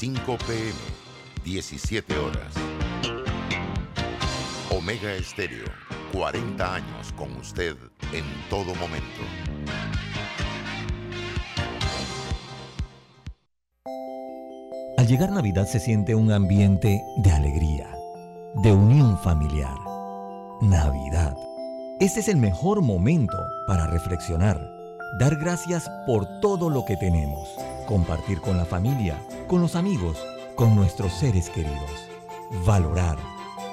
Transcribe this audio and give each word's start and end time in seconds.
5 0.00 0.38
pm, 0.46 0.72
17 1.44 2.16
horas. 2.16 2.54
Omega 4.70 5.12
Estéreo, 5.12 5.66
40 6.14 6.74
años 6.74 7.12
con 7.18 7.36
usted 7.36 7.76
en 8.14 8.24
todo 8.48 8.74
momento. 8.76 9.20
Al 14.96 15.06
llegar 15.06 15.32
Navidad 15.32 15.66
se 15.66 15.78
siente 15.78 16.14
un 16.14 16.32
ambiente 16.32 17.02
de 17.18 17.32
alegría, 17.32 17.94
de 18.62 18.72
unión 18.72 19.18
familiar. 19.18 19.76
Navidad. 20.62 21.36
Este 22.00 22.20
es 22.20 22.28
el 22.28 22.38
mejor 22.38 22.80
momento 22.80 23.36
para 23.66 23.86
reflexionar, 23.86 24.58
dar 25.18 25.36
gracias 25.36 25.90
por 26.06 26.40
todo 26.40 26.70
lo 26.70 26.86
que 26.86 26.96
tenemos, 26.96 27.50
compartir 27.86 28.40
con 28.40 28.56
la 28.56 28.64
familia, 28.64 29.20
con 29.50 29.60
los 29.60 29.74
amigos, 29.74 30.16
con 30.54 30.76
nuestros 30.76 31.12
seres 31.12 31.50
queridos, 31.50 32.08
valorar, 32.64 33.18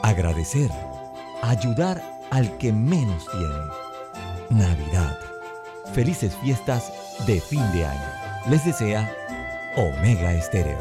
agradecer, 0.01 0.71
ayudar 1.43 2.03
al 2.31 2.57
que 2.57 2.73
menos 2.73 3.27
tiene. 3.29 4.65
Navidad. 4.65 5.19
Felices 5.93 6.35
fiestas 6.41 6.91
de 7.27 7.39
fin 7.39 7.61
de 7.73 7.85
año. 7.85 8.09
Les 8.49 8.65
desea 8.65 9.15
Omega 9.75 10.33
Estéreo. 10.33 10.79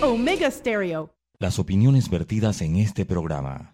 Omega 0.00 0.50
Stereo. 0.50 1.10
Las 1.38 1.58
opiniones 1.58 2.08
vertidas 2.08 2.62
en 2.62 2.76
este 2.76 3.04
programa 3.04 3.73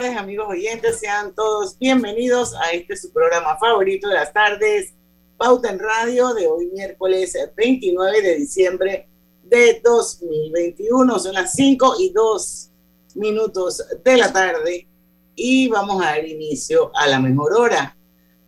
Tardes, 0.00 0.16
amigos 0.16 0.48
oyentes. 0.48 0.98
Sean 0.98 1.32
todos 1.36 1.78
bienvenidos 1.78 2.52
a 2.56 2.72
este 2.72 2.96
su 2.96 3.12
programa 3.12 3.56
favorito 3.58 4.08
de 4.08 4.14
las 4.14 4.32
tardes, 4.32 4.92
Pauta 5.36 5.70
en 5.70 5.78
Radio, 5.78 6.34
de 6.34 6.48
hoy 6.48 6.66
miércoles 6.72 7.38
29 7.56 8.20
de 8.20 8.34
diciembre 8.34 9.08
de 9.44 9.80
2021. 9.84 11.16
Son 11.20 11.34
las 11.34 11.52
5 11.52 11.94
y 12.00 12.10
2 12.10 12.70
minutos 13.14 13.84
de 14.04 14.16
la 14.16 14.32
tarde 14.32 14.88
y 15.36 15.68
vamos 15.68 16.02
a 16.02 16.06
dar 16.06 16.26
inicio 16.26 16.90
a 16.92 17.06
la 17.06 17.20
mejor 17.20 17.52
hora, 17.52 17.96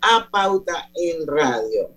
a 0.01 0.29
Pauta 0.29 0.91
en 0.97 1.29
Radio. 1.29 1.91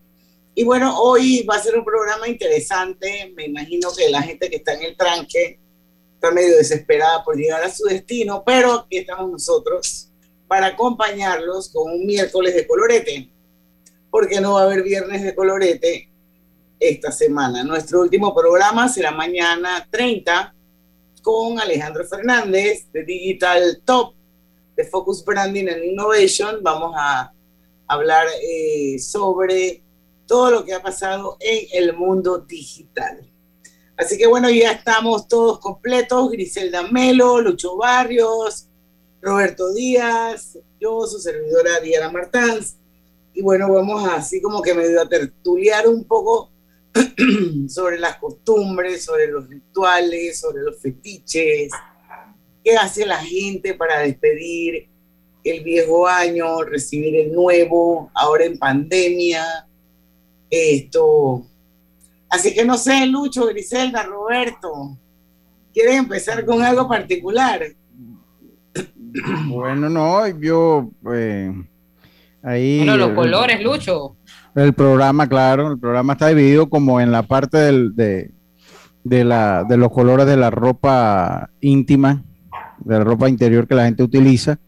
Y 0.54 0.64
bueno, 0.64 0.96
hoy 1.02 1.44
va 1.50 1.56
a 1.56 1.64
ser 1.64 1.76
un 1.76 1.84
programa 1.84 2.28
interesante. 2.28 3.34
Me 3.36 3.46
imagino 3.46 3.90
que 3.98 4.12
la 4.12 4.22
gente 4.22 4.48
que 4.48 4.58
está 4.58 4.76
en 4.76 4.84
el 4.84 4.96
tranque 4.96 5.59
está 6.20 6.32
medio 6.32 6.58
desesperada 6.58 7.24
por 7.24 7.38
llegar 7.38 7.64
a 7.64 7.72
su 7.72 7.86
destino, 7.86 8.44
pero 8.46 8.74
aquí 8.74 8.98
estamos 8.98 9.32
nosotros 9.32 10.10
para 10.50 10.68
acompañarlos 10.68 11.70
con 11.70 11.94
un 11.94 12.06
miércoles 12.06 12.54
de 12.56 12.68
colorete, 12.68 13.30
porque 14.12 14.42
no 14.42 14.56
va 14.56 14.62
a 14.62 14.66
haber 14.66 14.84
viernes 14.84 15.24
de 15.24 15.34
colorete 15.34 16.12
esta 16.78 17.14
semana. 17.14 17.64
Nuestro 17.64 18.02
último 18.02 18.36
programa 18.36 18.90
será 18.90 19.12
mañana 19.12 19.88
30 19.90 20.54
con 21.22 21.58
Alejandro 21.58 22.06
Fernández 22.06 22.92
de 22.92 23.06
Digital 23.06 23.82
Top, 23.86 24.14
de 24.76 24.84
Focus 24.84 25.24
Branding 25.24 25.70
and 25.70 25.86
Innovation. 25.86 26.60
Vamos 26.62 26.96
a 26.98 27.32
hablar 27.88 28.28
eh, 28.44 29.00
sobre 29.00 29.84
todo 30.28 30.52
lo 30.52 30.66
que 30.66 30.74
ha 30.74 30.82
pasado 30.82 31.38
en 31.40 31.66
el 31.72 31.96
mundo 31.96 32.40
digital. 32.40 33.26
Así 34.00 34.18
que 34.18 34.28
bueno, 34.28 34.50
ya 34.50 34.72
estamos 34.72 35.28
todos 35.28 35.60
completos. 35.60 36.32
Griselda 36.32 36.84
Melo, 36.84 37.42
Lucho 37.42 37.76
Barrios, 37.76 38.70
Roberto 39.22 39.74
Díaz, 39.74 40.58
yo, 40.80 41.06
su 41.06 41.20
servidora 41.20 41.82
Diana 41.82 42.10
Martans. 42.10 42.78
Y 43.34 43.42
bueno, 43.42 43.70
vamos 43.70 44.08
así 44.10 44.42
como 44.42 44.62
que 44.62 44.74
medio 44.74 45.02
a 45.02 45.10
tertuliar 45.10 45.86
un 45.86 46.06
poco 46.06 46.50
sobre 47.68 48.00
las 48.00 48.16
costumbres, 48.20 49.04
sobre 49.04 49.28
los 49.28 49.50
rituales, 49.50 50.40
sobre 50.40 50.64
los 50.64 50.80
fetiches, 50.80 51.70
qué 52.64 52.78
hace 52.78 53.06
la 53.06 53.18
gente 53.18 53.74
para 53.74 54.00
despedir 54.00 54.88
el 55.44 55.62
viejo 55.62 56.08
año, 56.08 56.64
recibir 56.64 57.18
el 57.18 57.34
nuevo, 57.34 58.10
ahora 58.14 58.46
en 58.46 58.58
pandemia. 58.58 59.68
Esto, 60.50 61.46
Así 62.30 62.54
que 62.54 62.64
no 62.66 62.78
sé, 62.78 63.06
Lucho, 63.08 63.48
Griselda, 63.48 64.04
Roberto, 64.04 64.98
¿quieren 65.74 66.00
empezar 66.00 66.46
con 66.46 66.62
algo 66.62 66.88
particular? 66.88 67.62
Bueno, 69.48 69.90
no, 69.90 70.28
yo 70.28 70.92
eh, 71.12 71.52
ahí. 72.44 72.78
Bueno, 72.78 72.98
los 72.98 73.10
el- 73.10 73.16
colores, 73.16 73.64
Lucho. 73.64 74.16
El 74.56 74.74
programa, 74.74 75.28
claro, 75.28 75.72
el 75.72 75.80
programa 75.80 76.14
está 76.14 76.28
dividido 76.28 76.70
como 76.70 77.00
en 77.00 77.12
la 77.12 77.24
parte 77.24 77.58
del, 77.58 77.96
de, 77.96 78.32
de, 79.04 79.24
la, 79.24 79.64
de 79.64 79.78
los 79.78 79.92
colores 79.92 80.26
de 80.26 80.38
la 80.38 80.50
ropa 80.50 81.50
íntima, 81.62 82.24
de 82.80 82.98
la 82.98 83.04
ropa 83.04 83.30
interior 83.30 83.68
que 83.68 83.76
la 83.76 83.86
gente 83.86 84.04
utiliza. 84.04 84.60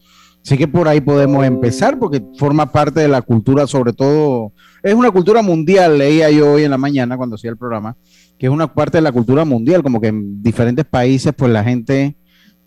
Así 0.44 0.58
que 0.58 0.66
por 0.66 0.88
ahí 0.88 1.00
podemos 1.00 1.44
empezar 1.46 1.98
porque 1.98 2.20
forma 2.36 2.72
parte 2.72 3.00
de 3.00 3.08
la 3.08 3.22
cultura, 3.22 3.66
sobre 3.66 3.92
todo, 3.92 4.52
es 4.82 4.92
una 4.92 5.10
cultura 5.10 5.40
mundial, 5.40 5.98
leía 5.98 6.30
yo 6.30 6.52
hoy 6.52 6.64
en 6.64 6.70
la 6.70 6.78
mañana 6.78 7.16
cuando 7.16 7.36
hacía 7.36 7.50
el 7.50 7.56
programa, 7.56 7.96
que 8.38 8.46
es 8.46 8.52
una 8.52 8.74
parte 8.74 8.98
de 8.98 9.02
la 9.02 9.12
cultura 9.12 9.44
mundial, 9.44 9.82
como 9.82 10.00
que 10.00 10.08
en 10.08 10.42
diferentes 10.42 10.84
países 10.84 11.32
pues 11.36 11.52
la 11.52 11.62
gente 11.62 12.16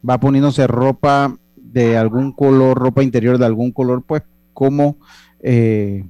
va 0.08 0.18
poniéndose 0.20 0.68
ropa 0.68 1.36
de 1.58 1.98
algún 1.98 2.32
color, 2.32 2.78
ropa 2.78 3.04
interior 3.04 3.38
de 3.38 3.46
algún 3.46 3.72
color, 3.72 4.04
pues 4.08 4.24
como... 4.54 4.98
eh, 5.42 6.06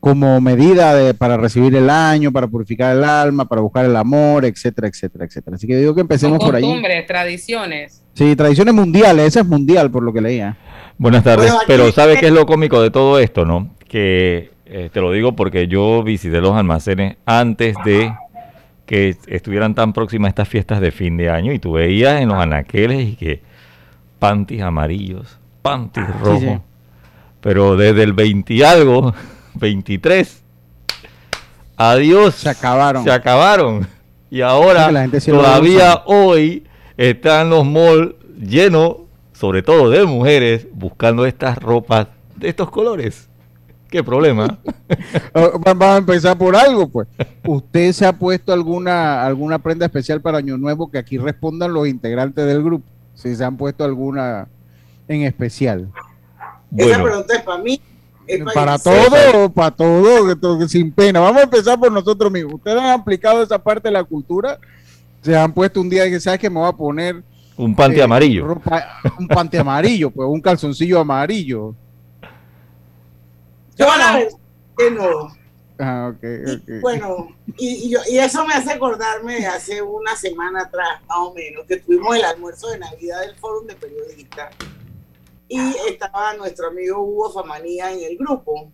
como 0.00 0.40
medida 0.40 0.94
de, 0.94 1.12
para 1.12 1.36
recibir 1.36 1.74
el 1.74 1.90
año, 1.90 2.30
para 2.30 2.46
purificar 2.46 2.96
el 2.96 3.02
alma, 3.02 3.48
para 3.48 3.60
buscar 3.60 3.84
el 3.84 3.96
amor, 3.96 4.44
etcétera, 4.44 4.86
etcétera, 4.86 5.24
etcétera. 5.24 5.56
Así 5.56 5.66
que 5.66 5.76
digo 5.76 5.92
que 5.92 6.02
empecemos 6.02 6.38
por 6.38 6.54
ahí. 6.54 6.62
Costumbres, 6.62 7.04
tradiciones. 7.04 8.04
Sí, 8.14 8.36
tradiciones 8.36 8.74
mundiales, 8.74 9.26
esa 9.26 9.40
es 9.40 9.46
mundial 9.46 9.90
por 9.90 10.04
lo 10.04 10.12
que 10.12 10.20
leía. 10.20 10.56
Buenas 10.98 11.22
tardes, 11.22 11.52
Bueno, 11.52 11.64
pero 11.66 11.92
¿sabe 11.92 12.18
qué 12.18 12.26
es 12.26 12.32
lo 12.32 12.44
cómico 12.44 12.82
de 12.82 12.90
todo 12.90 13.20
esto, 13.20 13.44
no? 13.44 13.70
Que 13.86 14.50
eh, 14.66 14.90
te 14.92 15.00
lo 15.00 15.12
digo 15.12 15.36
porque 15.36 15.68
yo 15.68 16.02
visité 16.02 16.40
los 16.40 16.56
almacenes 16.56 17.16
antes 17.24 17.76
de 17.84 18.12
que 18.84 19.16
estuvieran 19.28 19.74
tan 19.74 19.92
próximas 19.92 20.30
estas 20.30 20.48
fiestas 20.48 20.80
de 20.80 20.90
fin 20.90 21.16
de 21.16 21.30
año 21.30 21.52
y 21.52 21.58
tú 21.60 21.72
veías 21.72 22.20
en 22.20 22.28
los 22.28 22.38
anaqueles 22.38 23.10
y 23.10 23.16
que 23.16 23.42
panties 24.18 24.62
amarillos, 24.62 25.38
panties 25.62 26.08
rojos, 26.20 26.40
sí. 26.40 26.58
pero 27.40 27.76
desde 27.76 28.02
el 28.02 28.12
20 28.12 28.54
y 28.54 28.62
algo, 28.62 29.14
23, 29.54 30.42
adiós, 31.76 32.34
Se 32.34 32.48
acabaron. 32.48 33.04
se 33.04 33.12
acabaron. 33.12 33.86
Y 34.30 34.40
ahora 34.40 34.90
sí 35.20 35.30
todavía 35.30 36.02
hoy 36.06 36.64
están 36.96 37.50
los 37.50 37.64
malls 37.64 38.14
llenos, 38.40 38.96
sobre 39.38 39.62
todo 39.62 39.90
de 39.90 40.04
mujeres, 40.04 40.66
buscando 40.72 41.24
estas 41.26 41.58
ropas 41.58 42.08
de 42.36 42.48
estos 42.48 42.70
colores. 42.70 43.28
¿Qué 43.88 44.02
problema? 44.02 44.58
Ah, 45.34 45.40
va- 45.40 45.74
Vamos 45.74 45.84
a 45.86 45.96
empezar 45.98 46.36
por 46.38 46.56
algo, 46.56 46.88
pues. 46.88 47.06
¿Usted 47.46 47.92
se 47.92 48.06
ha 48.06 48.12
puesto 48.12 48.52
alguna 48.54 49.24
alguna 49.24 49.58
prenda 49.58 49.84
especial 49.86 50.20
para 50.22 50.38
Año 50.38 50.56
Nuevo 50.56 50.90
que 50.90 50.96
aquí 50.98 51.18
respondan 51.18 51.72
los 51.74 51.86
integrantes 51.86 52.46
del 52.46 52.62
grupo? 52.62 52.84
Si 53.14 53.34
se 53.36 53.44
han 53.44 53.56
puesto 53.56 53.84
alguna 53.84 54.48
en 55.06 55.22
especial. 55.22 55.88
Esa 56.76 57.02
pregunta 57.02 57.34
es 57.34 57.42
para 57.42 57.62
mí. 57.62 57.80
es 58.26 58.42
Para 58.54 58.72
Giselle. 58.78 59.10
todo, 59.32 59.50
para 59.50 59.70
todo, 59.70 60.68
sin 60.68 60.90
pena. 60.92 61.20
Vamos 61.20 61.40
a 61.40 61.44
empezar 61.44 61.78
por 61.78 61.92
nosotros 61.92 62.32
mismos. 62.32 62.54
¿Ustedes 62.54 62.78
han 62.78 63.00
aplicado 63.00 63.42
esa 63.42 63.58
parte 63.62 63.88
de 63.88 63.92
la 63.92 64.04
cultura? 64.04 64.58
Se 65.22 65.36
han 65.36 65.52
puesto 65.52 65.80
un 65.82 65.90
día 65.90 66.04
que 66.08 66.18
sabes 66.20 66.40
que 66.40 66.48
me 66.50 66.60
voy 66.60 66.68
a 66.68 66.72
poner 66.72 67.22
un 67.58 67.74
panty 67.74 68.00
eh, 68.00 68.02
amarillo. 68.02 68.46
ropa- 68.46 68.86
un 69.18 69.28
panty 69.28 69.56
amarillo, 69.58 70.10
pues 70.10 70.28
un 70.28 70.40
calzoncillo 70.40 71.00
amarillo. 71.00 71.74
Yo 73.76 73.86
la 73.86 74.16
verdad 74.16 74.38
que 74.76 74.90
no. 74.90 75.36
Ah, 75.80 76.12
ok, 76.12 76.22
Y, 76.24 76.54
ok. 76.56 76.80
bueno, 76.80 77.28
y, 77.56 77.68
y 77.86 77.90
yo- 77.90 78.00
y 78.10 78.18
eso 78.18 78.44
me 78.44 78.54
hace 78.54 78.72
acordarme 78.72 79.36
de 79.36 79.46
hace 79.46 79.80
una 79.80 80.16
semana 80.16 80.62
atrás, 80.62 81.00
más 81.08 81.18
o 81.18 81.32
menos, 81.34 81.66
que 81.66 81.76
tuvimos 81.76 82.16
el 82.16 82.24
almuerzo 82.24 82.68
de 82.70 82.78
Navidad 82.80 83.20
del 83.20 83.36
Fórum 83.36 83.66
de 83.66 83.76
Periodistas 83.76 84.54
y 85.48 85.60
estaba 85.88 86.34
nuestro 86.34 86.68
amigo 86.68 87.00
Hugo 87.00 87.32
Famanía 87.32 87.92
en 87.92 88.00
el 88.02 88.18
grupo. 88.18 88.72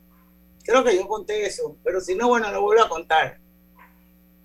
Creo 0.65 0.83
que 0.83 0.97
yo 0.97 1.07
conté 1.07 1.45
eso, 1.45 1.77
pero 1.85 2.01
si 2.01 2.15
no, 2.15 2.29
bueno, 2.29 2.51
lo 2.51 2.63
vuelvo 2.63 2.85
a 2.85 2.89
contar. 2.89 3.39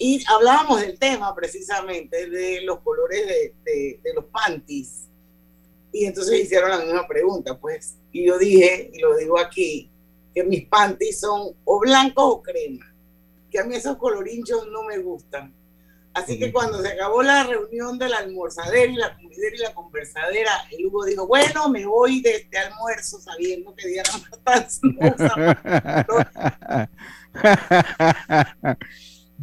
Y 0.02 0.24
hablábamos 0.28 0.80
del 0.82 0.98
tema 0.98 1.36
precisamente 1.36 2.28
de 2.30 2.62
los 2.62 2.80
colores 2.80 3.28
de, 3.28 3.54
de- 3.66 4.00
de 4.02 4.14
los 4.16 4.26
panties. 4.26 5.08
Y 5.92 6.06
entonces 6.06 6.40
hicieron 6.40 6.70
la 6.70 6.80
misma 6.80 7.06
pregunta, 7.08 7.60
pues. 7.60 7.98
Y 8.14 8.26
yo 8.28 8.38
dije, 8.40 8.90
y 8.94 9.00
lo 9.00 9.16
digo 9.18 9.38
aquí, 9.38 9.92
que 10.34 10.44
mis 10.44 10.66
panties 10.68 11.20
son 11.20 11.54
o 11.66 11.80
blancos 11.80 12.24
o 12.26 12.42
crema. 12.42 12.86
Que 13.52 13.60
a 13.60 13.66
mí 13.66 13.76
esos 13.76 13.98
colorinchos 13.98 14.68
no 14.72 14.84
me 14.84 15.00
gustan. 15.00 15.54
Así 16.14 16.40
que 16.40 16.52
cuando 16.52 16.82
se 16.82 16.88
acabó 16.90 17.22
la 17.22 17.44
reunión 17.44 18.00
de 18.00 18.08
la 18.10 18.18
almorzadera 18.20 18.92
y 18.92 18.96
la 18.96 19.16
comidera 19.16 19.56
y 19.56 19.60
la 19.60 19.74
conversadera, 19.74 20.52
el 20.72 20.86
Hugo 20.88 21.06
dijo, 21.06 21.28
bueno, 21.28 21.70
me 21.70 21.86
voy 21.86 22.22
de 22.22 22.36
este 22.38 22.58
almuerzo 22.58 23.20
sabiendo 23.20 23.76
que 23.76 23.88
Diana 23.88 24.10
Matanz 24.32 24.80
no 24.82 25.14
usa 25.16 26.90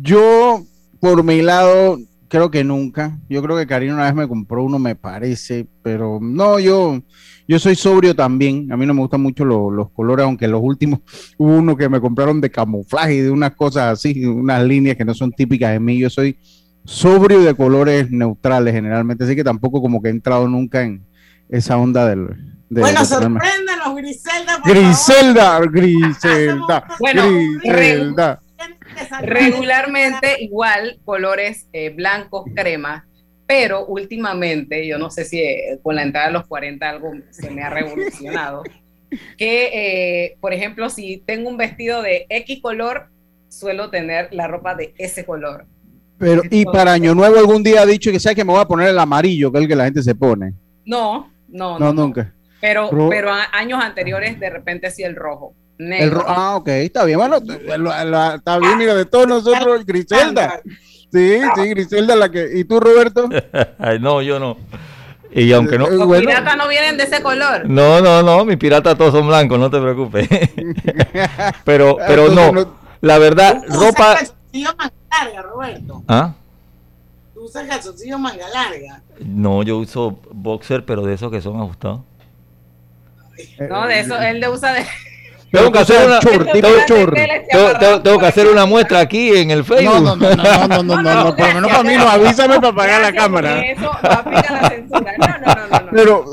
Yo, 0.01 0.63
por 1.01 1.23
mi 1.25 1.43
lado, 1.43 1.99
creo 2.29 2.51
que 2.51 2.65
nunca. 2.65 3.19
Yo 3.29 3.43
creo 3.43 3.57
que 3.57 3.67
Karina 3.67 3.95
una 3.95 4.05
vez 4.05 4.15
me 4.15 4.29
compró 4.29 4.63
uno, 4.65 4.79
me 4.79 4.95
parece, 4.95 5.67
pero 5.83 6.19
no, 6.21 6.59
yo, 6.59 7.01
yo 7.49 7.59
soy 7.59 7.75
sobrio 7.77 8.15
también. 8.15 8.71
A 8.73 8.77
mí 8.77 8.85
no 8.87 8.95
me 8.95 9.01
gustan 9.01 9.23
mucho 9.23 9.45
lo- 9.45 9.71
los 9.71 9.91
colores, 9.93 10.25
aunque 10.25 10.49
los 10.49 10.61
últimos 10.63 11.01
hubo 11.39 11.57
uno 11.57 11.77
que 11.77 11.89
me 11.89 12.01
compraron 12.01 12.41
de 12.41 12.51
camuflaje 12.51 13.15
y 13.15 13.21
de 13.21 13.31
unas 13.31 13.55
cosas 13.55 13.93
así, 13.99 14.25
unas 14.27 14.63
líneas 14.65 14.97
que 14.97 15.05
no 15.05 15.15
son 15.15 15.33
típicas 15.33 15.73
de 15.73 15.81
mí. 15.81 15.99
Yo 15.99 16.11
soy 16.11 16.39
sobrio 16.85 17.41
de 17.43 17.55
colores 17.55 18.11
neutrales 18.11 18.75
generalmente, 18.75 19.25
así 19.25 19.35
que 19.35 19.45
tampoco 19.45 19.81
como 19.81 20.01
que 20.03 20.09
he 20.09 20.13
entrado 20.13 20.47
nunca 20.49 20.83
en 20.83 21.05
esa 21.49 21.77
onda 21.79 22.07
del. 22.09 22.27
de- 22.69 22.81
Bueno, 22.83 23.01
de 23.01 23.07
sorpréndenos, 23.07 23.95
Griselda. 23.97 24.59
por 24.63 24.71
Griselda, 24.73 25.61
Griselda, 25.61 26.85
Bueno, 27.01 27.23
Griselda. 27.63 28.41
Regularmente 29.23 30.37
igual 30.43 30.99
colores 31.05 31.69
eh, 31.73 31.91
blancos, 31.91 32.45
crema, 32.55 33.07
pero 33.47 33.87
últimamente, 33.87 34.87
yo 34.87 34.99
no 34.99 35.11
sé 35.11 35.25
si 35.25 35.41
eh, 35.41 35.79
con 35.83 35.95
la 35.95 36.03
entrada 36.03 36.27
de 36.29 36.33
los 36.33 36.47
40 36.47 36.89
algo 36.89 37.13
se 37.31 37.51
me 37.51 37.63
ha 37.63 37.71
revolucionado, 37.71 38.63
que 39.39 39.71
eh, 39.73 40.37
por 40.41 40.53
ejemplo 40.53 40.91
si 40.91 41.19
tengo 41.27 41.49
un 41.49 41.57
vestido 41.57 42.03
de 42.03 42.27
X 42.29 42.61
color, 42.61 43.09
suelo 43.49 43.91
tener 43.91 44.29
la 44.33 44.49
ropa 44.49 44.75
de 44.75 44.95
ese 44.99 45.25
color. 45.25 45.67
Pero, 46.19 46.43
y 46.51 46.65
para 46.65 46.93
Año 46.95 47.15
Nuevo 47.15 47.39
algún 47.39 47.63
día 47.63 47.83
ha 47.83 47.87
dicho 47.87 48.11
que 48.11 48.19
sabes 48.19 48.37
que 48.37 48.45
me 48.45 48.53
voy 48.53 48.61
a 48.63 48.67
poner 48.67 48.89
el 48.89 48.99
amarillo, 48.99 49.53
que 49.53 49.59
es 49.59 49.63
el 49.63 49.69
que 49.69 49.77
la 49.77 49.85
gente 49.85 50.03
se 50.03 50.15
pone. 50.15 50.55
No, 50.87 51.31
no, 51.49 51.79
No, 51.79 51.93
no. 51.93 52.05
nunca. 52.05 52.33
Pero, 52.61 52.91
Ro- 52.91 53.09
pero 53.11 53.31
años 53.53 53.79
anteriores 53.83 54.41
de 54.41 54.49
repente 54.49 54.91
sí 54.91 55.03
el 55.03 55.15
rojo. 55.15 55.55
El 55.79 56.13
ah, 56.27 56.57
ok, 56.57 56.69
está 56.69 57.05
bien. 57.05 57.19
Bueno, 57.19 57.39
la- 57.79 58.05
la- 58.05 58.35
está 58.37 58.59
bien, 58.59 58.79
mira, 58.79 58.95
de 58.95 59.05
todos 59.05 59.27
nosotros, 59.27 59.85
Griselda. 59.85 60.61
Sí, 61.13 61.41
sí, 61.55 61.69
Griselda 61.69 62.17
la 62.17 62.31
que. 62.31 62.51
¿Y 62.59 62.65
tú, 62.65 62.81
Roberto? 62.81 63.29
Ay, 63.79 63.99
no, 64.01 64.23
yo 64.23 64.39
no. 64.39 64.57
Y 65.33 65.53
aunque 65.53 65.77
no... 65.79 65.87
Eh, 65.89 65.93
Los 65.97 66.07
bueno. 66.07 66.27
piratas 66.29 66.57
no 66.57 66.67
vienen 66.69 66.97
de 66.97 67.03
ese 67.05 67.21
color. 67.23 67.69
No, 67.69 68.01
no, 68.01 68.23
no, 68.23 68.45
mis 68.47 68.57
piratas 68.57 68.97
todos 68.97 69.13
son 69.13 69.27
blancos, 69.27 69.59
no 69.59 69.71
te 69.71 69.79
preocupes. 69.81 70.29
pero, 71.65 71.97
pero 72.07 72.27
Entonces, 72.29 72.55
no, 72.67 72.79
la 73.03 73.19
verdad, 73.19 73.61
Tú 73.67 73.73
usas 73.75 73.81
ropa... 73.81 74.15
calzoncillo 74.15 74.71
manga 74.79 74.93
larga, 75.11 75.43
Roberto. 75.43 76.03
¿Ah? 76.09 76.33
Tú 77.35 77.45
usas 77.45 77.67
calzoncillo 77.69 78.19
manga 78.19 78.49
larga. 78.49 79.03
No, 79.21 79.63
yo 79.63 79.77
uso 79.79 80.19
boxer, 80.31 80.85
pero 80.87 81.03
de 81.03 81.15
esos 81.15 81.31
que 81.31 81.43
son 81.43 81.61
ajustados. 81.61 82.01
No, 83.69 83.87
de 83.87 84.01
eso, 84.01 84.17
él 84.19 84.41
le 84.41 84.49
usa 84.49 84.73
de. 84.73 84.87
Tengo 85.51 85.73
que 85.73 85.79
hacer 85.79 86.07
una, 86.07 86.19
Short, 86.21 86.53
tipo 86.53 86.67
tengo- 86.69 86.87
short. 86.89 87.15
tengo- 87.15 87.79
tengo- 87.79 88.03
tengo 88.03 88.19
que 88.19 88.27
hacer 88.27 88.47
una 88.49 88.67
muestra 88.67 89.01
aquí 89.01 89.31
en 89.31 89.51
el 89.51 89.65
Facebook. 89.65 90.03
No, 90.03 90.17
no, 90.17 90.17
no, 90.17 90.35
no, 90.37 90.69
no, 90.69 90.83
no, 90.83 91.03
no, 91.03 91.25
no, 91.25 91.37
por 91.37 91.49
lo 91.49 91.55
menos 91.55 91.71
para 91.71 91.83
mí 91.83 91.95
no, 91.97 92.09
avísame 92.09 92.57
para 92.57 92.69
apagar 92.73 93.01
la 93.03 93.13
cámara. 93.13 93.61
Eso 93.65 93.91
aplica 94.03 94.53
la 94.53 94.69
censura. 94.69 95.15
No, 95.19 95.27
no, 95.27 95.55
no, 95.55 95.69
no. 95.71 95.81
no. 95.87 95.91
Pero 95.93 96.25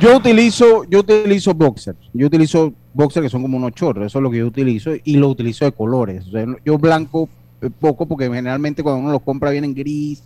yo 0.00 0.16
utilizo, 0.16 0.84
yo 0.84 1.00
utilizo 1.00 1.52
boxers. 1.52 1.98
Yo 2.12 2.26
utilizo 2.26 2.72
boxers 2.94 3.24
que 3.24 3.30
son 3.30 3.42
como 3.42 3.56
unos 3.56 3.72
chorros, 3.72 4.06
eso 4.06 4.18
es 4.18 4.22
lo 4.22 4.30
que 4.30 4.38
yo 4.38 4.46
utilizo, 4.46 4.92
y 5.02 5.16
lo 5.16 5.28
utilizo 5.28 5.64
de 5.64 5.72
colores. 5.72 6.26
O 6.28 6.30
sea, 6.30 6.46
yo 6.64 6.78
blanco 6.78 7.28
eh, 7.60 7.68
poco, 7.80 8.06
porque 8.06 8.24
generalmente 8.26 8.82
cuando 8.82 9.00
uno 9.02 9.12
los 9.12 9.22
compra 9.22 9.50
vienen 9.50 9.74
gris, 9.74 10.22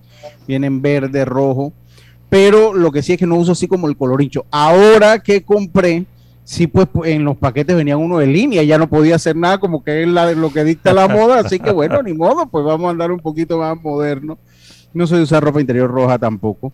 vienen 0.47 0.80
verde, 0.82 1.25
rojo. 1.25 1.73
Pero 2.28 2.75
lo 2.75 2.92
que 2.92 3.02
sí 3.02 3.14
es 3.14 3.18
que 3.18 3.26
no 3.26 3.37
uso 3.37 3.52
así 3.52 3.66
como 3.66 3.88
el 3.88 3.97
colorincho. 3.97 4.44
Ahora 4.50 5.18
que 5.18 5.42
compré, 5.42 6.04
sí, 6.50 6.67
pues 6.67 6.87
pu- 6.88 7.07
en 7.07 7.25
los 7.25 7.37
paquetes 7.37 7.76
venían 7.76 7.99
uno 7.99 8.17
de 8.19 8.26
línea, 8.26 8.62
ya 8.62 8.78
no 8.78 8.88
podía 8.88 9.17
hacer 9.17 9.37
nada 9.37 9.59
como 9.59 9.85
que 9.85 10.02
es 10.02 10.09
la, 10.09 10.33
lo 10.33 10.50
que 10.50 10.64
dicta 10.64 10.95
la 10.95 11.07
moda, 11.07 11.40
así 11.40 11.59
que 11.61 11.71
bueno, 11.71 12.02
ni 12.02 12.14
modo, 12.14 12.47
pues 12.47 12.64
vamos 12.64 12.88
a 12.88 12.90
andar 12.93 13.12
un 13.12 13.21
poquito 13.21 13.59
más 13.59 13.76
moderno. 13.83 14.38
No 14.95 15.07
soy 15.07 15.19
de 15.19 15.25
usar 15.25 15.45
ropa 15.45 15.61
interior 15.61 15.90
roja 15.90 16.19
tampoco. 16.19 16.73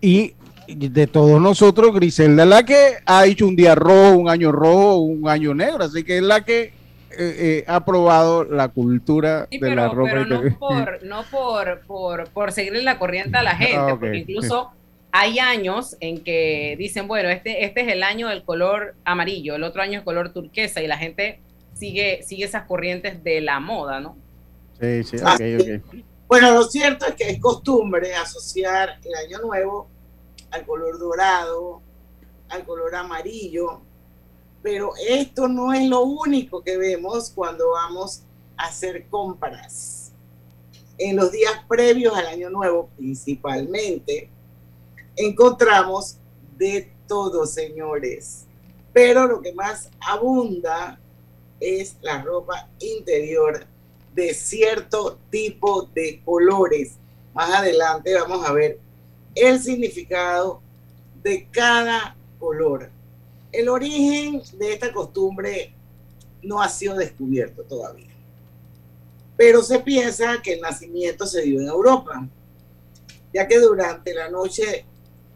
Y 0.00 0.34
de 0.66 1.06
todos 1.06 1.40
nosotros, 1.40 1.94
Griselda 1.94 2.42
es 2.42 2.48
la 2.48 2.64
que 2.64 2.94
ha 3.06 3.24
hecho 3.26 3.46
un 3.46 3.54
día 3.54 3.76
rojo, 3.76 4.16
un 4.16 4.28
año 4.28 4.50
rojo, 4.50 4.96
un 4.96 5.28
año 5.28 5.54
negro, 5.54 5.84
así 5.84 6.02
que 6.02 6.16
es 6.16 6.22
la 6.24 6.44
que 6.44 6.62
eh, 6.62 6.72
eh, 7.18 7.64
ha 7.68 7.84
probado 7.84 8.42
la 8.42 8.68
cultura 8.68 9.46
Sí, 9.50 9.58
de 9.58 9.74
la 9.76 9.88
ropa 9.88 10.10
pero 10.10 10.24
no 10.26 10.34
interior. 10.36 10.58
por, 10.58 11.04
no 11.04 11.22
por, 11.30 11.80
por, 11.86 12.28
por 12.30 12.50
seguirle 12.52 12.82
la 12.82 12.98
corriente 12.98 13.36
a 13.38 13.42
la 13.44 13.54
gente, 13.54 13.76
Ah, 13.76 13.92
ok. 13.94 14.00
porque 14.00 14.18
incluso 14.18 14.70
hay 15.12 15.38
años 15.38 15.96
en 16.00 16.24
que 16.24 16.74
dicen, 16.78 17.06
bueno, 17.06 17.28
este, 17.28 17.64
este 17.64 17.82
es 17.82 17.88
el 17.88 18.02
año 18.02 18.28
del 18.28 18.44
color 18.44 18.94
amarillo, 19.04 19.54
el 19.54 19.62
otro 19.62 19.82
año 19.82 19.98
es 19.98 20.04
color 20.04 20.32
turquesa, 20.32 20.82
y 20.82 20.86
la 20.86 20.96
gente 20.96 21.38
sigue, 21.74 22.22
sigue 22.22 22.44
esas 22.44 22.66
corrientes 22.66 23.22
de 23.22 23.42
la 23.42 23.60
moda, 23.60 24.00
¿no? 24.00 24.16
Sí, 24.80 25.04
sí, 25.04 25.16
ok, 25.18 25.40
ok. 25.60 26.04
Bueno, 26.26 26.52
lo 26.52 26.64
cierto 26.64 27.06
es 27.06 27.14
que 27.14 27.28
es 27.28 27.38
costumbre 27.38 28.14
asociar 28.14 28.98
el 29.04 29.14
año 29.14 29.38
nuevo 29.40 29.86
al 30.50 30.64
color 30.64 30.98
dorado, 30.98 31.82
al 32.48 32.64
color 32.64 32.94
amarillo, 32.94 33.82
pero 34.62 34.92
esto 35.08 35.46
no 35.46 35.74
es 35.74 35.86
lo 35.88 36.04
único 36.04 36.62
que 36.62 36.78
vemos 36.78 37.30
cuando 37.30 37.72
vamos 37.72 38.22
a 38.56 38.68
hacer 38.68 39.08
compras. 39.08 40.12
En 40.96 41.16
los 41.16 41.32
días 41.32 41.52
previos 41.68 42.16
al 42.16 42.28
año 42.28 42.48
nuevo, 42.48 42.88
principalmente, 42.96 44.30
encontramos 45.16 46.16
de 46.56 46.92
todo, 47.06 47.46
señores. 47.46 48.46
Pero 48.92 49.26
lo 49.26 49.40
que 49.40 49.52
más 49.52 49.90
abunda 50.00 50.98
es 51.60 51.96
la 52.02 52.22
ropa 52.22 52.68
interior 52.80 53.66
de 54.14 54.34
cierto 54.34 55.18
tipo 55.30 55.82
de 55.94 56.20
colores. 56.24 56.96
Más 57.34 57.50
adelante 57.50 58.14
vamos 58.14 58.46
a 58.46 58.52
ver 58.52 58.78
el 59.34 59.60
significado 59.60 60.60
de 61.22 61.46
cada 61.50 62.16
color. 62.38 62.90
El 63.50 63.68
origen 63.68 64.42
de 64.58 64.72
esta 64.72 64.92
costumbre 64.92 65.74
no 66.42 66.60
ha 66.60 66.68
sido 66.68 66.96
descubierto 66.96 67.62
todavía, 67.62 68.10
pero 69.36 69.62
se 69.62 69.78
piensa 69.78 70.42
que 70.42 70.54
el 70.54 70.60
nacimiento 70.60 71.26
se 71.26 71.42
dio 71.42 71.60
en 71.60 71.68
Europa, 71.68 72.26
ya 73.32 73.46
que 73.46 73.58
durante 73.60 74.12
la 74.12 74.28
noche 74.28 74.84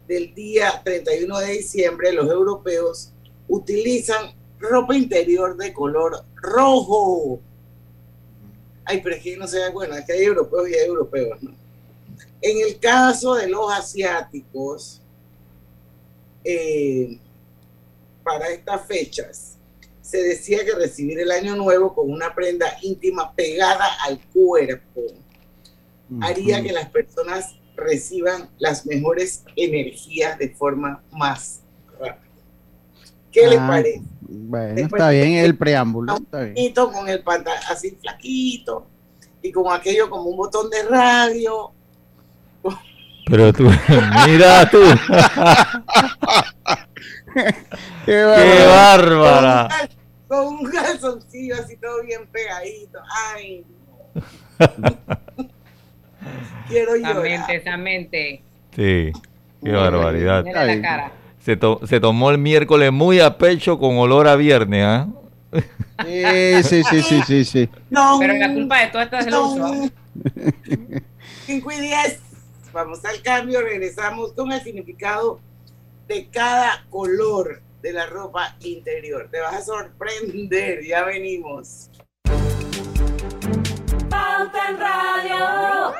del 0.07 0.33
día 0.33 0.81
31 0.83 1.39
de 1.39 1.51
diciembre 1.53 2.13
los 2.13 2.29
europeos 2.29 3.11
utilizan 3.47 4.33
ropa 4.59 4.95
interior 4.95 5.55
de 5.57 5.73
color 5.73 6.25
rojo. 6.35 7.39
Ay, 8.85 9.01
pero 9.03 9.15
es 9.15 9.23
que 9.23 9.37
no 9.37 9.47
se 9.47 9.59
da 9.59 9.69
bueno, 9.71 9.95
es 9.95 10.05
que 10.05 10.13
hay 10.13 10.23
europeos 10.23 10.69
y 10.69 10.75
hay 10.75 10.87
europeos, 10.87 11.41
¿no? 11.43 11.53
En 12.41 12.65
el 12.65 12.79
caso 12.79 13.35
de 13.35 13.47
los 13.47 13.71
asiáticos, 13.71 15.01
eh, 16.43 17.19
para 18.23 18.47
estas 18.49 18.85
fechas, 18.85 19.57
se 20.01 20.23
decía 20.23 20.63
que 20.63 20.73
recibir 20.73 21.19
el 21.19 21.31
año 21.31 21.55
nuevo 21.55 21.93
con 21.93 22.09
una 22.09 22.33
prenda 22.33 22.77
íntima 22.81 23.33
pegada 23.33 23.85
al 24.05 24.19
cuerpo 24.27 25.01
haría 26.21 26.63
que 26.63 26.71
las 26.71 26.89
personas 26.89 27.55
reciban 27.77 28.49
las 28.57 28.85
mejores 28.85 29.45
energías 29.55 30.37
de 30.37 30.49
forma 30.49 31.01
más 31.11 31.61
rápida. 31.99 32.19
¿Qué 33.31 33.47
les 33.47 33.59
Ah, 33.59 33.67
parece? 33.67 34.01
Bueno, 34.21 34.75
Después 34.75 34.99
está 35.01 35.09
bien 35.11 35.33
el 35.35 35.55
preámbulo. 35.57 36.17
Está 36.17 36.39
bien. 36.41 36.53
Bonito, 36.55 36.91
con 36.91 37.07
el 37.07 37.21
pantalón 37.23 37.59
así 37.69 37.91
flaquito 38.01 38.87
y 39.41 39.51
con 39.51 39.71
aquello 39.71 40.09
como 40.09 40.23
un 40.23 40.37
botón 40.37 40.69
de 40.69 40.83
radio. 40.83 41.71
Pero 43.29 43.53
tú, 43.53 43.63
mira 44.27 44.69
tú. 44.69 44.79
Qué 47.33 47.53
¡Qué 48.05 48.23
bárbaro. 48.23 49.21
bárbara! 49.21 49.67
Con 49.67 49.67
un, 49.67 49.69
cal- 49.69 49.89
con 50.27 50.47
un 50.47 50.71
calzoncillo 50.71 51.55
así 51.55 51.77
todo 51.77 52.01
bien 52.03 52.25
pegadito. 52.27 52.99
Ay, 53.35 53.65
no. 54.57 55.47
Quiero 56.67 56.95
Esa 56.95 57.13
llorar. 57.13 57.23
mente, 57.23 57.55
esa 57.55 57.77
mente. 57.77 58.41
Sí, 58.75 59.11
qué 59.63 59.71
barbaridad. 59.71 60.43
Mira 60.43 60.65
la 60.65 60.81
cara. 60.81 61.11
Se, 61.43 61.55
to- 61.55 61.79
se 61.87 61.99
tomó 61.99 62.29
el 62.31 62.37
miércoles 62.37 62.91
muy 62.91 63.19
a 63.19 63.37
pecho 63.37 63.79
con 63.79 63.97
olor 63.97 64.27
a 64.27 64.35
viernes, 64.35 64.83
¿ah? 64.85 65.07
Sí, 66.05 66.63
sí, 66.63 66.83
sí, 66.83 67.01
sí, 67.01 67.21
sí, 67.25 67.45
sí. 67.45 67.69
No, 67.89 68.17
Pero 68.19 68.33
la 68.33 68.53
culpa 68.53 68.79
de 68.81 68.87
todo 68.87 69.01
esto 69.01 69.17
es 69.17 69.27
el 69.27 69.33
uso. 69.33 69.57
no. 69.57 69.89
5 71.45 71.71
y 71.71 71.79
10. 71.81 72.19
Vamos 72.73 73.03
al 73.05 73.21
cambio, 73.21 73.61
regresamos 73.61 74.33
con 74.33 74.51
el 74.51 74.61
significado 74.61 75.39
de 76.07 76.27
cada 76.27 76.85
color 76.89 77.61
de 77.81 77.93
la 77.93 78.05
ropa 78.07 78.55
interior. 78.59 79.27
Te 79.31 79.39
vas 79.39 79.55
a 79.55 79.61
sorprender, 79.61 80.83
ya 80.85 81.03
venimos. 81.05 81.89
Pauta 84.09 84.69
en 84.69 84.79
Radio. 84.79 85.93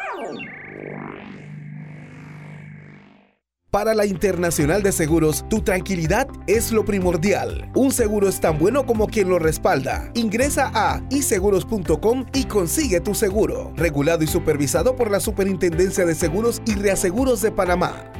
Para 3.69 3.93
la 3.93 4.05
Internacional 4.05 4.81
de 4.81 4.91
Seguros, 4.91 5.45
tu 5.49 5.61
tranquilidad 5.61 6.27
es 6.47 6.71
lo 6.71 6.85
primordial. 6.85 7.69
Un 7.75 7.91
seguro 7.91 8.27
es 8.27 8.39
tan 8.39 8.57
bueno 8.57 8.85
como 8.85 9.07
quien 9.07 9.29
lo 9.29 9.39
respalda. 9.39 10.09
Ingresa 10.15 10.71
a 10.73 11.03
iseguros.com 11.09 12.25
y 12.33 12.45
consigue 12.45 13.01
tu 13.01 13.13
seguro. 13.13 13.73
Regulado 13.75 14.23
y 14.23 14.27
supervisado 14.27 14.95
por 14.95 15.11
la 15.11 15.19
Superintendencia 15.19 16.05
de 16.05 16.15
Seguros 16.15 16.61
y 16.65 16.75
Reaseguros 16.75 17.41
de 17.41 17.51
Panamá. 17.51 18.11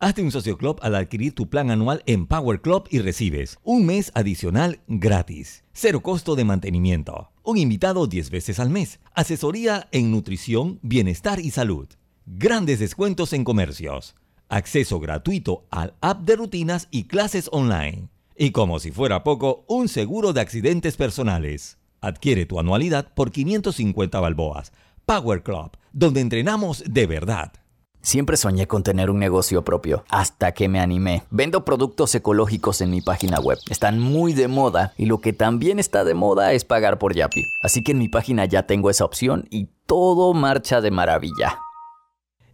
Hazte 0.00 0.22
un 0.22 0.32
socio 0.32 0.58
club 0.58 0.80
al 0.82 0.96
adquirir 0.96 1.32
tu 1.32 1.48
plan 1.48 1.70
anual 1.70 2.02
en 2.06 2.26
Power 2.26 2.60
Club 2.60 2.88
y 2.90 2.98
recibes 2.98 3.58
un 3.62 3.86
mes 3.86 4.10
adicional 4.16 4.80
gratis. 4.88 5.62
Cero 5.72 6.00
costo 6.02 6.34
de 6.34 6.44
mantenimiento. 6.44 7.31
Un 7.44 7.58
invitado 7.58 8.06
10 8.06 8.30
veces 8.30 8.60
al 8.60 8.70
mes. 8.70 9.00
Asesoría 9.14 9.88
en 9.90 10.12
nutrición, 10.12 10.78
bienestar 10.82 11.40
y 11.40 11.50
salud. 11.50 11.88
Grandes 12.24 12.78
descuentos 12.78 13.32
en 13.32 13.42
comercios. 13.42 14.14
Acceso 14.48 15.00
gratuito 15.00 15.66
al 15.70 15.94
app 16.00 16.22
de 16.22 16.36
rutinas 16.36 16.86
y 16.92 17.04
clases 17.04 17.48
online. 17.50 18.08
Y 18.36 18.52
como 18.52 18.78
si 18.78 18.92
fuera 18.92 19.24
poco, 19.24 19.64
un 19.66 19.88
seguro 19.88 20.32
de 20.32 20.40
accidentes 20.40 20.96
personales. 20.96 21.78
Adquiere 22.00 22.46
tu 22.46 22.60
anualidad 22.60 23.12
por 23.12 23.32
550 23.32 24.20
balboas. 24.20 24.72
Power 25.04 25.42
Club, 25.42 25.72
donde 25.92 26.20
entrenamos 26.20 26.84
de 26.88 27.06
verdad. 27.06 27.52
Siempre 28.02 28.36
soñé 28.36 28.66
con 28.66 28.82
tener 28.82 29.10
un 29.10 29.20
negocio 29.20 29.62
propio, 29.62 30.04
hasta 30.08 30.50
que 30.52 30.68
me 30.68 30.80
animé. 30.80 31.22
Vendo 31.30 31.64
productos 31.64 32.12
ecológicos 32.16 32.80
en 32.80 32.90
mi 32.90 33.00
página 33.00 33.38
web. 33.38 33.58
Están 33.70 34.00
muy 34.00 34.32
de 34.32 34.48
moda 34.48 34.92
y 34.98 35.06
lo 35.06 35.20
que 35.20 35.32
también 35.32 35.78
está 35.78 36.02
de 36.02 36.14
moda 36.14 36.52
es 36.52 36.64
pagar 36.64 36.98
por 36.98 37.14
Yapi. 37.14 37.44
Así 37.62 37.84
que 37.84 37.92
en 37.92 37.98
mi 37.98 38.08
página 38.08 38.44
ya 38.44 38.64
tengo 38.64 38.90
esa 38.90 39.04
opción 39.04 39.46
y 39.50 39.68
todo 39.86 40.34
marcha 40.34 40.80
de 40.80 40.90
maravilla. 40.90 41.60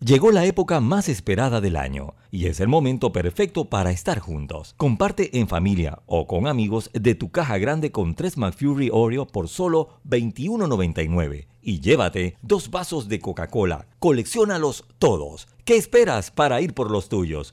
Llegó 0.01 0.31
la 0.31 0.45
época 0.45 0.81
más 0.81 1.09
esperada 1.09 1.61
del 1.61 1.77
año 1.77 2.15
y 2.31 2.47
es 2.47 2.61
el 2.61 2.69
momento 2.69 3.11
perfecto 3.11 3.65
para 3.65 3.91
estar 3.91 4.21
juntos. 4.21 4.75
Comparte 4.77 5.41
en 5.41 5.49
familia 5.49 6.01
o 6.07 6.27
con 6.27 6.47
amigos 6.47 6.91
de 6.93 7.15
tu 7.15 7.31
caja 7.31 7.57
grande 7.59 7.91
con 7.91 8.15
3 8.15 8.37
McFlurry 8.37 8.91
Oreo 8.93 9.27
por 9.27 9.49
solo 9.49 9.89
$21.99 10.07 11.47
y 11.69 11.81
llévate 11.81 12.39
dos 12.41 12.71
vasos 12.71 13.09
de 13.09 13.21
Coca-Cola. 13.21 13.89
Colecciónalos 13.99 14.87
todos. 14.99 15.49
¿Qué 15.67 15.77
esperas 15.77 16.31
para 16.31 16.63
ir 16.63 16.73
por 16.73 16.91
los 16.91 17.11
tuyos? 17.11 17.53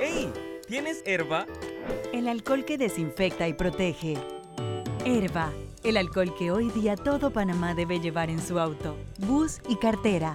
¡Ey! 0.00 0.30
¿Tienes 0.68 1.02
herba? 1.04 1.46
El 2.12 2.28
alcohol 2.28 2.64
que 2.64 2.78
desinfecta 2.78 3.48
y 3.48 3.54
protege. 3.54 4.14
Herba, 5.04 5.52
el 5.82 5.96
alcohol 5.96 6.32
que 6.38 6.52
hoy 6.52 6.70
día 6.70 6.94
todo 6.94 7.32
Panamá 7.32 7.74
debe 7.74 7.98
llevar 7.98 8.30
en 8.30 8.40
su 8.40 8.60
auto, 8.60 8.96
bus 9.26 9.58
y 9.68 9.74
cartera. 9.76 10.34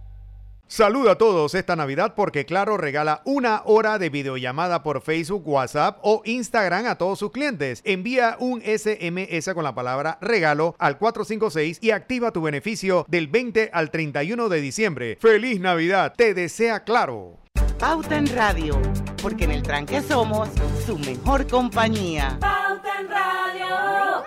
Saluda 0.71 1.11
a 1.11 1.17
todos 1.17 1.53
esta 1.53 1.75
Navidad 1.75 2.13
porque 2.15 2.45
Claro 2.45 2.77
regala 2.77 3.21
una 3.25 3.61
hora 3.65 3.99
de 3.99 4.09
videollamada 4.09 4.83
por 4.83 5.01
Facebook, 5.01 5.45
WhatsApp 5.45 5.99
o 6.01 6.21
Instagram 6.23 6.85
a 6.85 6.95
todos 6.95 7.19
sus 7.19 7.31
clientes. 7.31 7.81
Envía 7.83 8.37
un 8.39 8.61
SMS 8.61 9.53
con 9.53 9.65
la 9.65 9.75
palabra 9.75 10.17
regalo 10.21 10.77
al 10.79 10.97
456 10.97 11.79
y 11.81 11.91
activa 11.91 12.31
tu 12.31 12.41
beneficio 12.41 13.05
del 13.09 13.27
20 13.27 13.69
al 13.73 13.91
31 13.91 14.47
de 14.47 14.61
diciembre. 14.61 15.17
¡Feliz 15.19 15.59
Navidad! 15.59 16.13
Te 16.15 16.33
desea 16.33 16.85
Claro. 16.85 17.41
Pauta 17.77 18.15
en 18.15 18.33
Radio, 18.33 18.81
porque 19.21 19.43
en 19.43 19.51
el 19.51 19.63
tranque 19.63 20.01
somos 20.01 20.47
su 20.85 20.97
mejor 20.97 21.47
compañía. 21.47 22.37
Pauta 22.39 22.97
en 22.97 23.09
Radio. 23.09 24.21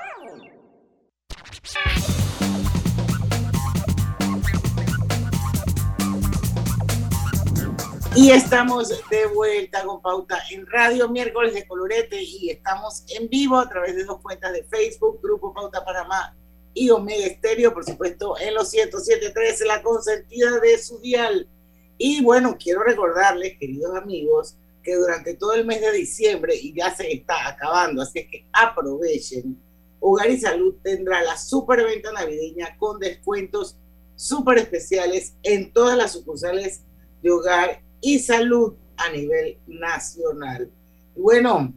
Y 8.16 8.30
estamos 8.30 8.90
de 9.10 9.26
vuelta 9.26 9.82
con 9.82 10.00
Pauta 10.00 10.38
en 10.52 10.64
Radio, 10.68 11.08
miércoles 11.08 11.52
de 11.52 11.66
Colorete, 11.66 12.22
y 12.22 12.48
estamos 12.48 13.02
en 13.08 13.28
vivo 13.28 13.58
a 13.58 13.68
través 13.68 13.96
de 13.96 14.04
dos 14.04 14.20
cuentas 14.20 14.52
de 14.52 14.62
Facebook, 14.62 15.18
Grupo 15.20 15.52
Pauta 15.52 15.84
Panamá 15.84 16.36
y 16.74 16.90
Omega 16.90 17.26
Estéreo, 17.26 17.74
por 17.74 17.84
supuesto, 17.84 18.38
en 18.38 18.54
los 18.54 18.72
107.3, 18.72 19.66
la 19.66 19.82
consentida 19.82 20.60
de 20.60 20.78
su 20.78 21.00
dial. 21.00 21.48
Y 21.98 22.22
bueno, 22.22 22.56
quiero 22.56 22.84
recordarles, 22.84 23.58
queridos 23.58 23.96
amigos, 23.96 24.56
que 24.84 24.94
durante 24.94 25.34
todo 25.34 25.54
el 25.54 25.66
mes 25.66 25.80
de 25.80 25.90
diciembre, 25.90 26.54
y 26.54 26.72
ya 26.72 26.94
se 26.94 27.12
está 27.12 27.48
acabando, 27.48 28.02
así 28.02 28.20
es 28.20 28.28
que 28.30 28.46
aprovechen, 28.52 29.60
Hogar 29.98 30.30
y 30.30 30.38
Salud 30.38 30.76
tendrá 30.84 31.20
la 31.24 31.36
superventa 31.36 32.12
navideña 32.12 32.76
con 32.78 33.00
descuentos 33.00 33.76
súper 34.14 34.58
especiales 34.58 35.34
en 35.42 35.72
todas 35.72 35.98
las 35.98 36.12
sucursales 36.12 36.82
de 37.20 37.30
Hogar 37.32 37.82
y 38.04 38.18
salud 38.18 38.74
a 38.98 39.10
nivel 39.10 39.56
nacional. 39.66 40.70
Y 41.16 41.20
bueno, 41.20 41.72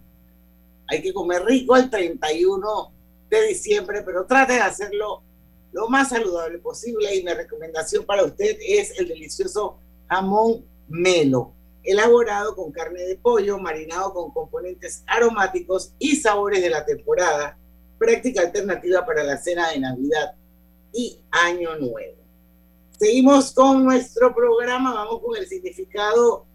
hay 0.87 1.01
que 1.01 1.13
comer 1.13 1.43
rico 1.45 1.75
el 1.77 1.89
31 1.89 2.91
de 3.29 3.47
diciembre, 3.47 4.03
pero 4.05 4.25
trate 4.25 4.53
de 4.53 4.59
hacerlo 4.59 5.23
lo 5.71 5.87
más 5.87 6.09
saludable 6.09 6.59
posible 6.59 7.15
y 7.15 7.23
mi 7.23 7.31
recomendación 7.31 8.05
para 8.05 8.25
usted 8.25 8.57
es 8.61 8.99
el 8.99 9.07
delicioso 9.07 9.79
jamón 10.09 10.65
melo, 10.89 11.53
elaborado 11.83 12.55
con 12.55 12.73
carne 12.73 13.03
de 13.03 13.15
pollo, 13.15 13.57
marinado 13.57 14.13
con 14.13 14.31
componentes 14.31 15.03
aromáticos 15.07 15.93
y 15.97 16.17
sabores 16.17 16.61
de 16.61 16.69
la 16.69 16.85
temporada, 16.85 17.57
práctica 17.97 18.41
alternativa 18.41 19.05
para 19.05 19.23
la 19.23 19.37
cena 19.37 19.69
de 19.69 19.79
Navidad 19.79 20.35
y 20.93 21.19
Año 21.31 21.77
Nuevo. 21.77 22.26
Seguimos 22.97 23.51
con 23.53 23.83
nuestro 23.83 24.33
programa, 24.33 24.93
vamos 24.93 25.21
con 25.23 25.37
el 25.37 25.45
significado 25.47 26.45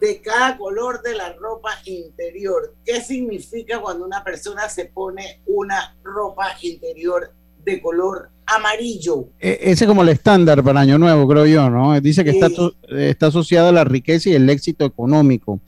de 0.00 0.20
cada 0.22 0.56
color 0.56 1.02
de 1.02 1.14
la 1.14 1.34
ropa 1.34 1.70
interior. 1.84 2.74
¿Qué 2.84 3.02
significa 3.02 3.80
cuando 3.80 4.06
una 4.06 4.24
persona 4.24 4.68
se 4.68 4.86
pone 4.86 5.42
una 5.46 5.96
ropa 6.02 6.56
interior 6.62 7.32
de 7.62 7.82
color 7.82 8.30
amarillo? 8.46 9.26
E- 9.38 9.58
Ese 9.60 9.84
es 9.84 9.88
como 9.88 10.02
el 10.02 10.08
estándar 10.08 10.64
para 10.64 10.80
Año 10.80 10.96
Nuevo, 10.98 11.28
creo 11.28 11.44
yo, 11.44 11.68
¿no? 11.68 12.00
Dice 12.00 12.24
que 12.24 12.30
está, 12.30 12.48
está 12.88 13.26
asociado 13.26 13.68
a 13.68 13.72
la 13.72 13.84
riqueza 13.84 14.30
y 14.30 14.34
el 14.34 14.48
éxito 14.48 14.86
económico. 14.86 15.60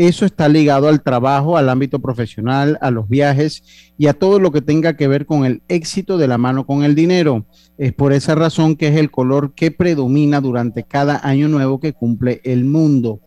Eso 0.00 0.24
está 0.24 0.48
ligado 0.48 0.88
al 0.88 1.02
trabajo, 1.02 1.58
al 1.58 1.68
ámbito 1.68 1.98
profesional, 1.98 2.78
a 2.80 2.90
los 2.90 3.06
viajes 3.06 3.92
y 3.98 4.06
a 4.06 4.14
todo 4.14 4.40
lo 4.40 4.50
que 4.50 4.62
tenga 4.62 4.96
que 4.96 5.08
ver 5.08 5.26
con 5.26 5.44
el 5.44 5.60
éxito 5.68 6.16
de 6.16 6.26
la 6.26 6.38
mano 6.38 6.64
con 6.64 6.84
el 6.84 6.94
dinero. 6.94 7.44
Es 7.76 7.92
por 7.92 8.14
esa 8.14 8.34
razón 8.34 8.76
que 8.76 8.88
es 8.88 8.96
el 8.96 9.10
color 9.10 9.52
que 9.54 9.70
predomina 9.70 10.40
durante 10.40 10.84
cada 10.84 11.20
año 11.22 11.48
nuevo 11.48 11.80
que 11.80 11.92
cumple 11.92 12.40
el 12.44 12.64
mundo. 12.64 13.20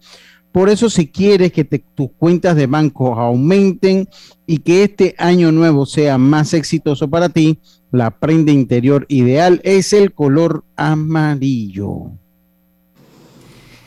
Por 0.52 0.68
eso 0.68 0.90
si 0.90 1.12
quieres 1.12 1.52
que 1.52 1.64
tus 1.64 2.10
cuentas 2.18 2.56
de 2.56 2.66
banco 2.66 3.20
aumenten 3.20 4.10
y 4.48 4.58
que 4.58 4.84
este 4.84 5.14
año 5.20 5.52
nuevo 5.52 5.86
sea 5.86 6.18
más 6.18 6.56
exitoso 6.56 7.08
para 7.08 7.30
ti, 7.30 7.60
la 7.92 8.18
prenda 8.20 8.52
interior 8.52 9.06
ideal 9.10 9.62
es 9.64 9.94
el 9.94 10.12
color 10.12 10.66
amarillo. 10.76 12.14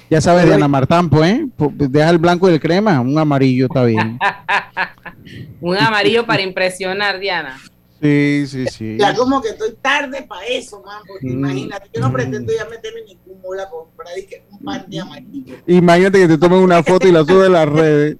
Ya 0.08 0.20
sabes, 0.20 0.46
Diana 0.46 0.68
Martán, 0.68 1.10
pues, 1.10 1.32
¿eh? 1.34 1.46
Po- 1.56 1.72
deja 1.74 2.10
el 2.10 2.18
blanco 2.18 2.48
y 2.48 2.52
el 2.54 2.60
crema, 2.60 3.00
un 3.00 3.18
amarillo 3.18 3.66
está 3.66 3.84
bien. 3.84 4.18
Un 5.60 5.76
amarillo 5.78 6.24
para 6.26 6.42
impresionar, 6.42 7.18
Diana. 7.18 7.56
Sí, 8.00 8.44
sí, 8.46 8.66
sí. 8.68 8.96
Ya 9.00 9.14
como 9.16 9.40
que 9.40 9.48
estoy 9.48 9.74
tarde 9.80 10.22
para 10.22 10.44
eso, 10.46 10.82
man, 10.84 11.02
porque 11.06 11.26
Mm. 11.26 11.30
imagínate, 11.38 11.88
yo 11.94 12.00
no 12.02 12.12
pretendo 12.12 12.52
ya 12.52 12.66
meterme 12.68 13.00
ni 13.06 13.16
cúmula 13.16 13.62
a 13.64 13.70
comprar 13.70 14.16
y 14.18 14.26
que 14.26 14.44
un 14.50 14.58
pan 14.62 14.84
de 14.86 15.00
amarillo. 15.00 15.56
Imagínate 15.66 16.18
que 16.20 16.28
te 16.28 16.38
tomen 16.38 16.58
una 16.60 16.82
foto 16.82 17.08
y 17.08 17.12
la 17.12 17.24
subes 17.24 17.46
a 17.46 17.50
las 17.50 17.68
redes. 17.68 18.16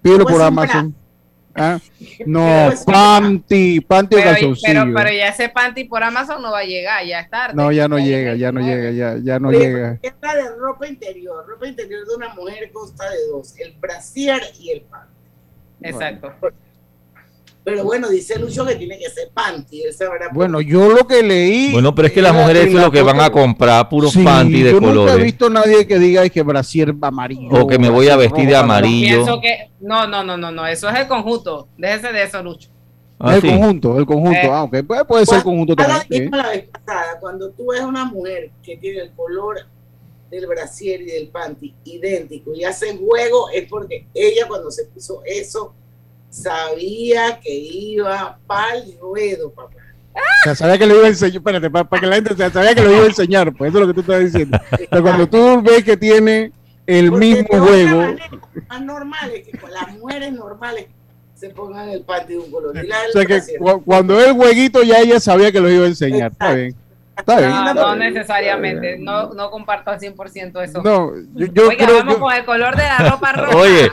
Pídelo 0.00 0.22
Pues 0.24 0.36
por 0.36 0.44
Amazon. 0.44 0.94
¿Ah? 1.56 1.78
No, 2.26 2.66
Pues 2.68 2.84
panty, 2.84 3.80
panty 3.80 4.16
o 4.16 4.22
calzoncillo. 4.22 4.84
pero, 4.84 4.94
pero 4.94 5.10
ya 5.10 5.28
ese 5.28 5.48
panty 5.48 5.84
por 5.84 6.02
Amazon 6.02 6.40
no 6.42 6.50
va 6.52 6.60
a 6.60 6.64
llegar, 6.64 7.04
ya 7.04 7.20
es 7.20 7.30
tarde. 7.30 7.54
No, 7.54 7.70
ya 7.72 7.88
no 7.88 7.98
llega, 7.98 8.34
ya 8.34 8.52
no 8.52 8.60
llega, 8.60 8.90
ya, 8.90 9.16
ya 9.22 9.38
no 9.38 9.48
Oye, 9.48 9.58
llega. 9.58 9.98
Esta 10.02 10.34
de 10.34 10.54
ropa 10.56 10.86
interior, 10.86 11.46
ropa 11.46 11.66
interior 11.66 12.06
de 12.06 12.14
una 12.14 12.34
mujer 12.34 12.70
consta 12.72 13.08
de 13.10 13.16
dos, 13.30 13.58
el 13.58 13.72
brasier 13.74 14.40
y 14.58 14.70
el 14.70 14.82
panty. 14.82 15.14
Exacto. 15.82 16.32
Pero 17.66 17.82
bueno, 17.82 18.08
dice 18.08 18.38
Lucho 18.38 18.64
que 18.64 18.76
tiene 18.76 18.96
que 18.96 19.10
ser 19.10 19.28
panty, 19.34 19.82
él 19.82 19.92
sabrá 19.92 20.28
por 20.28 20.36
Bueno, 20.36 20.60
yo 20.60 20.88
lo 20.88 21.04
que 21.04 21.20
leí. 21.20 21.72
Bueno, 21.72 21.92
pero 21.96 22.06
es 22.06 22.14
que 22.14 22.22
las 22.22 22.32
mujeres 22.32 22.68
eso 22.68 22.78
es 22.78 22.84
lo 22.84 22.92
que 22.92 23.02
van 23.02 23.20
a 23.20 23.28
comprar, 23.28 23.88
puros 23.88 24.12
Sí, 24.12 24.22
panty 24.22 24.62
de 24.62 24.70
yo 24.70 24.74
nunca 24.80 24.92
he 24.92 24.94
colores. 24.94 25.24
visto 25.24 25.50
nadie 25.50 25.84
que 25.84 25.98
diga 25.98 26.20
"Ay, 26.22 26.30
que 26.30 26.42
brasier 26.44 26.94
amarillo. 27.00 27.48
O 27.50 27.66
que 27.66 27.76
me 27.80 27.90
voy 27.90 28.06
a 28.08 28.14
vestir 28.14 28.46
de 28.48 28.54
amarillo. 28.54 29.16
Pienso 29.16 29.40
que 29.40 29.72
no, 29.80 30.06
no, 30.06 30.22
no, 30.22 30.36
no, 30.36 30.52
no, 30.52 30.64
eso 30.64 30.88
es 30.88 30.94
el 31.00 31.08
conjunto. 31.08 31.66
Déjese 31.76 32.12
de 32.12 32.22
eso, 32.22 32.40
Lucho. 32.40 32.70
Ah, 33.18 33.34
el 33.34 33.40
sí. 33.42 33.48
conjunto, 33.48 33.98
el 33.98 34.06
conjunto. 34.06 34.38
Eh. 34.38 34.48
Ah, 34.52 34.62
ok. 34.62 34.76
Puede, 34.86 35.04
puede 35.04 35.26
ser 35.26 35.38
el 35.38 35.42
conjunto 35.42 35.74
también. 35.74 36.30
la 36.30 36.50
vez 36.50 36.68
pasada, 36.68 37.18
cuando 37.18 37.50
tú 37.50 37.66
ves 37.72 37.80
una 37.80 38.04
mujer 38.04 38.52
que 38.62 38.76
tiene 38.76 39.00
el 39.00 39.10
color 39.10 39.66
del 40.30 40.46
brasier 40.46 41.02
y 41.02 41.06
del 41.06 41.28
panty 41.30 41.74
idéntico 41.82 42.54
y 42.54 42.62
hace 42.62 42.96
juego, 42.96 43.48
es 43.52 43.68
porque 43.68 44.06
ella 44.14 44.46
cuando 44.46 44.70
se 44.70 44.84
puso 44.84 45.22
eso 45.24 45.74
sabía 46.42 47.38
que 47.40 47.52
iba 47.54 48.38
para 48.46 48.76
el 48.76 48.98
ruedo, 49.00 49.50
papá. 49.52 49.70
O 50.14 50.44
sea, 50.44 50.54
sabía 50.54 50.78
que 50.78 50.86
lo 50.86 50.96
iba 50.96 51.04
a 51.06 51.08
enseñar. 51.08 51.36
Espérate, 51.36 51.70
para, 51.70 52.00
que 52.00 52.06
la 52.06 52.14
gente 52.16 52.34
se- 52.36 52.50
sabía 52.50 52.74
que 52.74 52.82
lo 52.82 52.90
iba 52.92 53.02
a 53.02 53.06
enseñar. 53.06 53.52
Pues 53.54 53.68
eso 53.70 53.78
es 53.78 53.86
lo 53.86 53.92
que 53.92 53.94
tú 53.94 54.00
estás 54.00 54.32
diciendo. 54.32 54.58
Pero 54.90 55.02
cuando 55.02 55.26
tú 55.28 55.62
ves 55.62 55.84
que 55.84 55.96
tiene 55.96 56.52
el 56.86 57.10
Porque 57.10 57.26
mismo 57.26 57.48
juego. 57.66 58.14
Más 58.68 58.82
normal 58.82 59.30
es 59.34 59.46
que 59.48 59.58
con 59.58 59.72
las 59.72 59.92
mujeres 59.98 60.32
normales 60.32 60.86
se 61.34 61.50
pongan 61.50 61.90
el 61.90 62.00
panty 62.02 62.32
de 62.34 62.38
un 62.38 62.50
color. 62.50 62.76
Y 62.82 62.86
la 62.86 63.00
del 63.02 63.10
O 63.10 63.12
sea 63.12 63.24
que 63.26 63.42
cu- 63.58 63.82
cuando 63.84 64.18
el 64.24 64.32
jueguito 64.32 64.82
ya 64.82 65.00
ella 65.00 65.20
sabía 65.20 65.52
que 65.52 65.60
lo 65.60 65.68
iba 65.70 65.84
a 65.84 65.88
enseñar. 65.88 66.32
Está 66.32 66.54
bien. 66.54 66.74
Está 67.18 67.38
bien. 67.38 67.50
No, 67.50 67.68
está 67.68 67.74
no 67.74 67.96
bien. 67.96 68.12
necesariamente, 68.12 68.98
no, 68.98 69.32
no 69.32 69.50
comparto 69.50 69.90
al 69.90 69.98
100% 69.98 70.62
eso. 70.62 70.82
No, 70.82 71.12
yo, 71.34 71.46
yo 71.52 71.68
Oiga, 71.68 71.84
creo 71.86 71.96
vamos 71.98 72.14
yo- 72.14 72.20
con 72.20 72.32
el 72.34 72.44
color 72.44 72.76
de 72.76 72.82
la 72.82 72.98
ropa 73.10 73.32
roja. 73.32 73.56
Oye, 73.56 73.90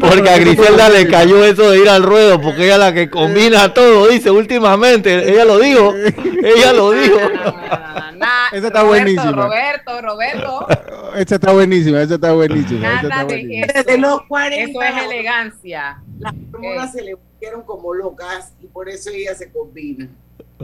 porque 0.00 0.30
a 0.30 0.38
Griselda 0.38 0.88
le 0.88 1.08
cayó 1.08 1.44
eso 1.44 1.70
de 1.70 1.80
ir 1.80 1.88
al 1.88 2.02
ruedo, 2.04 2.40
porque 2.40 2.64
ella 2.64 2.74
es 2.74 2.78
la 2.80 2.92
que 2.94 3.10
combina 3.10 3.74
todo, 3.74 4.06
dice 4.08 4.30
últimamente. 4.30 5.28
Ella 5.32 5.44
lo 5.44 5.58
dijo, 5.58 5.92
ella 6.42 6.72
lo 6.72 6.92
dijo. 6.92 7.16
Esa 8.52 8.66
está 8.68 8.82
Roberto, 8.82 8.86
buenísima. 8.86 9.32
Roberto, 9.32 10.00
Roberto. 10.02 10.66
Esa 11.16 11.34
está 11.34 11.52
buenísima, 11.52 12.02
esa 12.02 12.14
está 12.14 12.32
buenísima. 12.32 12.86
esa 12.86 12.94
está 12.96 13.08
Nada 13.08 13.24
de 13.24 13.34
buenísima. 13.34 13.66
eso. 13.66 13.72
Desde 13.74 13.98
los 13.98 14.22
40 14.28 14.70
Eso 14.70 14.82
es 14.82 15.04
elegancia. 15.04 16.02
Las 16.20 16.32
hormonas 16.52 16.92
se 16.92 17.02
le 17.02 17.16
pusieron 17.16 17.62
como 17.62 17.92
locas 17.94 18.52
y 18.62 18.66
por 18.68 18.88
eso 18.88 19.10
ella 19.10 19.34
se 19.34 19.50
combina. 19.50 20.06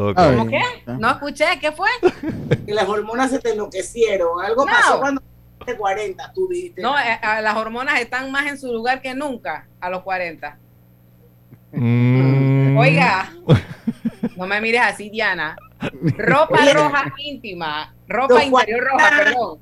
Ok. 0.00 0.14
¿Cómo 0.16 0.46
qué? 0.46 0.62
No 0.86 1.10
escuché, 1.10 1.46
¿qué 1.60 1.72
fue? 1.72 1.88
Que 2.66 2.72
las 2.74 2.88
hormonas 2.88 3.30
se 3.30 3.40
te 3.40 3.50
enloquecieron. 3.52 4.44
Algo 4.44 4.64
No. 4.64 4.70
pasó 4.70 5.00
cuando 5.00 5.22
de 5.66 5.76
40, 5.76 6.32
tú 6.32 6.48
dijiste. 6.48 6.80
No, 6.80 6.96
eh, 6.98 7.18
ah, 7.20 7.40
las 7.40 7.56
hormonas 7.56 8.00
están 8.00 8.30
más 8.30 8.46
en 8.46 8.58
su 8.58 8.72
lugar 8.72 9.02
que 9.02 9.14
nunca 9.14 9.66
a 9.80 9.90
los 9.90 10.02
40. 10.02 10.56
Mm. 11.72 12.76
Oiga, 12.78 13.32
no 14.36 14.46
me 14.46 14.60
mires 14.60 14.82
así, 14.82 15.10
Diana. 15.10 15.56
Ropa 16.16 16.60
Oye. 16.62 16.72
roja 16.72 17.12
íntima, 17.18 17.94
ropa 18.06 18.34
Los 18.34 18.44
interior 18.44 18.88
40 18.90 19.10
roja, 19.10 19.24
perdón. 19.24 19.58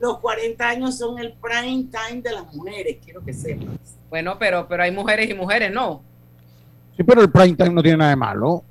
Los 0.00 0.18
40 0.20 0.68
años 0.68 0.96
son 0.98 1.18
el 1.18 1.34
prime 1.34 1.88
time 1.90 2.22
de 2.22 2.32
las 2.32 2.54
mujeres, 2.54 2.98
quiero 3.04 3.22
que 3.24 3.32
sepas. 3.34 3.98
Bueno, 4.08 4.38
pero, 4.38 4.66
pero 4.68 4.82
hay 4.84 4.92
mujeres 4.92 5.28
y 5.28 5.34
mujeres, 5.34 5.70
no. 5.72 6.02
Sí, 6.96 7.02
pero 7.02 7.20
el 7.22 7.30
prime 7.30 7.56
time 7.56 7.70
no 7.70 7.82
tiene 7.82 7.98
nada 7.98 8.10
de 8.10 8.16
malo. 8.16 8.64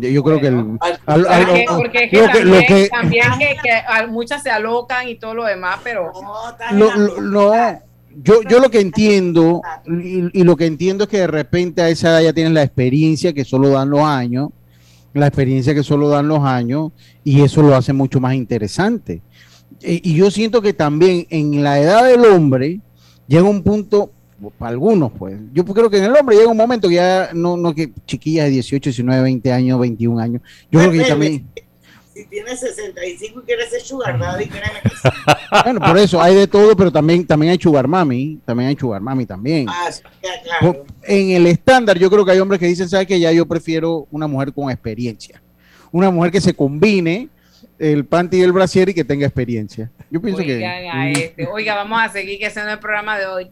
Yo 0.00 0.22
creo 0.22 0.40
que 0.40 0.46
el, 0.48 0.78
al- 0.80 0.98
al- 1.06 1.46
Porque, 1.46 1.64
al- 1.68 1.76
porque 1.76 2.04
es 2.04 2.10
que 2.10 2.16
lo 2.20 2.26
que- 2.26 2.38
también, 2.38 2.48
lo 2.50 2.66
que- 2.66 2.88
también 2.88 3.24
que, 3.38 3.56
que 3.62 3.70
a- 3.72 4.06
muchas 4.06 4.42
se 4.42 4.50
alocan 4.50 5.08
y 5.08 5.16
todo 5.16 5.34
lo 5.34 5.44
demás, 5.44 5.78
pero 5.84 6.12
lo- 6.72 6.94
lo- 6.96 7.20
no, 7.20 7.80
yo, 8.22 8.42
yo 8.48 8.60
lo 8.60 8.70
que 8.70 8.80
entiendo, 8.80 9.60
y, 9.86 10.40
y 10.40 10.44
lo 10.44 10.56
que 10.56 10.66
entiendo 10.66 11.04
es 11.04 11.10
que 11.10 11.18
de 11.18 11.26
repente 11.26 11.82
a 11.82 11.88
esa 11.88 12.08
edad 12.10 12.22
ya 12.22 12.32
tienes 12.32 12.52
la 12.52 12.62
experiencia 12.62 13.32
que 13.32 13.44
solo 13.44 13.68
dan 13.70 13.90
los 13.90 14.00
años, 14.00 14.48
la 15.12 15.26
experiencia 15.26 15.74
que 15.74 15.82
solo 15.82 16.08
dan 16.08 16.28
los 16.28 16.40
años, 16.40 16.92
y 17.24 17.42
eso 17.42 17.62
lo 17.62 17.74
hace 17.74 17.92
mucho 17.92 18.20
más 18.20 18.34
interesante. 18.34 19.22
Y, 19.82 20.10
y 20.12 20.14
yo 20.14 20.30
siento 20.30 20.62
que 20.62 20.72
también 20.72 21.26
en 21.30 21.62
la 21.62 21.78
edad 21.80 22.04
del 22.06 22.24
hombre 22.24 22.80
llega 23.26 23.42
un 23.44 23.62
punto, 23.62 24.10
para 24.58 24.70
algunos 24.70 25.12
pues, 25.12 25.38
yo 25.52 25.64
creo 25.64 25.88
que 25.88 25.98
en 25.98 26.04
el 26.04 26.16
hombre 26.16 26.36
llega 26.36 26.50
un 26.50 26.56
momento 26.56 26.88
que 26.88 26.96
ya 26.96 27.30
no, 27.32 27.56
no 27.56 27.74
que 27.74 27.92
chiquillas 28.06 28.46
de 28.46 28.52
18, 28.52 28.90
19, 28.90 29.22
20 29.22 29.52
años, 29.52 29.80
21 29.80 30.20
años, 30.20 30.42
yo 30.70 30.80
creo 30.80 30.92
que 30.92 31.04
también... 31.04 31.46
Si 32.12 32.24
tienes 32.24 32.60
65 32.60 33.40
y 33.40 33.44
quieres 33.44 33.68
ser 33.68 33.82
sugar 33.82 34.18
daddy, 34.18 34.46
créeme 34.46 34.80
que 34.82 34.88
sí. 34.88 35.08
Bueno, 35.64 35.80
por 35.80 35.98
eso 35.98 36.20
hay 36.20 36.34
de 36.34 36.46
todo, 36.46 36.74
pero 36.74 36.90
también, 36.90 37.26
también 37.26 37.52
hay 37.52 37.58
sugar 37.58 37.86
mami, 37.86 38.40
también 38.46 38.70
hay 38.70 38.76
sugar 38.76 39.02
mami 39.02 39.26
también. 39.26 39.66
Ah, 39.68 39.90
claro. 40.42 40.86
En 41.02 41.32
el 41.32 41.46
estándar 41.46 41.98
yo 41.98 42.10
creo 42.10 42.24
que 42.24 42.30
hay 42.30 42.38
hombres 42.38 42.58
que 42.58 42.66
dicen, 42.66 42.88
¿sabes 42.88 43.06
que 43.06 43.20
Ya 43.20 43.32
yo 43.32 43.44
prefiero 43.44 44.06
una 44.10 44.26
mujer 44.26 44.54
con 44.54 44.70
experiencia. 44.70 45.42
Una 45.92 46.10
mujer 46.10 46.32
que 46.32 46.40
se 46.40 46.54
combine 46.54 47.28
el 47.78 48.04
panty 48.06 48.38
y 48.38 48.42
el 48.42 48.52
brasier 48.52 48.88
y 48.88 48.94
que 48.94 49.04
tenga 49.04 49.26
experiencia. 49.26 49.90
Yo 50.10 50.20
pienso 50.20 50.40
oigan 50.40 50.58
que... 50.58 50.88
a 50.88 51.10
este. 51.10 51.46
Oiga, 51.46 51.74
vamos 51.74 52.00
a 52.00 52.08
seguir 52.08 52.38
que 52.38 52.46
ese 52.46 52.60
no 52.60 52.68
es 52.68 52.74
el 52.74 52.78
programa 52.78 53.18
de 53.18 53.26
hoy. 53.26 53.50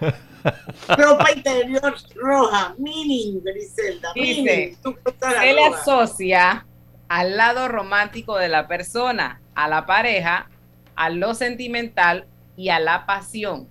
Ropa 0.96 1.32
interior 1.34 1.94
roja, 2.14 2.74
mini, 2.78 3.40
Griselda, 3.42 4.12
Dice, 4.14 4.76
ropa. 4.82 5.76
asocia 5.76 6.66
al 7.08 7.36
lado 7.36 7.68
romántico 7.68 8.36
de 8.36 8.48
la 8.48 8.68
persona, 8.68 9.40
a 9.54 9.68
la 9.68 9.86
pareja, 9.86 10.48
a 10.94 11.10
lo 11.10 11.34
sentimental 11.34 12.26
y 12.56 12.68
a 12.68 12.78
la 12.78 13.06
pasión. 13.06 13.68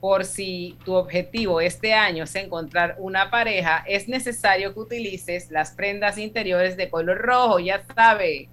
Por 0.00 0.24
si 0.24 0.76
tu 0.84 0.94
objetivo 0.94 1.60
este 1.60 1.94
año 1.94 2.24
es 2.24 2.34
encontrar 2.36 2.96
una 2.98 3.30
pareja, 3.30 3.84
es 3.86 4.08
necesario 4.08 4.72
que 4.72 4.80
utilices 4.80 5.50
las 5.50 5.72
prendas 5.72 6.18
interiores 6.18 6.76
de 6.76 6.90
color 6.90 7.18
rojo, 7.18 7.58
ya 7.58 7.84
sabe. 7.94 8.48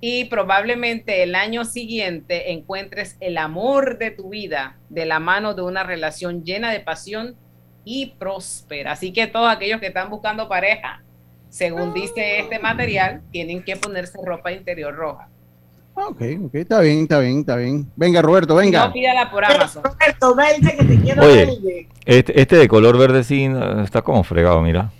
Y 0.00 0.26
probablemente 0.26 1.22
el 1.22 1.34
año 1.34 1.64
siguiente 1.64 2.52
encuentres 2.52 3.16
el 3.20 3.38
amor 3.38 3.98
de 3.98 4.10
tu 4.10 4.28
vida 4.28 4.76
de 4.88 5.06
la 5.06 5.20
mano 5.20 5.54
de 5.54 5.62
una 5.62 5.84
relación 5.84 6.44
llena 6.44 6.70
de 6.70 6.80
pasión 6.80 7.34
y 7.84 8.14
próspera. 8.18 8.92
Así 8.92 9.12
que 9.12 9.26
todos 9.26 9.50
aquellos 9.50 9.80
que 9.80 9.86
están 9.86 10.10
buscando 10.10 10.48
pareja, 10.48 11.02
según 11.48 11.94
dice 11.94 12.40
este 12.40 12.58
material, 12.58 13.22
tienen 13.30 13.62
que 13.62 13.76
ponerse 13.76 14.18
ropa 14.22 14.52
interior 14.52 14.94
roja. 14.94 15.28
Ok, 15.94 16.20
ok, 16.44 16.54
está 16.56 16.80
bien, 16.80 17.00
está 17.00 17.20
bien, 17.20 17.38
está 17.38 17.56
bien. 17.56 17.90
Venga, 17.96 18.20
Roberto, 18.20 18.54
venga. 18.54 18.88
No 18.88 18.92
pídala 18.92 19.30
por 19.30 19.42
Amazon. 19.44 19.82
Roberto, 19.82 20.34
vente 20.34 20.76
que 20.76 20.84
te 20.84 21.00
quiero 21.00 21.22
Oye, 21.22 21.46
verde. 21.46 21.88
este, 22.04 22.38
este 22.38 22.56
de 22.56 22.68
color 22.68 22.98
verde 22.98 23.24
sí 23.24 23.48
está 23.82 24.02
como 24.02 24.22
fregado, 24.22 24.60
mira. 24.60 24.92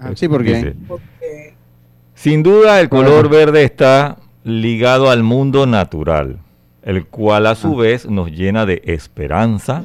Ah, 0.00 0.12
sí, 0.14 0.26
¿por 0.26 0.42
qué? 0.42 0.54
Dice, 0.54 0.74
Sin 2.26 2.42
duda 2.42 2.80
el 2.80 2.88
color 2.88 3.28
verde 3.28 3.62
está 3.62 4.16
ligado 4.42 5.10
al 5.10 5.22
mundo 5.22 5.64
natural, 5.64 6.40
el 6.82 7.06
cual 7.06 7.46
a 7.46 7.54
su 7.54 7.76
vez 7.76 8.10
nos 8.10 8.32
llena 8.32 8.66
de 8.66 8.82
esperanza, 8.84 9.84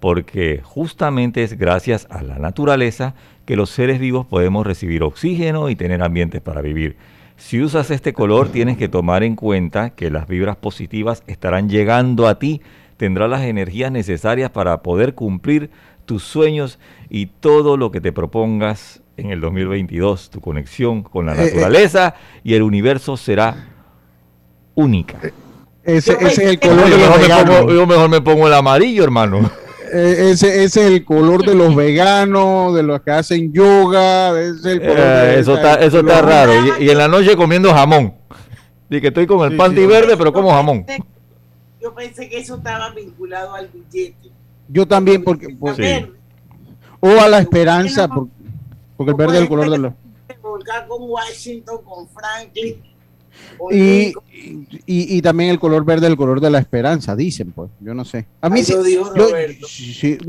porque 0.00 0.62
justamente 0.64 1.42
es 1.42 1.58
gracias 1.58 2.06
a 2.08 2.22
la 2.22 2.38
naturaleza 2.38 3.14
que 3.44 3.56
los 3.56 3.68
seres 3.68 4.00
vivos 4.00 4.24
podemos 4.24 4.66
recibir 4.66 5.02
oxígeno 5.02 5.68
y 5.68 5.76
tener 5.76 6.02
ambientes 6.02 6.40
para 6.40 6.62
vivir. 6.62 6.96
Si 7.36 7.60
usas 7.60 7.90
este 7.90 8.14
color 8.14 8.48
tienes 8.48 8.78
que 8.78 8.88
tomar 8.88 9.22
en 9.22 9.36
cuenta 9.36 9.90
que 9.90 10.10
las 10.10 10.26
vibras 10.26 10.56
positivas 10.56 11.22
estarán 11.26 11.68
llegando 11.68 12.26
a 12.26 12.38
ti, 12.38 12.62
tendrás 12.96 13.28
las 13.28 13.42
energías 13.42 13.92
necesarias 13.92 14.50
para 14.50 14.80
poder 14.80 15.14
cumplir 15.14 15.68
tus 16.06 16.22
sueños 16.22 16.78
y 17.10 17.26
todo 17.26 17.76
lo 17.76 17.90
que 17.90 18.00
te 18.00 18.12
propongas 18.12 19.01
en 19.22 19.30
el 19.30 19.40
2022. 19.40 20.30
Tu 20.30 20.40
conexión 20.40 21.02
con 21.02 21.26
la 21.26 21.34
Eh, 21.34 21.36
eh. 21.38 21.44
naturaleza 21.46 22.14
y 22.42 22.54
el 22.54 22.62
universo 22.62 23.16
será 23.16 23.68
única. 24.74 25.18
Ese, 25.84 26.12
ese 26.12 26.26
es 26.26 26.38
el 26.38 26.60
Yo 26.60 26.70
color 26.70 26.84
de 26.84 26.90
los 26.90 26.98
mejor, 27.00 27.16
me 27.16 27.22
veganos. 27.22 27.56
pongo, 27.60 27.72
yo 27.72 27.86
mejor 27.86 28.08
me 28.08 28.20
pongo 28.20 28.46
el 28.46 28.54
amarillo, 28.54 29.04
hermano. 29.04 29.50
Eh, 29.92 30.30
ese, 30.30 30.64
ese 30.64 30.86
es 30.86 30.92
el 30.92 31.04
color 31.04 31.44
de 31.44 31.54
los 31.54 31.74
veganos, 31.74 32.74
de 32.74 32.82
los 32.82 33.00
que 33.02 33.10
hacen 33.10 33.52
yoga. 33.52 34.30
ese 34.40 34.50
es 34.58 34.64
el 34.64 34.80
color 34.80 34.96
Eh, 34.98 35.02
de- 35.02 35.40
eso 35.40 35.54
está, 35.56 35.74
eso 35.74 36.00
está 36.00 36.22
raro. 36.22 36.52
Y, 36.78 36.84
y 36.84 36.90
en 36.90 36.98
la 36.98 37.08
noche 37.08 37.36
comiendo 37.36 37.72
jamón. 37.74 38.14
Y 38.88 39.00
que 39.00 39.08
estoy 39.08 39.26
con 39.26 39.44
el 39.44 39.52
Sí, 39.52 39.56
panty 39.58 39.80
sí. 39.82 39.86
verde, 39.86 40.16
pero 40.16 40.32
como 40.32 40.50
jamón. 40.50 40.84
Yo 41.80 41.94
pensé 41.94 42.28
que 42.28 42.38
eso 42.38 42.56
estaba 42.56 42.90
vinculado 42.94 43.54
al 43.54 43.68
billete. 43.68 44.30
Yo 44.68 44.86
también, 44.86 45.22
porque. 45.24 45.48
Sí. 45.76 46.06
O 47.00 47.08
a 47.20 47.28
la 47.28 47.40
esperanza, 47.40 48.06
por- 48.06 48.28
porque 49.04 49.22
el 49.22 49.26
verde 49.28 49.36
es 49.36 49.42
el 49.42 49.48
color 49.48 49.70
de 49.70 49.78
los. 49.78 49.92
Volcar 50.42 50.86
con 50.88 51.02
Washington, 51.02 51.78
con 51.84 52.08
Franklin. 52.08 52.76
con 53.58 53.74
Y, 53.74 54.12
y, 54.86 55.16
y 55.16 55.22
también 55.22 55.50
el 55.50 55.58
color 55.58 55.84
verde, 55.84 56.06
el 56.06 56.16
color 56.16 56.40
de 56.40 56.50
la 56.50 56.58
esperanza, 56.58 57.14
dicen, 57.14 57.52
pues. 57.52 57.70
Yo 57.80 57.94
no 57.94 58.04
sé. 58.04 58.26
A 58.40 58.48
mí 58.48 58.60
Ay, 58.60 58.64
sí- 58.64 58.74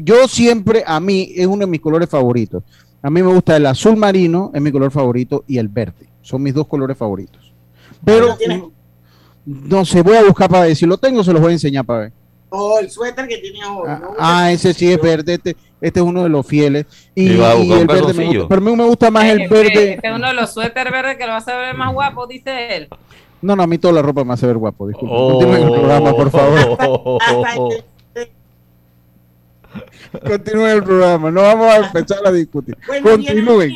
yo, 0.03 0.27
sí, 0.27 0.35
siempre, 0.35 0.83
a 0.85 0.99
mí, 0.99 1.31
es 1.35 1.47
uno 1.47 1.65
de 1.65 1.67
mis 1.67 1.81
colores 1.81 2.09
favoritos. 2.09 2.63
A 3.01 3.09
mí 3.09 3.21
me 3.21 3.33
gusta 3.33 3.57
el 3.57 3.65
azul 3.65 3.97
marino, 3.97 4.51
es 4.53 4.61
mi 4.61 4.71
color 4.71 4.91
favorito, 4.91 5.43
y 5.47 5.57
el 5.57 5.67
verde. 5.67 6.07
Son 6.21 6.41
mis 6.41 6.53
dos 6.53 6.67
colores 6.67 6.97
favoritos. 6.97 7.53
Pero, 8.05 8.35
no 9.45 9.83
sé, 9.83 10.01
voy 10.01 10.15
a 10.15 10.23
buscar 10.23 10.49
para 10.49 10.65
ver. 10.65 10.75
Si 10.75 10.85
lo 10.85 10.97
tengo, 10.97 11.23
se 11.23 11.33
los 11.33 11.41
voy 11.41 11.49
a 11.51 11.53
enseñar 11.53 11.85
para 11.85 11.99
ver. 12.01 12.13
Oh, 12.55 12.77
el 12.79 12.87
suéter 12.91 13.27
que 13.27 13.39
tiene 13.39 13.65
hoy. 13.65 13.87
¿no? 13.99 14.13
Ah, 14.19 14.51
ese 14.51 14.73
sí 14.75 14.91
es 14.91 15.01
verde. 15.01 15.33
Este, 15.33 15.55
este 15.81 15.99
es 15.99 16.05
uno 16.05 16.21
de 16.21 16.29
los 16.29 16.45
fieles. 16.45 16.85
Y, 17.15 17.31
Y 17.31 17.37
va 17.37 17.51
a 17.51 17.55
y 17.55 17.59
buscar 17.67 17.75
un 17.77 17.81
el 17.81 17.87
verde 17.87 18.13
me 18.13 18.25
gusta. 18.27 18.47
Pero 18.47 18.61
a 18.61 18.63
mí 18.63 18.75
me 18.75 18.83
gusta 18.85 19.09
más 19.11 19.25
el 19.25 19.41
Este- 19.41 19.53
verde. 19.55 19.93
Este 19.95 20.07
es 20.07 20.15
uno 20.15 20.27
de 20.27 20.33
los 20.35 20.53
suéter 20.53 20.91
verdes 20.91 21.17
que 21.17 21.25
lo 21.25 21.31
vas 21.33 21.47
a 21.47 21.57
ver 21.57 21.75
más 21.75 21.91
guapo, 21.91 22.27
dice 22.27 22.75
él. 22.75 22.89
No, 23.41 23.55
no, 23.55 23.63
a 23.63 23.67
mí 23.67 23.79
toda 23.79 23.93
la 23.95 24.01
ropa 24.03 24.23
me 24.23 24.33
hace 24.33 24.45
ver 24.45 24.57
guapo. 24.57 24.87
Disculpe. 24.87 25.15
Oh. 25.17 25.39
Continúen 25.39 25.63
el 25.63 25.71
programa, 25.71 26.13
por 26.15 26.29
favor. 26.29 26.77
Continúen 30.27 30.69
el 30.69 30.83
programa. 30.83 31.31
No 31.31 31.41
vamos 31.41 31.65
a 31.73 31.77
empezar 31.77 32.19
a 32.25 32.31
discutir. 32.31 32.77
Bueno, 32.87 33.09
Continúen. 33.09 33.75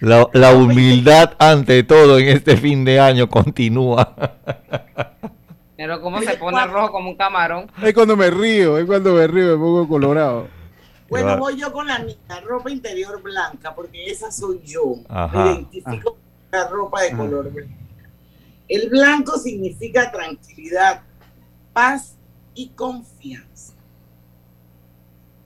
La, 0.00 0.26
la 0.32 0.54
humildad 0.54 1.34
ante 1.38 1.82
todo 1.82 2.18
en 2.18 2.28
este 2.28 2.56
fin 2.56 2.82
de 2.84 2.98
año 2.98 3.28
continúa. 3.28 4.14
Pero 5.76 6.00
cómo 6.00 6.20
se 6.22 6.36
pone 6.36 6.66
rojo 6.66 6.92
como 6.92 7.10
un 7.10 7.16
camarón. 7.16 7.70
Es 7.82 7.92
cuando 7.92 8.16
me 8.16 8.30
río, 8.30 8.78
es 8.78 8.86
cuando 8.86 9.14
me 9.14 9.26
río, 9.26 9.52
me 9.52 9.58
pongo 9.58 9.88
colorado. 9.88 10.48
Bueno, 11.08 11.28
va. 11.28 11.36
voy 11.36 11.56
yo 11.56 11.72
con 11.72 11.86
la 11.86 11.98
mía, 12.00 12.16
ropa 12.44 12.70
interior 12.70 13.22
blanca, 13.22 13.74
porque 13.74 14.10
esa 14.10 14.32
soy 14.32 14.60
yo. 14.64 14.94
Ajá. 15.08 15.44
Me 15.44 15.52
identifico 15.52 16.12
con 16.12 16.20
la 16.50 16.68
ropa 16.68 17.02
de 17.02 17.16
color 17.16 17.50
blanco. 17.52 17.74
El 18.68 18.88
blanco 18.88 19.38
significa 19.38 20.10
tranquilidad, 20.10 21.02
paz 21.72 22.16
y 22.54 22.70
confianza. 22.70 23.74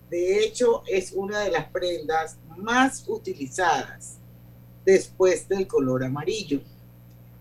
De 0.09 0.45
hecho, 0.45 0.83
es 0.87 1.13
una 1.13 1.41
de 1.41 1.51
las 1.51 1.67
prendas 1.69 2.39
más 2.57 3.05
utilizadas 3.07 4.19
después 4.85 5.49
del 5.49 5.67
color 5.67 6.05
amarillo, 6.05 6.61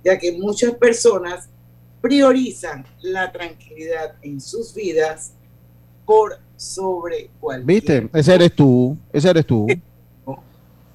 ya 0.04 0.18
que 0.20 0.34
muchas 0.34 0.74
personas 0.74 1.50
priorizan 2.02 2.86
la 3.02 3.32
tranquilidad 3.32 4.16
en 4.22 4.40
sus 4.40 4.74
vidas 4.74 5.34
por 6.06 6.40
sobre 6.56 7.30
cualquier 7.40 7.66
¿Viste? 7.66 8.10
Ese 8.14 8.36
eres 8.36 8.54
tú, 8.56 8.98
ese 9.14 9.30
eres 9.30 9.46
tú. 9.46 9.68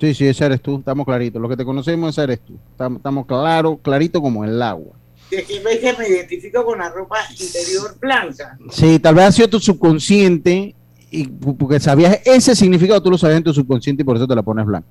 Sí, 0.00 0.12
sí, 0.12 0.26
ese 0.26 0.44
eres 0.44 0.60
tú, 0.60 0.78
estamos 0.78 1.06
claritos. 1.06 1.40
Los 1.40 1.50
que 1.50 1.56
te 1.56 1.64
conocemos, 1.64 2.10
ese 2.10 2.22
eres 2.24 2.40
tú. 2.40 2.54
Estamos, 2.72 2.98
estamos 2.98 3.26
claros, 3.26 3.78
clarito 3.80 4.20
como 4.20 4.44
el 4.44 4.60
agua. 4.60 4.92
De 5.30 5.42
que 5.44 5.60
ves 5.60 5.78
que 5.78 5.92
me 5.94 6.08
identifico 6.08 6.64
con 6.64 6.78
la 6.78 6.90
ropa 6.90 7.16
interior 7.30 7.96
blanca. 7.98 8.58
Sí, 8.70 8.98
tal 8.98 9.14
vez 9.14 9.24
ha 9.26 9.32
sido 9.32 9.48
tu 9.48 9.60
subconsciente, 9.60 10.74
y 11.10 11.26
porque 11.28 11.78
sabías 11.80 12.18
ese 12.24 12.54
significado, 12.56 13.00
tú 13.02 13.10
lo 13.10 13.16
sabías 13.18 13.38
en 13.38 13.44
tu 13.44 13.54
subconsciente 13.54 14.02
y 14.02 14.04
por 14.04 14.16
eso 14.16 14.26
te 14.26 14.34
la 14.34 14.42
pones 14.42 14.66
blanca. 14.66 14.88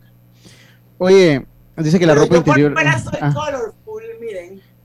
Oye, 0.97 1.45
dice 1.77 1.99
que 1.99 2.05
la 2.05 2.13
Pero 2.13 2.23
ropa 2.23 2.35
yo 2.35 2.43
por 2.43 2.57
interior. 2.57 2.73
fuera 2.73 2.99
soy 2.99 3.19
Ah, 3.21 3.27
miren. 3.29 3.73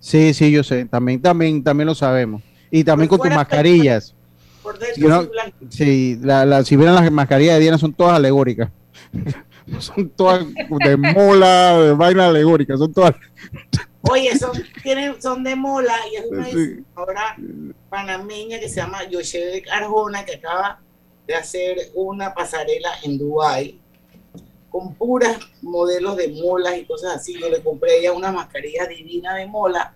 Sí, 0.09 0.35
sí, 0.35 0.51
yo 0.51 0.62
sé, 0.64 0.85
también, 0.87 1.21
también, 1.23 1.62
también 1.62 1.87
lo 1.87 1.94
sabemos. 1.94 2.42
Y 2.71 2.85
también 2.85 3.09
Por 3.09 3.18
con 3.18 3.29
tus 3.29 3.35
soy- 3.35 3.37
mascarillas. 3.37 4.14
Por 4.62 4.79
dentro 4.79 4.94
Si, 4.94 5.01
no- 5.09 5.29
sí, 5.71 6.18
la, 6.23 6.44
la- 6.44 6.64
si 6.64 6.77
vieran 6.77 6.94
las 6.97 7.11
mascarillas 7.11 7.55
de 7.55 7.61
Diana 7.61 7.79
son 7.79 7.92
todas 7.94 8.14
alegóricas. 8.16 8.71
son 9.79 10.09
todas 10.11 10.44
de 10.85 10.97
mola, 10.97 11.79
de 11.79 11.92
vaina 11.94 12.27
alegórica, 12.29 12.77
son 12.77 12.92
todas. 12.92 13.14
Oye, 14.11 14.37
son, 14.38 14.53
tienen, 14.83 15.21
son 15.21 15.44
de 15.44 15.55
mola 15.57 15.94
y 16.12 16.16
es 16.16 16.25
una 16.31 16.47
Sí. 16.47 16.85
panameña 17.90 18.59
que 18.59 18.68
se 18.68 18.77
llama 18.77 19.05
Yoshebek 19.09 19.68
Arjona 19.71 20.25
que 20.25 20.37
acaba 20.37 20.81
de 21.27 21.35
hacer 21.35 21.77
una 21.94 22.33
pasarela 22.35 22.90
en 23.05 23.18
Dubai 23.18 23.79
con 24.71 24.94
puras 24.94 25.38
modelos 25.62 26.16
de 26.16 26.29
molas 26.29 26.77
y 26.79 26.85
cosas 26.85 27.16
así. 27.16 27.38
Yo 27.38 27.49
le 27.51 27.62
compré 27.62 27.92
a 27.92 27.94
ella 27.97 28.12
una 28.12 28.33
mascarilla 28.33 28.87
divina 28.87 29.35
de 29.35 29.47
mola 29.47 29.94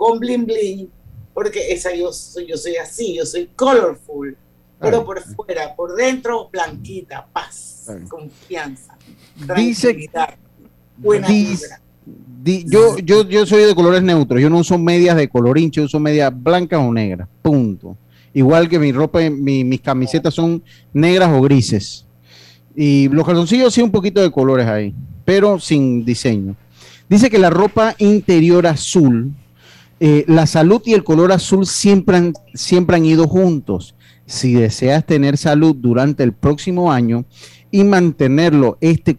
con 0.00 0.18
bling 0.18 0.46
bling, 0.46 0.88
porque 1.34 1.72
esa 1.72 1.94
yo 1.94 2.10
soy, 2.10 2.46
yo 2.46 2.56
soy 2.56 2.76
así, 2.76 3.14
yo 3.16 3.26
soy 3.26 3.50
colorful, 3.54 4.34
pero 4.80 5.04
por 5.04 5.22
fuera, 5.22 5.74
por 5.76 5.94
dentro, 5.94 6.48
blanquita, 6.50 7.26
paz, 7.30 7.84
confianza, 8.08 8.96
tranquilidad, 9.46 10.34
buena 10.96 11.28
Dice- 11.28 11.68
di- 12.42 12.64
yo, 12.66 12.96
yo, 12.98 13.28
yo 13.28 13.44
soy 13.44 13.64
de 13.64 13.74
colores 13.74 14.02
neutros, 14.02 14.40
yo 14.40 14.48
no 14.48 14.56
uso 14.58 14.78
medias 14.78 15.16
de 15.18 15.28
color 15.28 15.58
hincho, 15.58 15.82
uso 15.82 16.00
medias 16.00 16.32
blancas 16.34 16.80
o 16.80 16.90
negras, 16.90 17.28
punto. 17.42 17.94
Igual 18.32 18.70
que 18.70 18.78
mi 18.78 18.90
ropa, 18.92 19.20
mi- 19.28 19.64
mis 19.64 19.82
camisetas 19.82 20.32
son 20.32 20.62
negras 20.94 21.28
o 21.30 21.42
grises. 21.42 22.06
Y 22.74 23.08
los 23.08 23.26
calzoncillos 23.26 23.74
sí 23.74 23.82
un 23.82 23.90
poquito 23.90 24.22
de 24.22 24.30
colores 24.30 24.66
ahí, 24.66 24.94
pero 25.26 25.60
sin 25.60 26.06
diseño. 26.06 26.56
Dice 27.06 27.28
que 27.28 27.38
la 27.38 27.50
ropa 27.50 27.94
interior 27.98 28.66
azul, 28.66 29.34
eh, 30.02 30.24
la 30.26 30.46
salud 30.46 30.80
y 30.86 30.94
el 30.94 31.04
color 31.04 31.30
azul 31.30 31.66
siempre 31.66 32.16
han, 32.16 32.32
siempre 32.54 32.96
han 32.96 33.04
ido 33.04 33.28
juntos. 33.28 33.94
Si 34.24 34.54
deseas 34.54 35.04
tener 35.04 35.36
salud 35.36 35.76
durante 35.76 36.22
el 36.22 36.32
próximo 36.32 36.90
año 36.90 37.26
y 37.70 37.84
mantenerlo, 37.84 38.78
este 38.80 39.18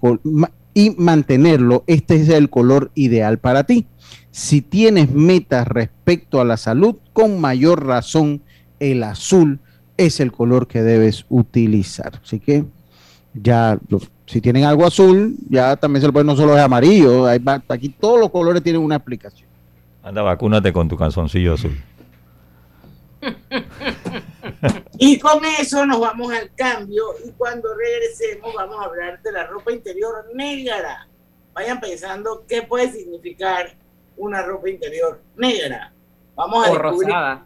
y 0.74 0.90
mantenerlo, 0.98 1.84
este 1.86 2.16
es 2.16 2.30
el 2.30 2.50
color 2.50 2.92
ideal 2.96 3.38
para 3.38 3.66
ti. 3.66 3.86
Si 4.32 4.62
tienes 4.62 5.12
metas 5.12 5.68
respecto 5.68 6.42
a 6.42 6.46
la 6.46 6.58
salud, 6.58 6.96
con 7.14 7.40
mayor 7.40 7.86
razón, 7.86 8.42
el 8.80 9.04
azul 9.04 9.60
es 9.98 10.20
el 10.20 10.32
color 10.32 10.68
que 10.68 10.82
debes 10.82 11.26
utilizar. 11.30 12.20
Así 12.24 12.40
que 12.40 12.66
ya, 13.36 13.78
si 14.26 14.42
tienen 14.42 14.64
algo 14.64 14.88
azul, 14.88 15.36
ya 15.48 15.76
también 15.76 16.02
se 16.02 16.08
lo 16.08 16.14
pueden, 16.14 16.28
no 16.28 16.36
solo 16.36 16.58
es 16.58 16.64
amarillo, 16.64 17.28
hay 17.28 17.40
aquí 17.68 17.90
todos 17.90 18.20
los 18.20 18.32
colores 18.32 18.64
tienen 18.64 18.82
una 18.82 18.96
explicación. 18.96 19.51
Anda, 20.04 20.22
vacúnate 20.24 20.74
con 20.74 20.88
tu 20.88 20.98
calzoncillo 20.98 21.54
azul. 21.54 21.82
Y 24.98 25.20
con 25.20 25.44
eso 25.46 25.86
nos 25.86 26.00
vamos 26.00 26.34
al 26.34 26.54
cambio 26.56 27.04
y 27.26 27.32
cuando 27.32 27.70
regresemos 27.76 28.54
vamos 28.54 28.78
a 28.80 28.86
hablar 28.86 29.22
de 29.22 29.32
la 29.32 29.46
ropa 29.48 29.72
interior 29.72 30.26
negra. 30.34 31.08
Vayan 31.54 31.80
pensando 31.80 32.46
qué 32.48 32.64
puede 32.64 32.92
significar 32.92 33.76
una 34.18 34.42
ropa 34.44 34.70
interior 34.70 35.22
negra. 35.36 35.94
Vamos 36.36 36.66
a 36.68 36.72
O 36.72 36.74
descubrir 36.74 37.10
rosada. 37.10 37.46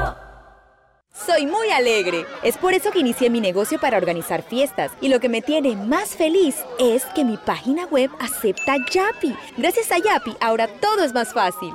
Soy 1.13 1.45
muy 1.45 1.69
alegre. 1.69 2.25
Es 2.41 2.57
por 2.57 2.73
eso 2.73 2.91
que 2.91 2.99
inicié 2.99 3.29
mi 3.29 3.41
negocio 3.41 3.79
para 3.79 3.97
organizar 3.97 4.43
fiestas. 4.43 4.91
Y 5.01 5.09
lo 5.09 5.19
que 5.19 5.29
me 5.29 5.41
tiene 5.41 5.75
más 5.75 6.15
feliz 6.15 6.55
es 6.79 7.05
que 7.13 7.25
mi 7.25 7.37
página 7.37 7.85
web 7.85 8.09
acepta 8.19 8.77
Yapi. 8.91 9.35
Gracias 9.57 9.91
a 9.91 9.97
Yapi, 9.97 10.35
ahora 10.39 10.67
todo 10.67 11.03
es 11.03 11.13
más 11.13 11.33
fácil. 11.33 11.73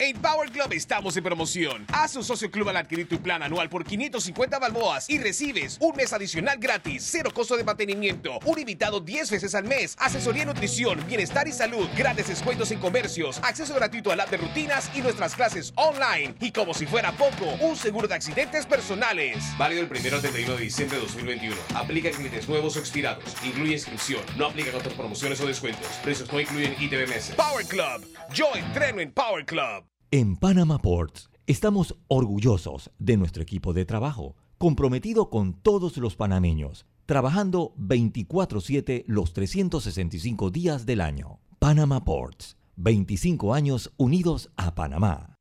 En 0.00 0.16
Power 0.22 0.48
Club 0.52 0.72
estamos 0.74 1.16
en 1.16 1.24
promoción. 1.24 1.84
Haz 1.92 2.14
un 2.14 2.22
socio 2.22 2.52
club 2.52 2.68
al 2.68 2.76
adquirir 2.76 3.08
tu 3.08 3.20
plan 3.20 3.42
anual 3.42 3.68
por 3.68 3.84
550 3.84 4.60
balboas 4.60 5.10
y 5.10 5.18
recibes 5.18 5.76
un 5.80 5.96
mes 5.96 6.12
adicional 6.12 6.56
gratis, 6.60 7.04
cero 7.04 7.32
costo 7.34 7.56
de 7.56 7.64
mantenimiento, 7.64 8.38
un 8.44 8.60
invitado 8.60 9.00
10 9.00 9.32
veces 9.32 9.56
al 9.56 9.64
mes, 9.64 9.96
asesoría 9.98 10.42
en 10.42 10.50
nutrición, 10.50 11.04
bienestar 11.08 11.48
y 11.48 11.52
salud, 11.52 11.88
grandes 11.96 12.28
descuentos 12.28 12.70
en 12.70 12.78
comercios, 12.78 13.40
acceso 13.42 13.74
gratuito 13.74 14.12
al 14.12 14.20
app 14.20 14.30
de 14.30 14.36
rutinas 14.36 14.88
y 14.94 15.00
nuestras 15.00 15.34
clases 15.34 15.72
online. 15.74 16.32
Y 16.38 16.52
como 16.52 16.74
si 16.74 16.86
fuera 16.86 17.10
poco, 17.10 17.46
un 17.60 17.74
seguro 17.74 18.06
de 18.06 18.14
accidentes 18.14 18.66
personales. 18.66 19.38
Válido 19.58 19.82
el 19.82 19.90
1 19.90 20.14
al 20.14 20.22
31 20.22 20.54
de 20.54 20.62
diciembre 20.62 20.98
de 20.98 21.02
2021. 21.06 21.56
Aplica 21.74 22.12
clientes 22.12 22.48
nuevos 22.48 22.76
o 22.76 22.78
expirados. 22.78 23.24
Incluye 23.44 23.72
inscripción. 23.72 24.22
No 24.36 24.46
aplican 24.46 24.76
otras 24.76 24.94
promociones 24.94 25.40
o 25.40 25.46
descuentos. 25.46 25.88
Precios 26.04 26.32
no 26.32 26.40
incluyen 26.40 26.76
ITBMS. 26.78 27.32
Power 27.34 27.66
Club. 27.66 28.06
Yo 28.32 28.54
entreno 28.54 29.00
en 29.00 29.10
Power 29.10 29.44
Club. 29.44 29.87
En 30.10 30.36
Panama 30.36 30.78
Ports 30.78 31.28
estamos 31.46 31.94
orgullosos 32.08 32.90
de 32.98 33.18
nuestro 33.18 33.42
equipo 33.42 33.74
de 33.74 33.84
trabajo, 33.84 34.36
comprometido 34.56 35.28
con 35.28 35.52
todos 35.52 35.98
los 35.98 36.16
panameños, 36.16 36.86
trabajando 37.04 37.74
24/7 37.76 39.04
los 39.06 39.34
365 39.34 40.48
días 40.48 40.86
del 40.86 41.02
año. 41.02 41.40
Panama 41.58 42.06
Ports, 42.06 42.56
25 42.76 43.52
años 43.52 43.92
unidos 43.98 44.50
a 44.56 44.74
Panamá. 44.74 45.34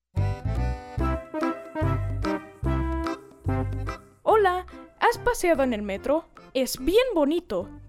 Hola, 4.24 4.66
¿has 5.00 5.18
paseado 5.20 5.64
en 5.64 5.72
el 5.72 5.82
metro? 5.82 6.26
Es 6.54 6.78
bien 6.78 7.06
bonito, 7.16 7.70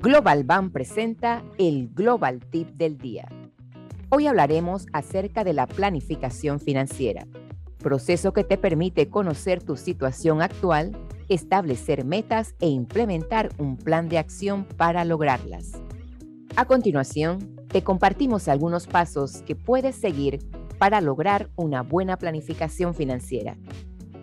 Global 0.00 0.44
Bank 0.44 0.70
presenta 0.70 1.42
el 1.58 1.88
Global 1.88 2.38
Tip 2.38 2.68
del 2.68 2.98
Día. 2.98 3.28
Hoy 4.10 4.28
hablaremos 4.28 4.86
acerca 4.92 5.42
de 5.42 5.52
la 5.52 5.66
planificación 5.66 6.60
financiera, 6.60 7.26
proceso 7.78 8.32
que 8.32 8.44
te 8.44 8.56
permite 8.58 9.08
conocer 9.10 9.60
tu 9.60 9.76
situación 9.76 10.40
actual, 10.40 10.96
establecer 11.28 12.04
metas 12.04 12.54
e 12.60 12.68
implementar 12.68 13.48
un 13.58 13.76
plan 13.76 14.08
de 14.08 14.18
acción 14.18 14.66
para 14.76 15.04
lograrlas. 15.04 15.72
A 16.54 16.64
continuación, 16.64 17.56
te 17.66 17.82
compartimos 17.82 18.46
algunos 18.46 18.86
pasos 18.86 19.42
que 19.42 19.56
puedes 19.56 19.96
seguir 19.96 20.38
para 20.78 21.00
lograr 21.00 21.50
una 21.56 21.82
buena 21.82 22.16
planificación 22.16 22.94
financiera. 22.94 23.56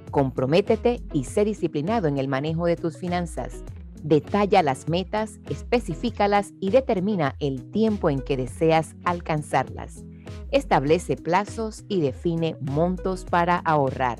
Comprométete 0.09 1.01
y 1.11 1.25
sé 1.25 1.43
disciplinado 1.43 2.07
en 2.07 2.17
el 2.17 2.29
manejo 2.29 2.65
de 2.65 2.77
tus 2.77 2.97
finanzas. 2.97 3.65
Detalla 4.05 4.61
las 4.61 4.87
metas, 4.87 5.39
especifícalas 5.49 6.53
y 6.59 6.69
determina 6.69 7.35
el 7.39 7.71
tiempo 7.71 8.11
en 8.11 8.19
que 8.19 8.37
deseas 8.37 8.95
alcanzarlas. 9.03 10.05
Establece 10.51 11.15
plazos 11.15 11.83
y 11.87 12.01
define 12.01 12.55
montos 12.61 13.25
para 13.25 13.57
ahorrar. 13.57 14.19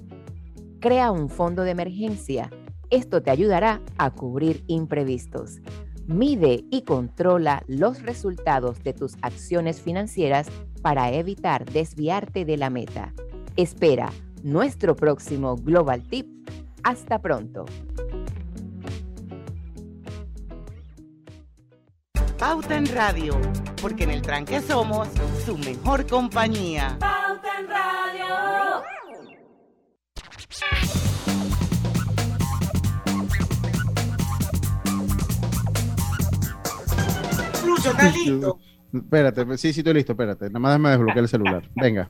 Crea 0.80 1.12
un 1.12 1.30
fondo 1.30 1.62
de 1.62 1.70
emergencia. 1.70 2.50
Esto 2.90 3.22
te 3.22 3.30
ayudará 3.30 3.80
a 4.00 4.10
cubrir 4.10 4.64
imprevistos. 4.66 5.60
Mide 6.08 6.66
y 6.72 6.82
controla 6.82 7.62
los 7.68 8.02
resultados 8.02 8.82
de 8.84 8.94
tus 8.94 9.18
acciones 9.22 9.82
financieras 9.82 10.48
para 10.82 11.12
evitar 11.12 11.64
desviarte 11.64 12.44
de 12.44 12.58
la 12.58 12.72
meta. 12.72 13.14
Espera 13.56 14.12
nuestro 14.42 14.96
próximo 14.96 15.58
Global 15.58 16.02
Tip. 16.02 16.26
Hasta 16.82 17.22
pronto. 17.22 17.66
Pauta 22.46 22.78
en 22.78 22.86
Radio, 22.94 23.42
porque 23.82 24.04
en 24.04 24.12
el 24.12 24.22
tranque 24.22 24.62
somos 24.62 25.08
su 25.44 25.58
mejor 25.58 26.06
compañía. 26.06 26.96
Pauta 27.00 27.60
en 27.60 27.68
Radio. 27.68 28.84
Lucho, 37.66 37.90
¿estás 37.90 38.16
listo? 38.26 38.60
Espérate, 38.94 39.58
sí, 39.58 39.74
sí, 39.74 39.80
estoy 39.80 39.96
listo, 39.96 40.12
espérate. 40.12 40.46
Nada 40.52 40.60
más 40.60 40.80
me 40.80 40.90
desbloqueé 40.92 41.22
el 41.24 41.28
celular. 41.28 41.68
Venga. 41.74 42.08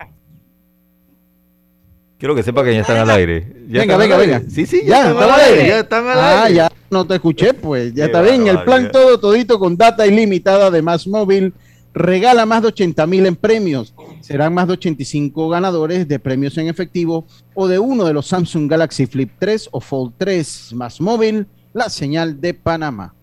Quiero 2.26 2.34
que 2.34 2.42
sepa 2.42 2.64
que 2.64 2.74
ya 2.74 2.82
están 2.82 2.98
al 2.98 3.10
aire. 3.12 3.46
Ya 3.70 3.82
venga, 3.82 3.98
venga, 3.98 4.18
venga. 4.18 4.42
Sí, 4.50 4.66
sí, 4.66 4.82
ya, 4.84 4.88
ya, 4.88 5.12
están 5.12 5.30
al 5.30 5.40
aire. 5.42 5.68
Ya 5.68 5.80
están 5.82 6.08
al 6.08 6.18
Ah, 6.20 6.44
aire. 6.46 6.56
ya 6.56 6.72
no 6.90 7.06
te 7.06 7.14
escuché, 7.14 7.54
pues. 7.54 7.94
Ya 7.94 8.06
Qué 8.06 8.12
está 8.12 8.24
bien. 8.24 8.48
El 8.48 8.64
plan 8.64 8.90
todo, 8.92 9.20
todito 9.20 9.60
con 9.60 9.78
data 9.78 10.08
ilimitada 10.08 10.72
de 10.72 10.82
Más 10.82 11.06
Móvil 11.06 11.54
regala 11.94 12.48
más 12.48 12.64
de 12.64 12.70
80 12.70 13.06
mil 13.06 13.28
en 13.28 13.36
premios. 13.36 13.94
Serán 14.22 14.56
más 14.56 14.66
de 14.66 14.74
85 14.74 15.50
ganadores 15.50 16.08
de 16.08 16.18
premios 16.18 16.58
en 16.58 16.68
efectivo 16.68 17.28
o 17.54 17.68
de 17.68 17.78
uno 17.78 18.06
de 18.06 18.14
los 18.14 18.26
Samsung 18.26 18.68
Galaxy 18.72 19.06
Flip 19.06 19.30
3 19.38 19.70
o 19.72 19.80
Fold 19.80 20.14
3 20.18 20.74
Más 20.74 21.00
Móvil, 21.00 21.46
la 21.74 21.92
señal 21.92 22.42
de 22.42 22.56
Panamá. 22.56 23.14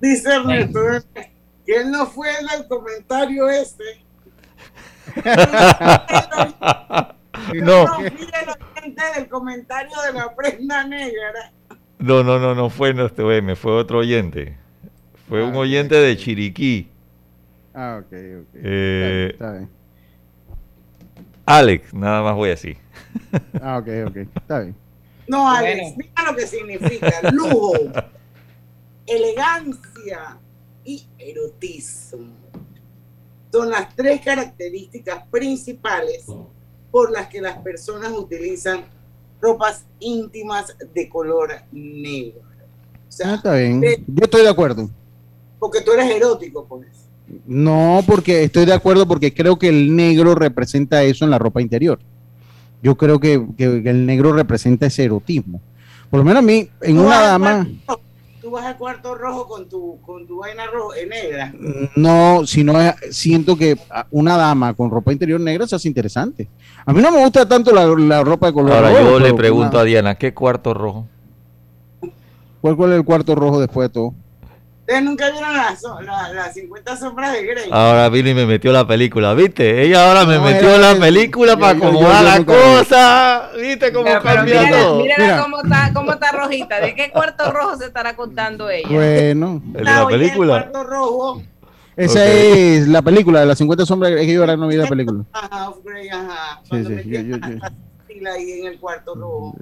Dice 0.00 0.28
Ernesto 0.32 0.78
que 1.66 1.74
él 1.78 1.90
no 1.90 2.06
fue 2.06 2.28
el 2.40 2.46
del 2.46 2.68
comentario 2.68 3.48
este. 3.50 3.82
No. 7.54 7.84
No 7.84 7.94
fui 7.94 8.06
el 8.06 8.48
oyente 8.48 9.02
del 9.16 9.28
comentario 9.28 9.92
de 10.06 10.12
la 10.12 10.34
prenda 10.34 10.84
negra. 10.84 11.52
No, 11.98 12.22
no, 12.22 12.38
no, 12.38 12.54
no 12.54 12.68
fue 12.68 12.92
nuestro 12.94 13.32
M, 13.32 13.56
fue 13.56 13.72
otro 13.72 13.98
oyente. 13.98 14.56
Fue 15.28 15.42
un 15.42 15.54
oyente 15.56 15.94
de 15.94 16.16
Chiriquí. 16.16 16.88
Ah, 17.74 18.00
ok, 18.00 18.06
ok. 18.06 18.48
Eh, 18.54 19.28
Está 19.32 19.52
bien. 19.52 19.70
Alex, 21.46 21.94
nada 21.94 22.22
más 22.22 22.34
voy 22.34 22.50
así. 22.50 22.76
Ah, 23.62 23.78
ok, 23.78 23.88
ok. 24.08 24.16
Está 24.36 24.60
bien. 24.60 24.76
No, 25.26 25.50
Alex, 25.50 25.96
mira 25.96 26.30
lo 26.30 26.36
que 26.36 26.46
significa 26.46 27.12
lujo, 27.32 27.72
elegancia 29.06 30.38
y 30.84 31.06
erotismo. 31.18 32.32
Son 33.50 33.70
las 33.70 33.94
tres 33.94 34.20
características 34.22 35.24
principales 35.30 36.24
por 36.90 37.10
las 37.10 37.28
que 37.28 37.40
las 37.40 37.58
personas 37.58 38.12
utilizan 38.12 38.84
ropas 39.40 39.84
íntimas 40.00 40.74
de 40.94 41.08
color 41.08 41.50
negro. 41.72 42.40
O 43.08 43.12
sea, 43.12 43.32
Ah, 43.32 43.34
está 43.36 43.54
bien. 43.54 43.80
Yo 43.82 44.24
estoy 44.24 44.42
de 44.42 44.48
acuerdo. 44.50 44.88
porque 45.58 45.80
tú 45.80 45.92
eres 45.92 46.10
erótico 46.10 46.64
con 46.66 46.84
eso. 46.84 47.00
No, 47.46 48.02
porque 48.06 48.44
estoy 48.44 48.64
de 48.64 48.72
acuerdo 48.72 49.06
porque 49.06 49.34
creo 49.34 49.58
que 49.58 49.68
el 49.68 49.94
negro 49.96 50.34
representa 50.34 51.02
eso 51.02 51.24
en 51.24 51.30
la 51.30 51.38
ropa 51.38 51.60
interior. 51.60 51.98
Yo 52.82 52.96
creo 52.96 53.18
que, 53.18 53.44
que- 53.56 53.82
el 53.84 54.06
negro 54.06 54.32
representa 54.32 54.86
ese 54.86 55.04
erotismo. 55.04 55.60
Por 56.10 56.18
lo 56.18 56.24
menos 56.24 56.38
a 56.42 56.46
mí, 56.46 56.68
en 56.80 56.98
una 56.98 57.20
dama, 57.20 57.66
Tú 58.48 58.54
vas 58.54 58.64
al 58.64 58.78
cuarto 58.78 59.14
rojo 59.14 59.46
con 59.46 59.68
tu, 59.68 60.00
con 60.00 60.26
tu 60.26 60.38
vaina 60.38 60.64
roja, 60.68 60.96
eh, 60.96 61.06
negra. 61.06 61.52
no, 61.96 62.46
sino 62.46 62.80
eh, 62.80 62.94
siento 63.10 63.54
que 63.58 63.76
a- 63.90 64.06
una 64.10 64.38
dama 64.38 64.72
con 64.72 64.90
ropa 64.90 65.12
interior 65.12 65.38
negra 65.38 65.66
se 65.66 65.76
hace 65.76 65.86
interesante. 65.86 66.48
A 66.86 66.94
mí 66.94 67.02
no 67.02 67.12
me 67.12 67.20
gusta 67.20 67.46
tanto 67.46 67.72
la, 67.72 67.84
la 67.84 68.24
ropa 68.24 68.46
de 68.46 68.54
color 68.54 68.72
Ahora 68.72 68.88
rojo, 68.88 69.02
yo 69.02 69.20
le 69.20 69.34
pregunto 69.34 69.72
una- 69.72 69.80
a 69.80 69.84
Diana, 69.84 70.14
¿qué 70.14 70.32
cuarto 70.32 70.72
rojo? 70.72 71.04
¿cuál, 72.62 72.74
¿cuál 72.74 72.92
es 72.92 72.96
el 72.96 73.04
cuarto 73.04 73.34
rojo 73.34 73.60
después 73.60 73.90
de 73.90 73.92
todo? 73.92 74.14
Ustedes 74.88 75.04
nunca 75.04 75.30
vieron 75.30 75.54
las 75.54 75.82
la, 76.02 76.32
las 76.32 76.54
50 76.54 76.96
sombras 76.96 77.34
de 77.34 77.44
Grey. 77.44 77.68
Ahora 77.70 78.08
vino 78.08 78.30
y 78.30 78.34
me 78.34 78.46
metió 78.46 78.72
la 78.72 78.86
película, 78.86 79.34
¿viste? 79.34 79.82
Ella 79.82 80.08
ahora 80.08 80.24
me 80.24 80.36
No, 80.36 80.44
metió 80.44 80.74
era- 80.76 80.94
la 80.94 80.98
película 80.98 81.52
yo- 81.52 81.58
para 81.60 81.76
acomodar 81.76 82.24
la 82.24 82.42
cosa. 82.46 83.50
¿Viste 83.60 83.92
cómo 83.92 84.04
pero 84.06 84.22
cambia 84.22 84.62
mírala, 84.62 84.82
todo? 84.82 85.02
mírala 85.02 85.24
Mira. 85.24 85.42
cómo 85.42 85.60
está, 85.62 85.90
cómo 85.92 86.12
está 86.12 86.32
rojita. 86.32 86.80
¿De 86.80 86.94
qué 86.94 87.10
cuarto 87.10 87.52
rojo 87.52 87.76
se 87.76 87.84
estará 87.84 88.16
contando 88.16 88.70
ella? 88.70 88.88
Bueno, 88.88 89.60
El 89.66 89.72
de 89.74 89.84
la 89.84 90.06
película. 90.08 90.56
El 90.56 90.62
cuarto 90.70 90.84
rojo. 90.84 91.42
esa 91.94 92.24
es 92.24 92.88
la 92.88 93.02
película 93.02 93.40
de 93.40 93.46
las 93.46 93.58
50 93.58 93.84
sombras. 93.84 94.12
Es 94.12 94.20
que 94.26 94.32
yo 94.32 94.40
ahora 94.40 94.56
no 94.56 94.68
vi 94.68 94.76
la 94.76 94.86
película. 94.86 95.22
Ajá, 95.34 95.68
of 95.68 95.84
Grey, 95.84 96.08
ajá. 96.08 96.60
Sí, 96.62 96.68
Cuando 96.70 96.88
sí, 96.88 96.96
yo- 97.04 97.20
yo- 97.20 97.36
yo- 97.36 97.58
la 98.22 98.32
ahí 98.32 98.50
en 98.62 98.66
el 98.68 98.80
cuarto 98.80 99.14
rojo. 99.14 99.54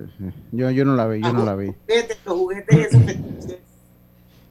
Yo, 0.53 0.71
yo 0.71 0.85
no 0.87 0.95
la 0.95 1.07
vi, 1.09 1.21
yo 1.21 1.31
no 1.33 1.45
la 1.45 1.57
vi. 1.57 1.67
Juguetes, 1.87 2.17
los 2.25 2.35
juguetes 2.37 2.79
esos 2.87 3.01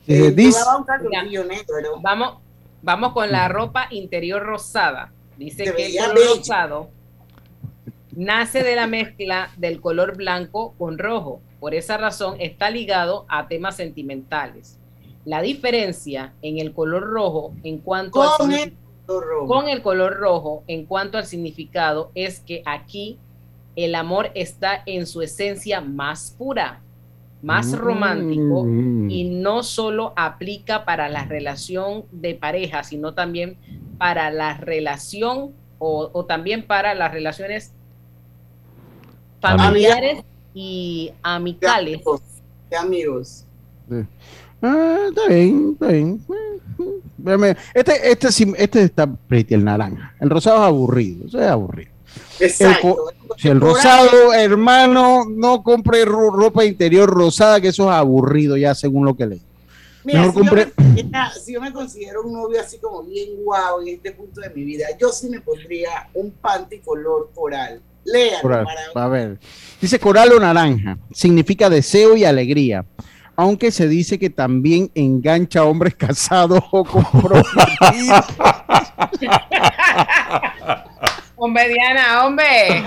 Dice, 0.08 0.28
Eh, 0.28 0.32
"This- 0.32 0.56
llevaba 0.58 0.78
un 0.78 0.84
calzoncillo 0.84 1.44
negro. 1.46 2.00
Vamos, 2.02 2.36
vamos 2.82 3.14
con 3.14 3.32
la 3.32 3.48
ropa 3.48 3.88
interior 3.92 4.44
rosada. 4.44 5.12
Dice 5.38 5.64
que 5.76 5.88
el 5.88 5.98
color 5.98 6.16
bello. 6.16 6.36
rosado 6.38 6.90
nace 8.16 8.64
de 8.64 8.76
la 8.76 8.88
mezcla 8.88 9.50
del 9.58 9.82
color 9.82 10.16
blanco 10.16 10.74
con 10.78 10.98
rojo. 10.98 11.42
Por 11.60 11.74
esa 11.74 11.98
razón 11.98 12.36
está 12.40 12.70
ligado 12.70 13.26
a 13.28 13.48
temas 13.48 13.76
sentimentales. 13.76 14.78
La 15.26 15.42
diferencia 15.42 16.34
en 16.42 16.60
el 16.60 16.72
color 16.74 17.04
rojo 17.04 17.54
en 17.64 17.80
cuanto 17.80 18.22
al 18.22 18.30
Con 18.38 18.52
signifi- 18.52 18.62
el 18.64 18.74
color 19.08 19.26
rojo. 19.28 19.48
con 19.48 19.70
el 19.70 19.82
color 19.82 20.18
rojo 20.18 20.64
en 20.68 20.86
cuanto 20.86 21.18
al 21.18 21.26
significado 21.26 22.12
es 22.16 22.40
que 22.40 22.62
aquí 22.66 23.18
el 23.76 23.96
amor 23.96 24.30
está 24.36 24.82
en 24.86 25.06
su 25.08 25.22
esencia 25.22 25.82
más 25.82 26.34
pura, 26.38 26.82
más 27.46 27.78
romántico 27.78 28.64
Mm. 28.66 29.10
y 29.12 29.24
no 29.26 29.62
solo 29.62 30.14
aplica 30.16 30.84
para 30.84 31.08
la 31.10 31.26
relación 31.26 32.06
de 32.12 32.34
pareja, 32.36 32.84
sino 32.84 33.14
también 33.14 33.58
para 34.00 34.32
la 34.32 34.58
relación 34.58 35.52
o, 35.78 36.10
o 36.12 36.26
también 36.26 36.66
para 36.66 36.96
las 36.96 37.12
relaciones 37.12 37.72
familiares 39.42 40.24
y 40.54 41.08
De 41.12 41.14
amicales. 41.24 41.96
amigos. 41.98 42.22
De 42.70 42.78
amigos. 42.78 43.46
Ah, 44.62 44.98
está 45.10 45.28
bien, 45.30 45.70
está 45.74 45.88
bien. 45.88 46.22
Este, 47.74 48.12
este, 48.12 48.32
sí- 48.32 48.54
este 48.58 48.84
está 48.84 49.06
pretty, 49.08 49.54
el 49.54 49.64
naranja. 49.64 50.14
El 50.20 50.30
rosado 50.30 50.58
es 50.58 50.64
aburrido, 50.64 51.28
eso 51.28 51.40
es 51.42 51.48
aburrido. 51.48 51.92
El, 52.40 52.48
Exacto. 52.48 52.98
si 53.38 53.48
el 53.48 53.62
rosado, 53.62 54.34
hermano, 54.34 55.24
no 55.30 55.64
compre 55.64 56.04
ro- 56.06 56.32
ropa 56.32 56.66
interior 56.66 57.10
rosada, 57.10 57.62
que 57.62 57.70
eso 57.70 57.90
es 57.90 57.96
aburrido 57.96 58.58
ya 58.58 58.76
según 58.76 59.06
lo 59.06 59.16
que 59.16 59.26
leí. 59.26 59.42
Mira, 60.04 60.22
Mejor 60.22 60.44
si, 60.44 60.46
yo 60.50 60.54
me, 60.54 60.66
considera- 60.72 61.32
si 61.34 61.54
yo 61.54 61.62
me 61.62 61.74
considero 61.74 62.22
un 62.24 62.34
novio 62.34 62.60
así 62.62 62.78
como 62.78 63.04
bien 63.04 63.30
guau 63.44 63.82
en 63.82 63.88
este 63.96 64.12
punto 64.12 64.42
de 64.42 64.50
mi 64.52 64.64
vida, 64.64 64.86
yo 65.00 65.10
sí 65.10 65.30
me 65.30 65.42
pondría 65.42 66.10
un 66.14 66.32
panty 66.32 66.80
color 66.80 67.32
coral. 67.34 67.82
Léalo 68.04 68.42
Coral, 68.44 68.66
para 68.94 69.06
A 69.06 69.08
ver, 69.10 69.40
dice 69.82 69.98
coral 69.98 70.32
o 70.34 70.40
naranja, 70.40 70.98
significa 71.12 71.72
deseo 71.72 72.16
y 72.16 72.24
alegría, 72.24 72.86
aunque 73.36 73.72
se 73.72 73.88
dice 73.88 74.20
que 74.20 74.30
también 74.30 74.92
engancha 74.94 75.62
a 75.62 75.66
hombres 75.66 75.96
casados 75.98 76.60
o 76.72 76.84
comprometidos. 76.86 78.26
Hombre, 81.38 81.68
Diana, 81.70 82.26
hombre. 82.26 82.84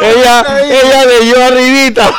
ella, 0.00 0.44
ella 0.64 1.04
leyó 1.06 1.44
arribita. 1.44 2.10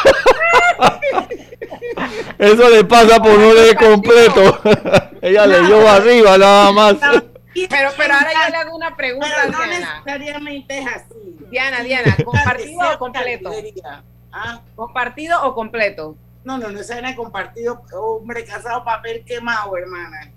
Eso 2.38 2.70
le 2.70 2.84
pasa 2.84 3.20
por 3.22 3.38
no 3.38 3.54
leer 3.54 3.76
completo. 3.78 4.60
ella 5.22 5.46
leyó 5.46 5.88
arriba 5.90 6.38
nada 6.38 6.72
más. 6.72 6.96
Pero, 7.54 7.92
pero 7.98 8.14
ahora 8.14 8.30
yo 8.34 8.50
le 8.50 8.58
hago 8.58 8.76
una 8.76 8.96
pregunta 8.96 9.28
Pero 9.44 9.52
no 9.52 9.58
Diana. 9.64 9.94
necesariamente 10.04 10.80
es 10.80 10.88
así. 10.88 11.38
Diana, 11.52 11.82
Diana, 11.82 12.18
¿compartido 12.26 12.80
o 12.94 12.98
completo? 12.98 13.52
¿Ah? 14.32 14.60
¿Compartido 14.76 15.44
o 15.46 15.54
completo? 15.54 16.16
No, 16.44 16.58
no, 16.58 16.70
no 16.72 16.80
vaina 16.90 17.10
de 17.10 17.16
compartido, 17.16 17.82
hombre 17.94 18.44
casado, 18.44 18.84
papel 18.84 19.24
quemado, 19.26 19.78
hermana. 19.78 20.32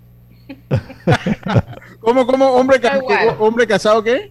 ¿Cómo, 2.00 2.26
cómo, 2.26 2.46
hombre, 2.52 2.81
ca- 2.81 3.00
hombre 3.40 3.66
casado 3.66 4.04
qué? 4.04 4.31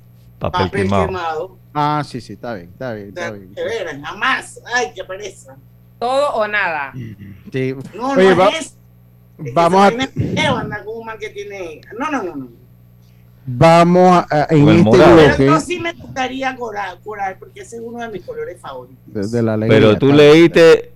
Papel 0.52 0.68
Papel 0.68 0.84
quemado. 0.84 1.06
quemado. 1.08 1.58
Ah, 1.74 2.04
sí, 2.06 2.22
sí, 2.22 2.34
está 2.34 2.54
bien, 2.54 2.70
está 2.72 2.94
bien, 2.94 3.10
está 3.10 3.32
bien. 3.32 3.54
de 3.54 3.64
veras, 3.64 3.98
jamás. 4.04 4.62
Ay, 4.74 4.92
qué 4.96 5.04
pereza. 5.04 5.56
¿Todo 6.00 6.30
o 6.36 6.48
nada? 6.48 6.94
Sí. 7.52 7.76
No, 7.94 8.12
Oye, 8.12 8.30
no 8.30 8.38
va- 8.38 8.50
es 8.50 8.78
vamos 9.54 9.86
a, 9.86 11.18
que 11.18 11.30
tiene. 11.30 11.82
No, 11.98 12.10
no, 12.12 12.24
no, 12.24 12.36
no. 12.36 12.48
vamos 13.46 14.26
a, 14.30 14.48
en 14.50 14.68
el 14.68 14.78
este 14.78 14.84
morado. 14.84 15.16
Pero 15.16 15.28
bloque 15.28 15.46
no, 15.46 15.60
sí 15.60 15.80
me 15.80 15.94
gustaría 15.94 16.56
coral, 16.56 17.00
coral, 17.04 17.38
porque 17.40 17.62
ese 17.62 17.78
es 17.78 17.82
uno 17.86 18.00
de 18.00 18.10
mis 18.10 18.26
colores 18.26 18.60
favoritos. 18.62 19.04
de, 19.14 19.28
de 19.28 19.44
la 19.44 19.54
alegría. 19.56 19.80
Pero 19.80 19.98
tú 19.98 20.12
leíste 20.14 20.92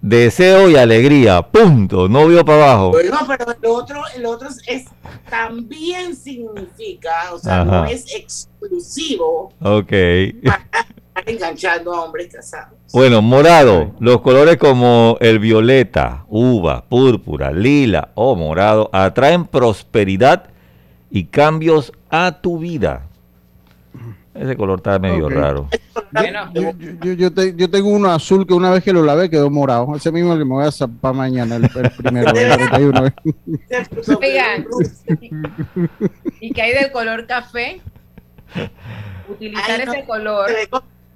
deseo 0.00 0.70
y 0.70 0.76
alegría, 0.76 1.42
punto, 1.42 2.08
no 2.08 2.26
vio 2.28 2.44
para 2.44 2.64
abajo. 2.72 2.90
Bueno, 2.90 3.18
pero 3.26 3.44
el 3.50 3.66
otro, 3.66 4.02
el 4.14 4.26
otro 4.26 4.48
es 4.66 4.84
también 5.28 6.14
significa, 6.16 7.32
o 7.32 7.38
sea, 7.38 7.64
no 7.64 7.84
es 7.84 8.06
exclusivo 8.60 9.52
Ok. 9.60 9.92
estar 9.92 10.60
enganchando 11.26 11.94
a 11.94 12.04
hombres 12.04 12.32
casados. 12.34 12.78
Bueno, 12.92 13.20
morado, 13.20 13.94
los 14.00 14.20
colores 14.22 14.56
como 14.56 15.16
el 15.20 15.38
violeta, 15.38 16.24
uva, 16.28 16.84
púrpura, 16.88 17.52
lila 17.52 18.10
o 18.14 18.34
morado 18.34 18.88
atraen 18.92 19.44
prosperidad 19.46 20.44
y 21.10 21.24
cambios 21.24 21.92
a 22.10 22.40
tu 22.40 22.58
vida. 22.58 23.04
Ese 24.34 24.56
color 24.56 24.78
está 24.78 24.98
medio 25.00 25.28
raro. 25.28 25.68
Yo, 26.54 26.70
yo- 27.02 27.12
yo 27.12 27.32
te- 27.34 27.54
yo 27.56 27.68
tengo 27.68 27.88
uno 27.88 28.08
azul 28.08 28.46
que 28.46 28.54
una 28.54 28.70
vez 28.70 28.84
que 28.84 28.92
lo 28.92 29.02
lavé 29.02 29.28
quedó 29.28 29.50
morado. 29.50 29.96
Ese 29.96 30.12
mismo 30.12 30.38
que 30.38 30.44
me 30.44 30.52
voy 30.54 30.64
a 30.64 30.70
zapar 30.70 31.12
mañana, 31.12 31.56
el, 31.56 31.64
el 31.64 31.90
primero, 31.90 32.30
el 32.30 32.48
31. 32.56 33.02
Oigan, 34.20 34.66
y 36.40 36.52
que 36.52 36.62
hay 36.62 36.72
del 36.72 36.92
color 36.92 37.26
café, 37.26 37.80
utilizar 39.28 39.80
Ay, 39.80 39.86
no. 39.86 39.92
ese 39.92 40.04
color 40.04 40.50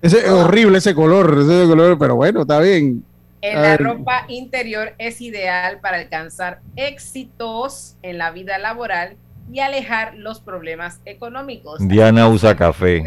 Ese 0.03 0.19
es 0.19 0.29
horrible 0.31 0.79
ese 0.79 0.95
color, 0.95 1.39
ese 1.41 1.67
color, 1.69 1.99
pero 1.99 2.17
bueno, 2.17 2.43
está 2.43 2.59
bien. 2.61 3.05
en 3.41 3.63
la 3.63 3.77
ropa 3.77 4.25
interior 4.29 4.95
es 4.99 5.21
ideal 5.21 5.81
para 5.81 5.99
alcanzar 5.99 6.61
éxitos 6.77 7.97
en 8.03 8.19
la 8.19 8.31
vida 8.31 8.59
laboral 8.59 9.17
y 9.53 9.61
alejar 9.61 10.15
los 10.17 10.41
problemas 10.41 11.01
económicos. 11.05 11.87
Diana 11.87 12.29
usa 12.29 12.57
café. 12.57 13.03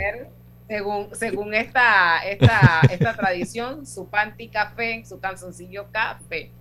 Según, 0.68 1.08
según 1.14 1.54
esta, 1.54 2.20
esta, 2.28 2.82
esta 2.92 3.14
tradición, 3.16 3.86
su 3.86 4.08
panty 4.08 4.48
café, 4.50 5.04
su 5.08 5.20
calzoncillo 5.20 5.86
café. 5.92 6.52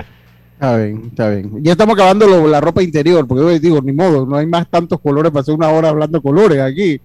Está 0.54 0.76
bien, 0.76 1.02
está 1.10 1.28
bien. 1.30 1.50
Ya 1.64 1.72
estamos 1.72 1.94
acabando 1.94 2.26
lo- 2.26 2.46
la 2.46 2.60
ropa 2.60 2.82
interior, 2.82 3.26
porque 3.26 3.42
yo 3.42 3.58
digo, 3.58 3.80
ni 3.82 3.92
modo, 3.92 4.24
no 4.26 4.36
hay 4.36 4.46
más 4.46 4.68
tantos 4.70 5.00
colores 5.00 5.32
para 5.32 5.40
hacer 5.40 5.54
una 5.54 5.70
hora 5.70 5.88
hablando 5.88 6.18
de 6.18 6.22
colores 6.22 6.60
aquí. 6.60 7.00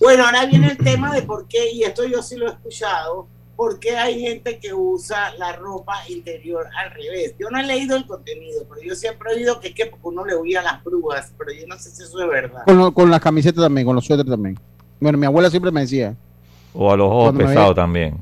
Bueno, 0.00 0.24
ahora 0.24 0.46
viene 0.46 0.68
el 0.68 0.78
tema 0.78 1.12
de 1.14 1.22
por 1.22 1.46
qué, 1.48 1.72
y 1.72 1.82
esto 1.82 2.04
yo 2.06 2.22
sí 2.22 2.36
lo 2.36 2.46
he 2.46 2.50
escuchado, 2.50 3.26
por 3.56 3.80
qué 3.80 3.96
hay 3.96 4.20
gente 4.20 4.60
que 4.60 4.72
usa 4.72 5.34
la 5.36 5.52
ropa 5.56 5.94
interior 6.08 6.66
al 6.76 6.90
revés. 6.92 7.34
Yo 7.40 7.50
no 7.50 7.58
he 7.58 7.64
leído 7.66 7.96
el 7.96 8.06
contenido, 8.06 8.64
pero 8.68 8.80
yo 8.86 8.94
siempre 8.94 9.32
he 9.32 9.36
oído 9.36 9.58
que 9.58 9.68
es 9.68 9.74
que 9.74 9.86
porque 9.86 10.06
uno 10.06 10.24
le 10.24 10.36
huía 10.36 10.60
a 10.60 10.62
las 10.62 10.84
brujas, 10.84 11.32
pero 11.36 11.52
yo 11.52 11.66
no 11.66 11.76
sé 11.78 11.90
si 11.90 12.02
eso 12.04 12.22
es 12.22 12.28
verdad. 12.28 12.62
Con, 12.64 12.78
lo- 12.78 12.92
con 12.94 13.10
las 13.10 13.20
camisetas 13.20 13.64
también, 13.64 13.84
con 13.86 13.96
los 13.96 14.04
suéteres 14.04 14.30
también. 14.30 14.56
Bueno, 15.00 15.18
mi 15.18 15.26
abuela 15.26 15.50
siempre 15.50 15.72
me 15.72 15.80
decía, 15.80 16.14
O 16.72 16.92
a 16.92 16.96
los 16.96 17.08
ojos 17.10 17.32
pesados 17.54 17.74
también. 17.74 18.16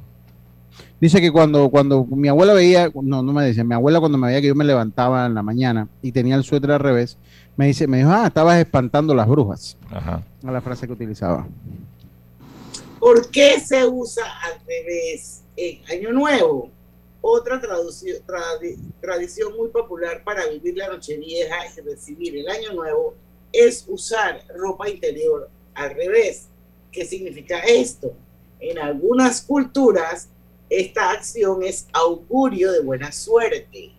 Dice 1.01 1.21
que 1.21 1.31
cuando, 1.33 1.69
cuando 1.71 2.05
mi 2.05 2.29
abuela 2.29 2.53
veía, 2.55 2.91
no, 2.95 3.23
no 3.23 3.33
me 3.33 3.45
decía, 3.45 3.65
mi 3.65 3.75
abuela 3.75 4.01
cuando 4.01 4.19
me 4.19 4.29
veía 4.29 4.41
que 4.41 4.49
yo 4.49 4.55
me 4.55 4.65
levantaba 4.65 5.27
en 5.27 5.35
la 5.35 5.43
mañana 5.43 5.89
y 6.03 6.13
tenía 6.13 6.37
el 6.37 6.45
suéter 6.45 6.71
al 6.73 6.81
revés, 6.81 7.19
me 7.57 7.67
dice, 7.67 7.87
me 7.87 7.99
dijo, 7.99 8.11
ah, 8.11 8.27
estabas 8.27 8.59
espantando 8.59 9.15
las 9.15 9.27
brujas. 9.29 9.77
Ajá. 9.91 10.23
Era 10.43 10.53
la 10.53 10.61
frase 10.61 10.87
que 10.87 10.93
utilizaba. 10.93 11.47
¿Por 12.99 13.31
qué 13.31 13.61
se 13.61 13.87
usa 13.87 14.25
al 14.43 14.59
revés 14.67 15.43
en 15.57 15.81
Año 15.91 16.13
Nuevo? 16.13 16.71
Otra 17.21 17.61
tradi- 17.61 18.77
tradición 19.01 19.57
muy 19.57 19.69
popular 19.69 20.23
para 20.25 20.47
vivir 20.49 20.77
la 20.77 20.89
Nochevieja 20.89 21.57
y 21.77 21.81
recibir 21.81 22.37
el 22.37 22.49
Año 22.49 22.73
Nuevo 22.75 23.15
es 23.53 23.85
usar 23.89 24.43
ropa 24.57 24.89
interior 24.89 25.49
al 25.75 25.95
revés. 25.95 26.47
¿Qué 26.93 27.05
significa 27.05 27.59
esto? 27.61 28.13
En 28.61 28.79
algunas 28.79 29.43
culturas, 29.43 30.29
esta 30.69 31.11
acción 31.11 31.63
es 31.63 31.87
augurio 31.93 32.73
de 32.73 32.81
buena 32.81 33.13
suerte. 33.13 33.93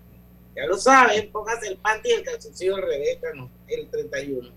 Ya 0.55 0.65
lo 0.65 0.78
saben, 0.78 1.30
póngase 1.32 1.68
el 1.68 1.78
panty 1.78 2.09
y 2.09 2.13
el 2.13 2.24
calzoncillo 2.24 2.76
al 2.76 2.82
revés 2.82 3.20
no, 3.36 3.49
el 3.68 3.88
31. 3.88 4.49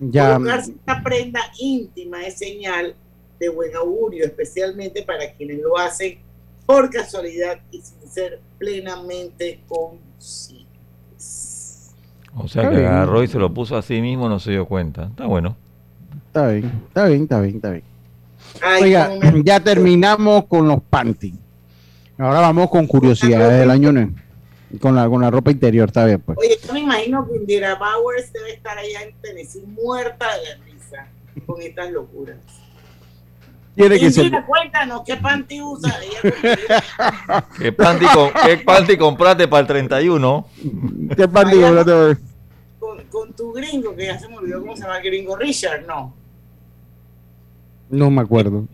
Ya, 0.00 0.34
Colocarse 0.34 0.74
una 0.84 1.02
prenda 1.02 1.40
íntima 1.58 2.26
es 2.26 2.38
señal 2.38 2.96
de 3.38 3.48
buen 3.50 3.74
augurio, 3.76 4.24
especialmente 4.24 5.02
para 5.02 5.32
quienes 5.34 5.60
lo 5.60 5.76
hacen 5.78 6.18
por 6.66 6.90
casualidad 6.90 7.60
y 7.70 7.80
sin 7.82 8.08
ser 8.08 8.40
plenamente 8.58 9.60
conscientes. 9.68 10.66
O 12.34 12.48
sea 12.48 12.62
Está 12.62 12.74
que 12.74 12.80
bien. 12.80 12.90
agarró 12.90 13.22
y 13.22 13.28
se 13.28 13.38
lo 13.38 13.52
puso 13.52 13.76
a 13.76 13.82
sí 13.82 14.00
mismo, 14.00 14.28
no 14.28 14.40
se 14.40 14.52
dio 14.52 14.66
cuenta. 14.66 15.04
Está 15.04 15.26
bueno. 15.26 15.56
está 16.26 16.48
bien, 16.48 16.82
está 16.88 17.06
bien, 17.06 17.22
está 17.22 17.40
bien, 17.40 17.56
está 17.56 17.70
bien. 17.70 17.84
Ay, 18.62 18.82
Oiga, 18.84 19.10
ya 19.44 19.60
terminamos 19.60 20.46
con 20.46 20.66
los 20.66 20.80
panty. 20.82 21.34
Ahora 22.18 22.40
vamos 22.40 22.70
con 22.70 22.86
curiosidades 22.86 23.58
del 23.60 23.70
año 23.70 23.92
nuevo. 23.92 24.12
Con 24.80 24.94
la, 24.94 25.06
con 25.08 25.20
la 25.20 25.30
ropa 25.30 25.50
interior, 25.50 25.88
está 25.88 26.06
bien, 26.06 26.20
pues. 26.20 26.38
Oye, 26.38 26.56
yo 26.66 26.72
me 26.72 26.80
imagino 26.80 27.28
que 27.28 27.36
Indira 27.36 27.74
Bowers 27.74 28.32
debe 28.32 28.54
estar 28.54 28.78
allá 28.78 29.02
en 29.02 29.14
Tennessee 29.20 29.64
muerta 29.66 30.26
de 30.38 30.58
la 30.58 30.64
risa 30.64 31.08
con 31.44 31.60
estas 31.60 31.90
locuras. 31.90 32.38
Tiene 33.74 33.98
que 33.98 34.10
ser. 34.10 34.30
Cuéntanos 34.46 35.02
qué 35.06 35.16
panty 35.16 35.60
usa. 35.62 35.94
Ella 36.02 37.44
¿Qué 37.58 37.72
panty, 37.72 38.06
com- 38.06 38.30
qué 38.44 38.56
panty 38.58 38.96
compraste 38.96 39.48
para 39.48 39.60
el 39.60 39.66
31? 39.66 40.46
¿Qué 41.16 41.28
panty 41.28 41.60
compraste? 41.60 42.22
con, 42.78 43.04
con 43.04 43.32
tu 43.34 43.52
gringo, 43.52 43.94
que 43.94 44.06
ya 44.06 44.18
se 44.18 44.28
me 44.28 44.36
olvidó 44.38 44.60
cómo 44.60 44.74
se 44.76 44.82
llama 44.82 44.98
el 44.98 45.04
gringo, 45.04 45.36
Richard, 45.36 45.86
no. 45.86 46.14
No 47.90 48.10
me 48.10 48.22
acuerdo. 48.22 48.66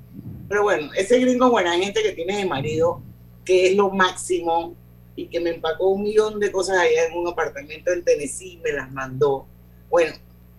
Pero 0.48 0.62
bueno, 0.62 0.90
ese 0.96 1.18
gringo 1.18 1.50
buena 1.50 1.76
gente 1.76 2.02
que 2.02 2.12
tiene 2.12 2.38
de 2.38 2.46
marido, 2.46 3.02
que 3.48 3.70
es 3.70 3.76
lo 3.76 3.88
máximo, 3.90 4.74
y 5.16 5.26
que 5.26 5.40
me 5.40 5.48
empacó 5.50 5.88
un 5.88 6.02
millón 6.02 6.38
de 6.38 6.52
cosas 6.52 6.76
allá 6.76 7.06
en 7.10 7.16
un 7.18 7.26
apartamento 7.26 7.90
en 7.90 8.04
Tennessee, 8.04 8.60
me 8.62 8.72
las 8.72 8.92
mandó. 8.92 9.46
Bueno, 9.88 10.12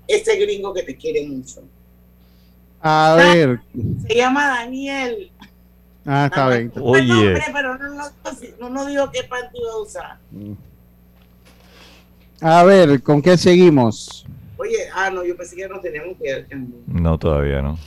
ese 0.08 0.36
gringo 0.38 0.74
que 0.74 0.82
te 0.82 0.98
quiere 0.98 1.26
mucho. 1.28 1.62
A 2.82 3.14
ver. 3.16 3.60
Se 4.08 4.16
llama 4.16 4.48
Daniel. 4.48 5.32
Ah, 6.04 6.26
está 6.26 6.50
bien. 6.50 6.72
No 6.76 6.84
Oye. 6.84 7.04
nombre, 7.08 7.44
pero 7.54 7.78
no, 7.78 7.90
no, 7.94 8.04
no, 8.60 8.70
no 8.72 8.86
digo 8.88 9.12
qué 9.12 9.24
panty 9.26 9.60
va 9.62 9.72
a 9.74 9.78
usar. 9.82 10.18
A 12.42 12.64
ver, 12.64 13.04
¿con 13.04 13.22
qué 13.22 13.38
seguimos? 13.38 14.26
Oye, 14.58 14.78
ah, 14.96 15.12
no, 15.12 15.24
yo 15.24 15.38
pensé 15.38 15.56
que 15.56 15.68
nos 15.68 15.82
teníamos 15.84 16.18
que 16.18 16.28
ir. 16.28 16.48
No, 16.88 17.20
todavía 17.20 17.62
no. 17.62 17.78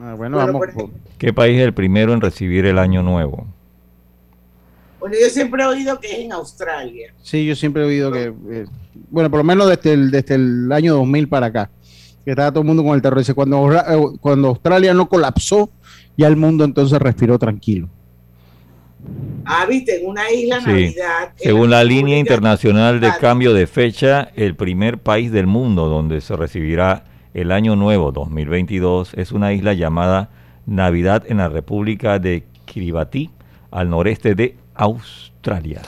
Ah, 0.00 0.14
bueno, 0.14 0.36
Bueno, 0.36 0.52
vamos. 0.60 0.66
por- 0.72 0.90
¿Qué 1.18 1.32
país 1.32 1.58
es 1.58 1.64
el 1.66 1.74
primero 1.74 2.12
en 2.12 2.20
recibir 2.20 2.64
el 2.66 2.78
año 2.78 3.02
nuevo? 3.02 3.46
Bueno, 5.04 5.18
yo 5.22 5.28
siempre 5.28 5.62
he 5.62 5.66
oído 5.66 6.00
que 6.00 6.10
es 6.10 6.18
en 6.20 6.32
Australia. 6.32 7.12
Sí, 7.20 7.44
yo 7.44 7.54
siempre 7.54 7.82
he 7.82 7.86
oído 7.86 8.10
que. 8.10 8.32
eh, 8.50 8.64
bueno, 9.10 9.28
por 9.28 9.36
lo 9.36 9.44
menos 9.44 9.68
desde 9.68 9.92
el, 9.92 10.10
desde 10.10 10.36
el 10.36 10.72
año 10.72 10.94
2000 10.94 11.28
para 11.28 11.44
acá. 11.48 11.70
Que 12.24 12.30
estaba 12.30 12.50
todo 12.50 12.60
el 12.62 12.66
mundo 12.68 12.82
con 12.82 12.94
el 12.94 13.02
terror. 13.02 13.18
Dice, 13.18 13.34
cuando, 13.34 13.70
eh, 13.70 13.80
cuando 14.22 14.48
Australia 14.48 14.94
no 14.94 15.06
colapsó, 15.06 15.68
ya 16.16 16.26
el 16.26 16.36
mundo 16.36 16.64
entonces 16.64 16.98
respiró 16.98 17.38
tranquilo. 17.38 17.90
Ah, 19.44 19.66
viste, 19.68 20.00
en 20.00 20.06
una 20.08 20.30
isla 20.32 20.60
Sí. 20.60 20.66
Navidad. 20.68 21.32
Según 21.36 21.68
la 21.68 21.84
línea 21.84 22.00
República 22.16 22.20
internacional 22.20 23.00
de 23.00 23.12
cambio 23.20 23.52
de 23.52 23.66
fecha, 23.66 24.30
el 24.36 24.56
primer 24.56 24.96
país 24.96 25.30
del 25.30 25.46
mundo 25.46 25.86
donde 25.86 26.22
se 26.22 26.34
recibirá 26.34 27.04
el 27.34 27.52
año 27.52 27.76
nuevo 27.76 28.10
2022 28.10 29.12
es 29.18 29.32
una 29.32 29.52
isla 29.52 29.74
llamada 29.74 30.30
Navidad 30.64 31.24
en 31.28 31.36
la 31.36 31.50
República 31.50 32.18
de 32.18 32.44
Kiribati, 32.64 33.30
al 33.70 33.90
noreste 33.90 34.34
de 34.34 34.63
Australia. 34.74 35.82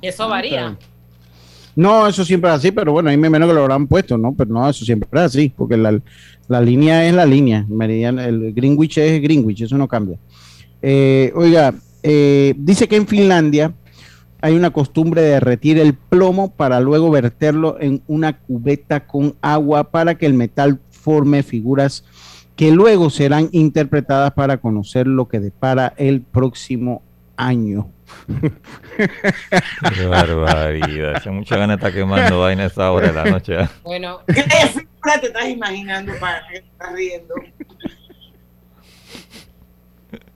Eso 0.00 0.28
varía. 0.28 0.76
No, 1.76 2.06
eso 2.06 2.24
siempre 2.24 2.50
es 2.50 2.56
así, 2.56 2.72
pero 2.72 2.92
bueno, 2.92 3.10
ahí 3.10 3.16
me 3.16 3.30
menos 3.30 3.48
que 3.48 3.54
lo 3.54 3.62
habrán 3.62 3.86
puesto, 3.86 4.18
¿no? 4.18 4.34
Pero 4.34 4.50
no, 4.50 4.68
eso 4.68 4.84
siempre 4.84 5.08
es 5.12 5.20
así, 5.20 5.52
porque 5.56 5.76
la, 5.76 6.00
la 6.48 6.60
línea 6.60 7.06
es 7.06 7.14
la 7.14 7.26
línea. 7.26 7.64
Meridiano, 7.68 8.20
el 8.20 8.52
Greenwich 8.52 8.98
es 8.98 9.22
Greenwich, 9.22 9.62
eso 9.62 9.78
no 9.78 9.86
cambia. 9.86 10.18
Eh, 10.82 11.32
oiga, 11.34 11.74
eh, 12.02 12.54
dice 12.56 12.88
que 12.88 12.96
en 12.96 13.06
Finlandia 13.06 13.72
hay 14.40 14.54
una 14.54 14.70
costumbre 14.70 15.20
de 15.20 15.30
derretir 15.30 15.78
el 15.78 15.94
plomo 15.94 16.50
para 16.50 16.80
luego 16.80 17.10
verterlo 17.10 17.76
en 17.80 18.02
una 18.06 18.38
cubeta 18.38 19.06
con 19.06 19.36
agua 19.42 19.84
para 19.84 20.16
que 20.16 20.26
el 20.26 20.34
metal 20.34 20.80
forme 20.90 21.42
figuras 21.42 22.04
que 22.60 22.70
luego 22.72 23.08
serán 23.08 23.48
interpretadas 23.52 24.32
para 24.32 24.58
conocer 24.58 25.06
lo 25.06 25.28
que 25.28 25.40
depara 25.40 25.94
el 25.96 26.20
próximo 26.20 27.00
año. 27.34 27.90
Qué 29.94 30.04
barbaridad. 30.04 31.16
Hace 31.16 31.30
mucha 31.30 31.56
ganas 31.56 31.78
de 31.80 31.86
estar 31.86 31.98
quemando 31.98 32.40
vaina 32.40 32.64
a 32.64 32.66
esa 32.66 32.92
hora 32.92 33.06
de 33.06 33.14
la 33.14 33.24
noche. 33.24 33.62
¿eh? 33.62 33.68
Bueno, 33.82 34.18
¿Qué 34.26 34.42
figura 34.42 35.20
te 35.22 35.28
estás 35.28 35.48
imaginando 35.48 36.12
para 36.20 36.46
que 36.48 36.60
te 36.60 36.66
estás 36.66 36.92
riendo? 36.92 37.34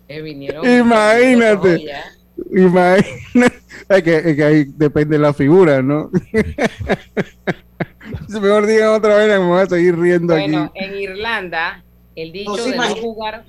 eh, 0.08 0.22
vinieron. 0.22 0.66
Imagínate. 0.80 1.84
Imagínate. 2.56 3.60
Es 3.90 4.02
que, 4.02 4.16
es 4.16 4.34
que 4.36 4.44
ahí 4.44 4.64
depende 4.74 5.18
de 5.18 5.22
la 5.22 5.34
figura, 5.34 5.82
¿no? 5.82 6.10
Si 8.28 8.40
Mejor 8.40 8.64
digan 8.64 8.94
otra 8.94 9.16
vez, 9.16 9.28
me 9.28 9.46
voy 9.46 9.60
a 9.60 9.66
seguir 9.66 9.98
riendo 9.98 10.32
Bueno, 10.32 10.72
aquí. 10.74 10.84
en 10.86 10.94
Irlanda, 10.94 11.83
el 12.16 12.32
dicho 12.32 12.56
No 12.56 12.64
de 12.64 12.76
no 12.76 12.96
jugar 12.96 13.44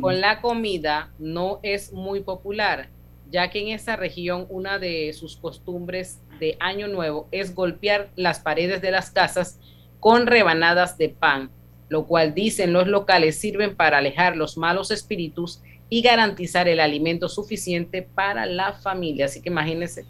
con 0.00 0.20
la 0.20 0.40
comida 0.40 1.12
no 1.18 1.60
es 1.62 1.92
muy 1.92 2.20
popular, 2.20 2.88
ya 3.30 3.50
que 3.50 3.60
en 3.60 3.68
esa 3.68 3.96
región 3.96 4.46
una 4.48 4.78
de 4.78 5.12
sus 5.12 5.36
costumbres 5.36 6.20
de 6.38 6.56
Año 6.60 6.88
Nuevo 6.88 7.28
es 7.32 7.54
golpear 7.54 8.10
las 8.16 8.40
paredes 8.40 8.80
de 8.80 8.90
las 8.90 9.10
casas 9.10 9.58
con 10.00 10.26
rebanadas 10.26 10.96
de 10.96 11.08
pan, 11.08 11.50
lo 11.88 12.06
cual 12.06 12.34
dicen 12.34 12.72
los 12.72 12.86
locales 12.86 13.36
sirven 13.36 13.74
para 13.74 13.98
alejar 13.98 14.36
los 14.36 14.56
malos 14.56 14.90
espíritus 14.90 15.60
y 15.90 16.02
garantizar 16.02 16.68
el 16.68 16.80
alimento 16.80 17.28
suficiente 17.28 18.02
para 18.02 18.46
la 18.46 18.74
familia. 18.74 19.24
Así 19.24 19.42
que 19.42 19.48
imagínense 19.48 20.04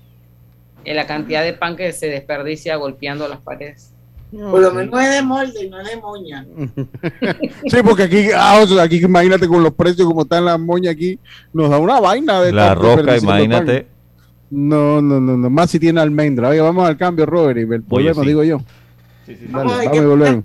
eh, 0.85 0.95
la 0.95 1.07
cantidad 1.07 1.43
de 1.43 1.55
pan 1.55 1.77
que 1.77 1.93
se 1.93 2.09
desperdicia 2.09 2.77
golpeando 2.77 3.29
las 3.29 3.41
paredes. 3.41 3.95
Por 4.31 4.61
lo 4.61 4.73
menos 4.73 5.01
es 5.01 5.11
de 5.15 5.23
molde, 5.23 5.71
no 5.71 5.81
es 5.81 5.89
de 5.89 5.97
moña. 5.97 6.47
Sí, 7.71 7.79
porque 7.83 8.03
aquí, 8.05 8.29
ah, 8.35 8.63
aquí 8.83 8.97
imagínate 8.97 9.49
con 9.49 9.63
los 9.63 9.73
precios 9.73 10.07
como 10.07 10.23
están 10.23 10.45
las 10.45 10.61
moñas 10.61 10.93
aquí, 10.93 11.19
nos 11.53 11.71
da 11.71 11.79
una 11.79 11.99
vaina 12.01 12.41
de 12.43 12.53
La 12.53 12.75
roca, 12.75 13.17
imagínate. 13.17 13.83
pan. 13.83 13.99
No, 14.51 15.03
no, 15.03 15.21
no, 15.21 15.37
no, 15.37 15.51
más 15.51 15.71
si 15.71 15.79
tiene 15.79 16.01
almendra. 16.01 16.49
Oye, 16.49 16.61
vamos 16.61 16.87
al 16.89 16.97
cambio, 16.97 17.27
Robert, 17.27 17.59
y 17.59 17.75
el 17.75 17.83
problema, 17.83 18.23
sí. 18.23 18.29
digo 18.29 18.45
yo. 18.45 18.61
Dale, 19.27 19.39
vamos 19.51 19.97
y 19.97 20.01
volvemos. 20.01 20.45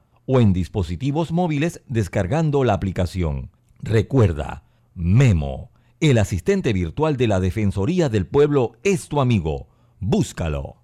o 0.31 0.39
en 0.39 0.53
dispositivos 0.53 1.33
móviles 1.33 1.81
descargando 1.87 2.63
la 2.63 2.73
aplicación. 2.73 3.51
Recuerda, 3.81 4.63
Memo, 4.95 5.71
el 5.99 6.17
asistente 6.17 6.71
virtual 6.71 7.17
de 7.17 7.27
la 7.27 7.41
Defensoría 7.41 8.07
del 8.07 8.25
Pueblo 8.25 8.77
es 8.83 9.09
tu 9.09 9.19
amigo. 9.19 9.67
Búscalo. 9.99 10.77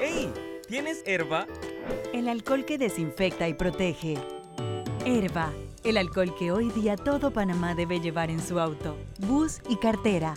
¡Ey! 0.00 0.30
¿Tienes 0.68 1.02
herba? 1.04 1.48
El 2.12 2.28
alcohol 2.28 2.64
que 2.64 2.78
desinfecta 2.78 3.48
y 3.48 3.54
protege. 3.54 4.18
Herba, 5.04 5.52
el 5.82 5.96
alcohol 5.96 6.32
que 6.38 6.52
hoy 6.52 6.70
día 6.70 6.96
todo 6.96 7.32
Panamá 7.32 7.74
debe 7.74 7.98
llevar 7.98 8.30
en 8.30 8.40
su 8.40 8.60
auto, 8.60 8.96
bus 9.26 9.60
y 9.68 9.76
cartera. 9.78 10.34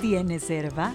¿Tienes 0.00 0.50
herba? 0.50 0.94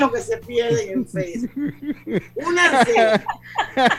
lo 0.00 0.12
que 0.12 0.20
se 0.20 0.36
pierde 0.38 0.92
en 0.92 1.06
Facebook. 1.06 1.74
Únanse. 2.36 3.22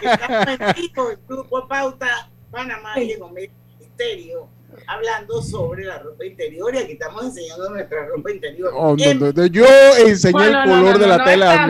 Estamos 0.02 0.48
en 0.48 0.74
vivo, 0.76 1.10
el 1.12 1.18
grupo 1.28 1.68
Pauta 1.68 2.30
Panamá 2.52 3.00
y 3.00 3.12
en 3.14 3.22
Omega 3.22 3.54
Misterio, 3.80 4.50
hablando 4.88 5.42
sobre 5.42 5.86
la 5.86 6.00
ropa 6.00 6.26
interior 6.26 6.74
y 6.76 6.78
aquí 6.80 6.92
estamos 6.94 7.24
enseñando 7.26 7.70
nuestra 7.70 8.06
ropa 8.08 8.32
interior. 8.32 8.72
Oh, 8.76 8.96
no, 8.96 9.04
En- 9.04 9.20
no, 9.20 9.32
no, 9.32 9.46
Yo 9.48 9.66
enseñé 10.06 10.32
Bueno, 10.34 10.64
el 10.64 10.70
color 10.70 10.94
no, 10.94 11.00
de 11.00 11.08
la 11.08 11.18
no 11.18 11.24
tela. 11.26 11.68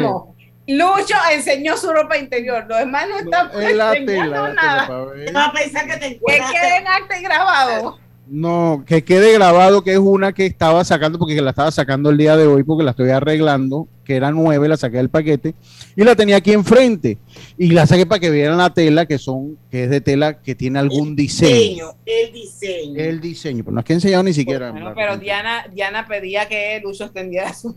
Lucho 0.67 1.15
enseñó 1.31 1.75
su 1.75 1.91
ropa 1.91 2.17
interior, 2.17 2.65
los 2.69 2.77
demás 2.77 3.09
no 3.09 3.17
están 3.17 3.49
la 3.77 3.93
enseñando 3.93 4.05
tela, 4.05 4.41
la 4.47 4.53
nada. 4.53 4.87
tela, 4.87 5.03
ver. 5.05 5.35
Va 5.35 5.45
a 5.45 5.51
pensar 5.53 5.85
que 5.87 5.93
te 5.93 5.99
Que 5.99 6.05
encuentras. 6.15 6.51
quede 6.51 6.77
en 6.77 6.87
acta 6.87 7.19
y 7.19 7.23
grabado. 7.23 7.99
No, 8.33 8.85
que 8.87 9.03
quede 9.03 9.33
grabado 9.33 9.83
que 9.83 9.91
es 9.91 9.97
una 9.97 10.31
que 10.31 10.45
estaba 10.45 10.85
sacando, 10.85 11.19
porque 11.19 11.41
la 11.41 11.49
estaba 11.49 11.69
sacando 11.69 12.09
el 12.09 12.17
día 12.17 12.37
de 12.37 12.47
hoy, 12.47 12.63
porque 12.63 12.81
la 12.81 12.91
estoy 12.91 13.09
arreglando, 13.09 13.89
que 14.05 14.15
era 14.15 14.31
nueve, 14.31 14.69
la 14.69 14.77
saqué 14.77 14.95
del 14.95 15.09
paquete, 15.09 15.53
y 15.97 16.03
la 16.05 16.15
tenía 16.15 16.37
aquí 16.37 16.53
enfrente. 16.53 17.17
Y 17.57 17.71
la 17.71 17.85
saqué 17.85 18.05
para 18.05 18.21
que 18.21 18.29
vieran 18.29 18.57
la 18.57 18.73
tela, 18.73 19.05
que 19.05 19.17
son, 19.17 19.57
que 19.69 19.83
es 19.83 19.89
de 19.89 19.99
tela 19.99 20.41
que 20.41 20.55
tiene 20.55 20.79
algún 20.79 21.13
diseño. 21.13 21.51
diseño, 21.51 21.91
el 22.05 22.31
diseño. 22.31 22.99
El 23.01 23.19
diseño, 23.19 23.63
pero 23.65 23.73
no 23.73 23.79
es 23.81 23.85
que 23.85 23.91
he 23.91 23.95
enseñado 23.97 24.23
ni 24.23 24.31
siquiera. 24.31 24.71
Bueno, 24.71 24.93
pero 24.95 25.17
Diana, 25.17 25.67
Diana 25.69 26.07
pedía 26.07 26.47
que 26.47 26.79
Lucho 26.81 27.03
extendiera 27.03 27.53
su, 27.53 27.75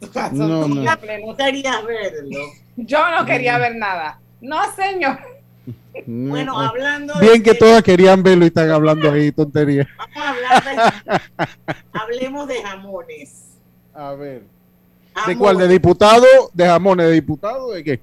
su 0.00 0.20
No, 0.34 0.68
no. 0.68 0.68
No 0.68 1.36
querías 1.36 1.84
verlo. 1.84 2.38
Yo 2.76 2.98
no 3.10 3.26
quería 3.26 3.58
ver 3.58 3.74
nada. 3.74 4.20
No, 4.40 4.56
señor. 4.76 5.18
No, 6.06 6.30
Bueno, 6.30 6.62
eh, 6.62 6.66
hablando 6.66 7.14
Bien 7.20 7.34
de 7.34 7.42
que 7.42 7.54
todas 7.54 7.82
querían 7.82 8.22
verlo 8.22 8.44
y 8.44 8.48
están 8.48 8.70
hablando 8.70 9.10
ahí 9.10 9.32
tonterías. 9.32 9.86
Vamos 9.96 10.16
a 10.16 10.30
hablar 10.30 10.64
de, 10.64 11.20
hablemos 11.92 12.48
de 12.48 12.62
jamones. 12.62 13.34
A 13.94 14.12
ver. 14.12 14.42
¿De 15.26 15.38
cuál? 15.38 15.56
¿De 15.58 15.68
diputado? 15.68 16.26
¿De 16.52 16.66
jamones? 16.66 17.06
¿De 17.06 17.12
diputado? 17.12 17.70
¿De 17.70 17.84
qué? 17.84 18.00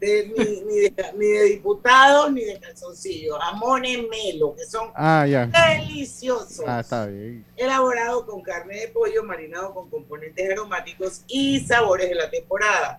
De- 0.00 0.32
ni, 0.36 0.60
ni 0.62 0.80
de, 0.80 0.94
ni 1.16 1.26
de 1.26 1.44
diputados 1.44 2.32
ni 2.32 2.42
de 2.42 2.58
calzoncillos. 2.58 3.38
Jamones 3.38 3.98
melo, 4.10 4.54
que 4.56 4.64
son 4.64 4.88
Ah, 4.94 5.24
ya. 5.28 5.46
deliciosos. 5.46 6.64
Ah, 6.66 6.80
está 6.80 7.06
bien. 7.06 7.44
Elaborado 7.56 8.26
con 8.26 8.42
carne 8.42 8.80
de 8.80 8.88
pollo 8.88 9.22
marinado 9.22 9.72
con 9.74 9.88
componentes 9.90 10.50
aromáticos 10.50 11.22
y 11.28 11.60
sabores 11.60 12.08
de 12.08 12.14
la 12.16 12.28
temporada. 12.30 12.98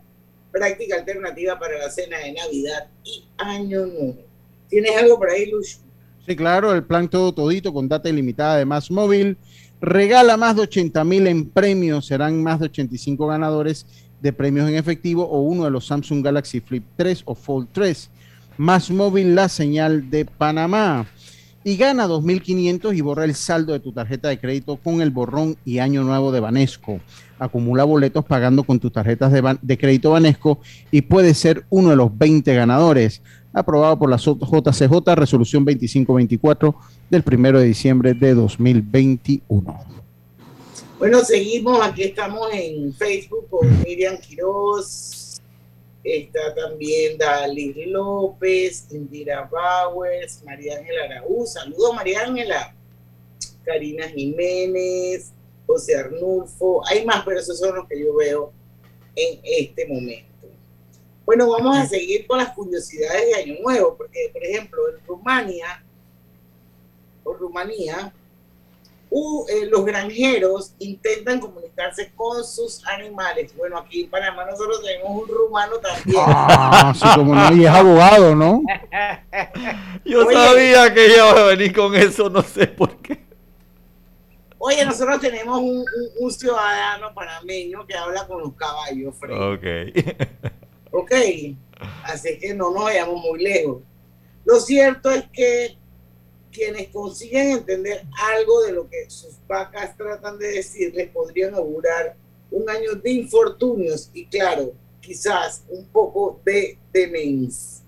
Práctica 0.54 0.95
alternativa 0.95 1.60
para 1.60 1.78
la 1.78 1.89
cena 1.89 2.20
de 2.20 2.32
Navidad 2.32 2.88
y 3.04 3.26
Año 3.38 3.86
Nuevo. 3.88 4.24
¿Tienes 4.70 4.95
algo 4.95 5.18
por 5.18 5.30
ahí, 5.30 5.51
Lucho? 5.51 5.80
Sí, 6.26 6.36
claro, 6.38 6.74
el 6.74 6.86
plan 6.86 7.10
todo 7.10 7.34
todito 7.34 7.74
con 7.74 7.89
data 7.89 8.08
ilimitada 8.08 8.58
de 8.58 8.64
Más 8.64 8.89
Móvil. 8.89 9.38
Regala 9.82 10.38
más 10.38 10.56
de 10.56 10.62
80 10.62 11.04
mil 11.04 11.28
en 11.28 11.49
premios. 11.49 12.06
Serán 12.06 12.41
más 12.41 12.60
de 12.60 12.68
85 12.68 13.28
ganadores 13.28 13.86
de 14.22 14.32
premios 14.32 14.70
en 14.70 14.76
efectivo 14.76 15.28
o 15.28 15.41
uno 15.41 15.66
de 15.66 15.72
los 15.72 15.88
Samsung 15.88 16.24
Galaxy 16.24 16.62
Flip 16.62 16.86
3 16.95 17.24
o 17.26 17.36
Fold 17.36 17.68
3. 17.74 18.10
Más 18.56 18.89
la 18.89 19.49
señal 19.49 20.10
de 20.10 20.24
Panamá. 20.24 21.06
Y 21.66 21.78
gana 21.78 22.07
2.500 22.07 22.95
y 22.95 23.01
borra 23.01 23.24
el 23.24 23.36
saldo 23.36 23.72
de 23.72 23.80
tu 23.80 23.93
tarjeta 23.93 24.28
de 24.28 24.38
crédito 24.38 24.76
con 24.76 25.01
el 25.01 25.11
borrón 25.11 25.55
y 25.64 25.80
año 25.80 26.03
nuevo 26.03 26.32
de 26.32 26.41
Banesco. 26.41 26.99
Acumula 27.39 27.86
boletos 27.86 28.26
pagando 28.26 28.64
con 28.64 28.80
tus 28.80 28.91
tarjetas 28.91 29.32
de, 29.32 29.78
crédito 29.78 30.11
Banesco 30.11 30.59
y 30.91 31.01
puede 31.01 31.34
ser 31.34 31.66
uno 31.70 31.91
de 31.91 31.95
los 31.95 32.18
20 32.18 32.53
ganadores. 32.53 33.22
Aprobado 33.53 33.97
por 33.97 34.09
la 34.09 34.18
JCJ, 34.18 35.16
resolución 35.16 35.64
2524 35.64 36.76
del 37.09 37.24
1 37.26 37.59
de 37.59 37.66
diciembre 37.66 38.14
de 38.14 38.34
2021. 38.34 39.93
Bueno, 40.99 41.20
seguimos, 41.24 41.80
aquí 41.82 42.03
estamos 42.03 42.47
en 42.53 42.93
Facebook 42.93 43.47
con 43.49 43.82
Miriam 43.84 44.18
Quiroz, 44.18 45.23
está 46.04 46.54
también 46.54 47.18
Dalis 47.18 47.76
López, 47.88 48.88
Indira 48.91 49.49
Bowers, 49.49 50.43
María 50.43 50.78
Ángela 50.78 51.06
Araúz, 51.06 51.54
saludos 51.54 51.95
María 51.95 52.22
Ángela, 52.22 52.76
Karina 53.64 54.08
Jiménez, 54.10 55.32
José 55.66 55.95
Arnulfo, 55.95 56.86
hay 56.88 57.06
más, 57.06 57.24
pero 57.24 57.39
esos 57.39 57.58
son 57.58 57.76
los 57.76 57.88
que 57.88 57.99
yo 57.99 58.16
veo 58.16 58.51
en 59.16 59.39
este 59.43 59.88
momento. 59.88 60.47
Bueno, 61.26 61.49
vamos 61.49 61.78
a 61.78 61.86
seguir 61.86 62.28
con 62.28 62.38
las 62.38 62.54
curiosidades 62.54 63.28
de 63.28 63.36
Año 63.36 63.62
Nuevo, 63.62 63.95
porque, 63.95 64.30
por 64.34 64.43
ejemplo, 64.43 64.89
en 64.89 65.06
Rumania, 65.06 65.84
o 67.24 67.34
Rumanía, 67.34 68.14
eh, 69.47 69.68
los 69.70 69.86
granjeros 69.86 70.74
intentan 70.80 71.39
comunicarse 71.39 72.11
con 72.16 72.43
sus 72.43 72.84
animales. 72.88 73.55
Bueno, 73.55 73.78
aquí 73.78 74.03
en 74.05 74.09
Panamá 74.09 74.45
nosotros 74.45 74.82
tenemos 74.84 75.22
un 75.22 75.28
rumano 75.28 75.76
también. 75.78 76.24
Ah, 76.28 76.93
sí, 76.95 77.05
como 77.16 77.36
no, 77.36 77.53
y 77.55 77.64
es 77.66 77.70
abogado, 77.70 78.36
¿no? 78.36 78.64
Yo 80.05 80.26
Oye. 80.26 80.36
sabía 80.36 80.93
que 80.93 81.05
ella 81.05 81.16
iba 81.18 81.30
a 81.41 81.43
venir 81.45 81.76
con 81.76 81.95
eso, 81.95 82.30
no 82.30 82.41
sé 82.41 82.68
por 82.68 82.97
qué. 82.97 83.24
Oye, 84.57 84.86
nosotros 84.86 85.20
tenemos 85.20 85.59
un, 85.59 85.80
un- 85.80 85.86
un 86.22 86.32
ciudadano 86.32 87.14
panameño 87.14 87.86
que 87.86 87.95
habla 87.95 88.26
con 88.26 88.41
los 88.41 88.53
caballos, 88.53 89.14
Fred. 89.20 89.36
Ok. 89.36 89.66
Ok, 90.95 91.11
así 92.03 92.38
que 92.39 92.53
no 92.53 92.72
nos 92.72 92.84
vayamos 92.86 93.20
muy 93.22 93.43
lejos. 93.43 93.78
Lo 94.45 94.59
cierto 94.59 95.09
es 95.11 95.26
que 95.34 95.78
quienes 96.54 96.88
consiguen 96.89 97.51
entender 97.51 98.06
algo 98.38 98.62
de 98.64 98.72
lo 98.74 98.88
que 98.88 99.10
sus 99.10 99.38
vacas 99.47 99.97
tratan 99.97 100.38
de 100.38 100.47
decirles 100.47 101.10
podrían 101.10 101.54
augurar 101.56 102.16
un 102.51 102.70
año 102.70 102.93
de 103.04 103.12
infortunios 103.12 104.10
y 104.14 104.26
claro, 104.28 104.74
quizás 105.01 105.64
un 105.70 105.86
poco 105.88 106.39
de 106.45 106.78
demencia. 106.93 107.84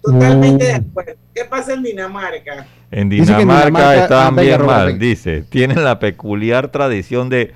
Totalmente 0.00 0.64
de 0.66 0.72
acuerdo. 0.74 1.14
¿Qué 1.34 1.44
pasa 1.44 1.72
en 1.74 1.82
Dinamarca? 1.82 2.66
En 2.90 3.08
Dinamarca, 3.08 3.38
Dinamarca- 3.38 4.02
estaban 4.02 4.36
venga, 4.36 4.56
bien 4.56 4.66
mal, 4.66 4.98
dice. 4.98 5.42
Tienen 5.42 5.82
la 5.82 5.98
peculiar 5.98 6.70
tradición 6.70 7.28
de 7.28 7.52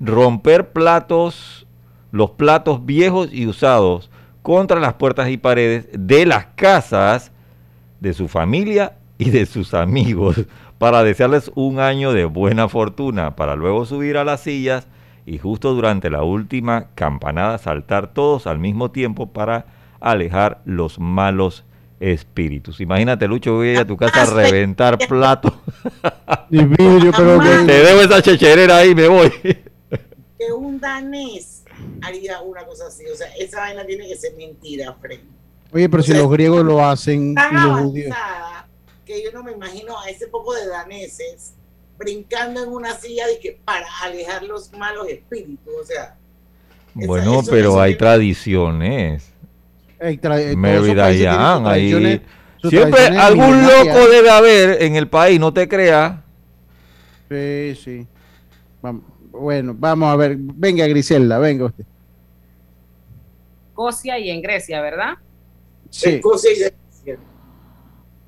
romper 0.00 0.72
platos, 0.72 1.66
los 2.10 2.30
platos 2.32 2.84
viejos 2.84 3.28
y 3.30 3.46
usados 3.46 4.10
contra 4.42 4.80
las 4.80 4.94
puertas 4.94 5.28
y 5.28 5.36
paredes 5.36 5.86
de 5.92 6.26
las 6.26 6.46
casas 6.56 7.30
de 8.00 8.14
su 8.14 8.26
familia 8.28 8.96
y 9.20 9.30
de 9.30 9.46
sus 9.46 9.74
amigos 9.74 10.36
para 10.78 11.02
desearles 11.04 11.50
un 11.54 11.78
año 11.78 12.12
de 12.12 12.24
buena 12.24 12.68
fortuna, 12.68 13.36
para 13.36 13.54
luego 13.54 13.84
subir 13.84 14.16
a 14.16 14.24
las 14.24 14.40
sillas 14.40 14.86
y 15.26 15.38
justo 15.38 15.74
durante 15.74 16.08
la 16.10 16.22
última 16.22 16.86
campanada 16.94 17.58
saltar 17.58 18.12
todos 18.14 18.46
al 18.46 18.58
mismo 18.58 18.90
tiempo 18.90 19.26
para 19.32 19.66
alejar 20.00 20.62
los 20.64 20.98
malos 20.98 21.64
espíritus. 22.00 22.80
Imagínate, 22.80 23.28
Lucho, 23.28 23.54
voy 23.54 23.68
a 23.68 23.72
ir 23.72 23.78
a 23.80 23.84
tu 23.86 23.96
casa 23.98 24.22
a 24.22 24.24
reventar 24.26 24.96
platos. 25.08 25.52
Y 26.48 26.64
vidrio, 26.64 27.12
pero 27.14 27.38
que- 27.38 27.66
Te 27.66 27.82
debo 27.84 28.00
esa 28.00 28.22
checherera 28.22 28.78
ahí, 28.78 28.94
me 28.94 29.06
voy. 29.08 29.30
Que 29.40 30.50
un 30.56 30.80
danés 30.80 31.64
haría 32.00 32.40
una 32.40 32.64
cosa 32.64 32.86
así. 32.86 33.04
O 33.12 33.14
sea, 33.14 33.26
esa 33.38 33.60
vaina 33.60 33.84
tiene 33.84 34.08
que 34.08 34.16
ser 34.16 34.32
mentira, 34.38 34.94
Fred. 34.98 35.20
Oye, 35.72 35.88
pero 35.90 36.02
si 36.02 36.14
los 36.14 36.28
griegos 36.30 36.64
lo 36.64 36.82
hacen 36.84 37.32
y 37.32 37.54
los 37.54 37.80
judíos. 37.80 38.16
avanzada 38.16 38.59
que 39.14 39.22
yo 39.24 39.32
no 39.32 39.42
me 39.42 39.52
imagino 39.52 39.98
a 39.98 40.08
ese 40.08 40.26
poco 40.28 40.54
de 40.54 40.66
daneses 40.68 41.54
brincando 41.98 42.62
en 42.62 42.70
una 42.70 42.94
silla 42.94 43.26
de 43.26 43.38
que 43.38 43.60
para 43.64 43.86
alejar 44.02 44.42
los 44.42 44.72
malos 44.72 45.06
espíritus. 45.08 45.74
O 45.82 45.84
sea, 45.84 46.16
Bueno, 46.94 47.40
eso- 47.40 47.50
pero 47.50 47.70
eso 47.70 47.80
hay 47.80 47.96
tradiciones. 47.96 49.32
Ey, 49.98 50.16
tra- 50.18 50.56
Mary 50.56 50.94
Dayan, 50.94 51.66
ahí. 51.66 52.22
Siempre 52.68 53.06
algún 53.18 53.62
loco 53.62 54.08
debe 54.10 54.30
haber 54.30 54.82
en 54.82 54.96
el 54.96 55.08
país, 55.08 55.38
no 55.40 55.52
te 55.52 55.68
creas. 55.68 56.20
Sí, 57.28 57.74
sí. 57.82 58.06
Bueno, 59.30 59.74
vamos 59.78 60.08
a 60.12 60.16
ver. 60.16 60.36
Venga, 60.38 60.86
Griselda, 60.86 61.38
venga 61.38 61.66
usted. 61.66 61.84
Escocia 63.70 64.18
y 64.18 64.30
en 64.30 64.42
Grecia, 64.42 64.80
¿verdad? 64.82 65.14
Sí. 65.90 66.20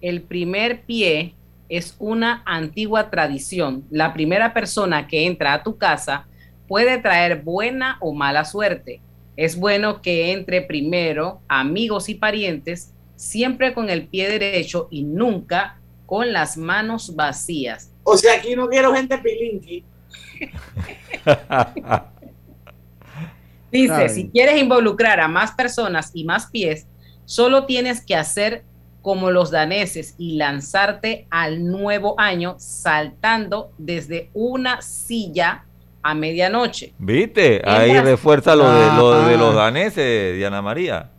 El 0.03 0.23
primer 0.23 0.83
pie 0.83 1.35
es 1.69 1.95
una 2.01 2.43
antigua 2.45 3.09
tradición. 3.09 3.85
La 3.89 4.13
primera 4.13 4.53
persona 4.53 5.07
que 5.07 5.27
entra 5.27 5.55
a 5.55 5.63
tu 5.63 5.79
casa 5.79 6.27
puede 6.67 6.99
traer 6.99 7.41
buena 7.43 7.99
o 8.01 8.13
mala 8.13 8.45
suerte. 8.45 9.01
Es 9.37 9.57
bueno 9.57 10.03
que 10.03 10.33
entre 10.33 10.61
primero 10.61 11.41
amigos 11.49 12.09
y 12.09 12.17
parientes, 12.17 12.93
siempre 13.15 13.73
con 13.73 13.89
el 13.91 14.09
pie 14.09 14.29
derecho 14.29 14.89
y 14.91 15.05
nunca 15.05 15.79
con 16.05 16.33
las 16.33 16.57
manos 16.57 17.15
vacías. 17.15 17.93
O 18.03 18.17
sea, 18.17 18.35
aquí 18.35 18.57
no 18.57 18.69
quiero 18.69 18.93
gente 18.93 19.17
pilinqui. 19.17 19.85
Dice, 23.71 23.95
Ay. 23.95 24.09
si 24.09 24.29
quieres 24.29 24.61
involucrar 24.61 25.21
a 25.21 25.29
más 25.29 25.53
personas 25.53 26.11
y 26.13 26.25
más 26.25 26.49
pies, 26.49 26.89
solo 27.25 27.65
tienes 27.65 28.05
que 28.05 28.17
hacer 28.17 28.65
como 29.03 29.31
los 29.31 29.51
daneses 29.51 30.15
y 30.17 30.37
lanzarte 30.37 31.27
al 31.29 31.67
nuevo 31.67 32.15
año 32.19 32.55
saltando 32.59 33.73
desde 33.77 34.31
una 34.33 34.81
silla 34.81 35.65
a 36.03 36.15
medianoche. 36.15 36.95
¿Viste? 36.99 37.63
Ahí 37.65 37.99
refuerza 38.01 38.57
lo 38.57 38.73
de, 38.73 38.87
lo 38.97 39.27
de 39.27 39.37
los 39.37 39.55
daneses, 39.55 40.37
Diana 40.37 40.63
María. 40.63 41.11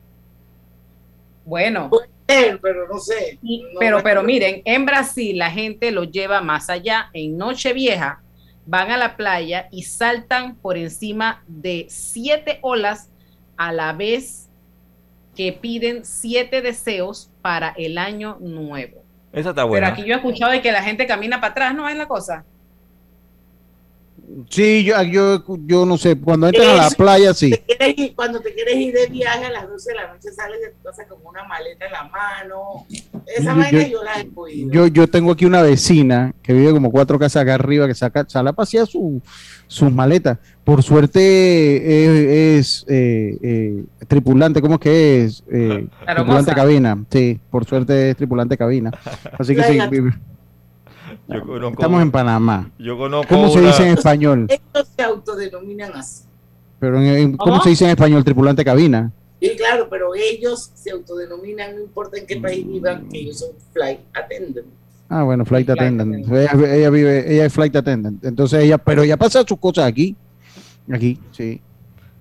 Bueno, 1.45 1.91
pero 2.25 2.87
no 2.87 2.99
sé. 2.99 3.37
No 3.41 3.79
pero, 3.79 4.01
pero 4.01 4.23
miren, 4.23 4.61
en 4.65 4.85
Brasil 4.85 5.37
la 5.37 5.51
gente 5.51 5.91
lo 5.91 6.03
lleva 6.03 6.41
más 6.41 6.69
allá. 6.69 7.09
En 7.13 7.37
Nochevieja 7.37 8.21
van 8.65 8.91
a 8.91 8.97
la 8.97 9.17
playa 9.17 9.67
y 9.71 9.83
saltan 9.83 10.55
por 10.55 10.77
encima 10.77 11.43
de 11.47 11.85
siete 11.89 12.59
olas 12.61 13.09
a 13.57 13.71
la 13.71 13.93
vez 13.93 14.42
que 15.35 15.51
piden 15.53 16.05
siete 16.05 16.61
deseos 16.61 17.29
para 17.41 17.69
el 17.77 17.97
año 17.97 18.37
nuevo. 18.39 19.01
Esa 19.31 19.49
está 19.49 19.61
Pero 19.63 19.67
buena. 19.67 19.87
aquí 19.87 20.03
yo 20.03 20.13
he 20.13 20.17
escuchado 20.17 20.51
de 20.51 20.61
que 20.61 20.71
la 20.71 20.83
gente 20.83 21.07
camina 21.07 21.41
para 21.41 21.51
atrás, 21.51 21.75
¿no 21.75 21.89
es 21.89 21.97
la 21.97 22.07
cosa? 22.07 22.45
Sí, 24.49 24.83
yo, 24.83 25.01
yo, 25.03 25.43
yo 25.65 25.85
no 25.85 25.97
sé. 25.97 26.15
Cuando 26.17 26.47
entran 26.47 26.69
a 26.69 26.83
la 26.83 26.89
playa, 26.91 27.33
sí. 27.33 27.51
quieres 27.67 27.97
ir- 27.97 28.15
cuando 28.15 28.39
te 28.39 28.53
quieres 28.53 28.75
ir 28.77 28.93
de 28.93 29.07
viaje 29.07 29.45
a 29.45 29.51
las 29.51 29.67
12 29.67 29.91
de 29.91 29.95
la 29.95 30.07
noche 30.13 30.31
sales 30.31 30.59
de 30.61 30.69
tu 30.69 30.81
casa 30.83 31.05
con 31.07 31.19
una 31.25 31.43
maleta 31.43 31.85
en 31.85 31.91
la 31.91 32.03
mano. 32.03 32.85
Esa 33.27 33.51
Yo- 33.53 33.57
vaina 33.59 33.81
yo- 33.83 33.87
yo, 33.89 34.03
la 34.03 34.19
he 34.21 34.25
podido. 34.25 34.71
Yo, 34.71 34.87
yo 34.87 35.07
tengo 35.07 35.31
aquí 35.31 35.45
una 35.45 35.61
vecina 35.61 36.33
que 36.41 36.53
vive 36.53 36.71
como 36.71 36.89
cuatro 36.91 37.19
casas 37.19 37.43
acá 37.43 37.55
arriba 37.55 37.85
que 37.85 37.93
saca, 37.95 38.25
sale 38.27 38.49
a 38.49 38.53
pasear 38.53 38.87
su, 38.87 39.21
sus 39.67 39.91
maletas. 39.91 40.37
Por 40.63 40.81
suerte 40.81 42.57
es, 42.57 42.85
eh, 42.87 43.37
eh, 43.41 43.83
tripulante, 44.07 44.61
¿cómo 44.61 44.75
es 44.75 44.79
que 44.79 45.23
es? 45.25 45.43
Eh, 45.51 45.87
tripulante 46.15 46.53
cabina, 46.53 47.03
sí, 47.09 47.39
por 47.49 47.65
suerte 47.65 48.11
es 48.11 48.15
tripulante 48.15 48.57
cabina. 48.57 48.91
Así 49.37 49.53
que 49.55 49.63
sí, 49.63 49.77
vive. 49.91 50.13
Estamos 51.71 52.01
en 52.01 52.11
Panamá. 52.11 52.71
Yo 52.79 52.97
conozco 52.97 53.27
¿Cómo 53.35 53.49
se 53.49 53.59
una- 53.59 53.67
dice 53.67 53.83
en 53.87 53.97
español? 53.97 54.47
Ellos 54.49 54.87
se 54.95 55.03
autodenominan 55.03 55.91
así. 55.95 56.23
Pero 56.79 56.97
en- 56.97 57.05
en- 57.07 57.37
¿Cómo 57.37 57.53
¿Cómo? 57.53 57.63
se 57.63 57.69
dice 57.69 57.85
en 57.85 57.91
español 57.91 58.23
tripulante 58.23 58.63
cabina? 58.63 59.11
Sí, 59.41 59.51
claro, 59.57 59.87
pero 59.89 60.15
ellos 60.15 60.71
se 60.75 60.91
autodenominan, 60.91 61.75
no 61.75 61.81
importa 61.81 62.17
en 62.17 62.25
qué 62.25 62.37
país 62.37 62.65
vivan, 62.65 63.07
que 63.09 63.19
ellos 63.19 63.39
son 63.39 63.49
flight 63.73 63.99
attendant. 64.13 64.67
Ah, 65.09 65.23
bueno, 65.23 65.43
flight 65.45 65.69
attendant. 65.69 66.25
Ella, 66.31 66.51
ella 66.75 66.89
vive, 66.89 67.33
ella 67.33 67.45
es 67.45 67.53
flight 67.53 67.75
attendant. 67.75 68.23
Entonces 68.23 68.63
ella, 68.63 68.77
pero 68.77 69.03
ella 69.03 69.17
pasa 69.17 69.43
sus 69.45 69.59
cosas 69.59 69.85
aquí. 69.85 70.15
Aquí, 70.91 71.19
sí. 71.31 71.61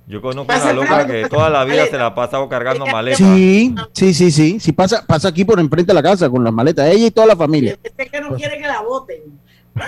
Yo 0.07 0.21
conozco 0.21 0.53
una 0.53 0.73
loca 0.73 1.07
que 1.07 1.29
toda 1.29 1.49
la 1.49 1.65
vida 1.65 1.87
se 1.87 1.97
la 1.97 2.07
ha 2.07 2.15
pasado 2.15 2.49
cargando 2.49 2.85
maletas. 2.87 3.19
Sí, 3.19 3.75
sí, 3.93 4.13
sí, 4.15 4.31
sí. 4.31 4.61
Sí 4.61 4.73
pasa, 4.73 5.05
pasa 5.07 5.29
aquí 5.29 5.45
por 5.45 5.59
enfrente 5.61 5.91
de 5.91 5.95
la 5.95 6.03
casa 6.03 6.29
con 6.29 6.43
las 6.45 6.53
maletas. 6.53 6.87
Ella 6.89 7.07
y 7.07 7.11
toda 7.11 7.29
la 7.29 7.37
familia. 7.37 7.79
Este 7.83 8.07
que 8.09 8.21
no 8.21 8.35
quiere 8.35 8.59
que 8.59 8.67
la 8.67 8.81
voten. 8.83 9.21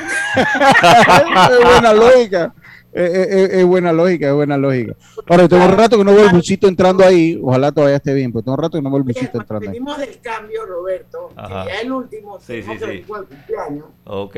es 1.51 1.65
buena 1.65 1.93
lógica. 1.93 2.55
Es, 2.93 3.11
es- 3.11 3.51
es 3.55 3.65
buena 3.67 3.93
lógica, 3.93 4.29
es 4.29 4.35
buena 4.35 4.57
lógica. 4.57 4.95
Ahora, 5.29 5.49
tengo 5.49 5.65
un 5.65 5.73
rato 5.73 5.99
que 5.99 6.05
no 6.05 6.15
veo 6.15 6.27
el 6.27 6.31
busito 6.33 6.69
entrando 6.69 7.05
ahí. 7.05 7.39
Ojalá 7.43 7.73
todavía 7.73 7.97
esté 7.97 8.15
bien, 8.15 8.33
pero 8.33 8.43
tengo 8.45 8.55
un 8.57 8.63
rato 8.63 8.79
que 8.79 8.83
no 8.83 8.91
veo 8.91 8.99
el 8.99 9.03
busito 9.03 9.39
entrando 9.39 9.67
ahí. 9.69 9.73
Venimos 9.73 9.99
del 9.99 10.21
cambio, 10.21 10.65
Roberto, 10.65 11.31
Ajá. 11.35 11.65
que 11.65 11.71
ya 11.73 11.81
el 11.81 11.93
último, 11.93 12.39
Sí, 12.39 12.63
sí, 12.63 12.71
sí. 12.79 12.85
el 12.85 13.05
cumpleaños. 13.05 13.87
Ok. 14.05 14.37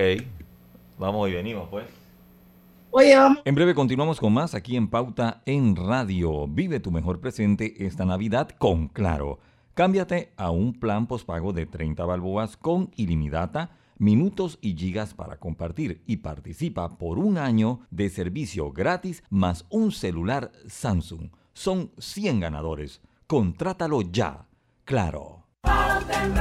Vamos 0.98 1.28
y 1.28 1.32
venimos, 1.34 1.68
pues. 1.70 1.84
Oye, 2.90 3.16
vamos. 3.16 3.38
En 3.44 3.54
breve 3.54 3.74
continuamos 3.74 4.20
con 4.20 4.32
más 4.32 4.54
aquí 4.54 4.76
en 4.76 4.88
Pauta 4.88 5.42
en 5.46 5.76
Radio. 5.76 6.46
Vive 6.48 6.80
tu 6.80 6.90
mejor 6.90 7.20
presente 7.20 7.86
esta 7.86 8.04
Navidad 8.04 8.50
con 8.58 8.88
Claro. 8.88 9.38
Cámbiate 9.74 10.32
a 10.38 10.50
un 10.50 10.72
plan 10.72 11.06
pospago 11.06 11.52
de 11.52 11.66
30 11.66 12.04
balboas 12.06 12.56
con 12.56 12.90
ilimitada, 12.96 13.76
minutos 13.98 14.58
y 14.62 14.74
gigas 14.74 15.12
para 15.12 15.36
compartir 15.36 16.02
y 16.06 16.18
participa 16.18 16.96
por 16.96 17.18
un 17.18 17.36
año 17.36 17.80
de 17.90 18.08
servicio 18.08 18.72
gratis 18.72 19.22
más 19.28 19.66
un 19.68 19.92
celular 19.92 20.50
Samsung. 20.66 21.28
Son 21.52 21.90
100 21.98 22.40
ganadores. 22.40 23.02
Contrátalo 23.26 24.00
ya. 24.00 24.46
Claro. 24.84 25.44
En 25.64 26.34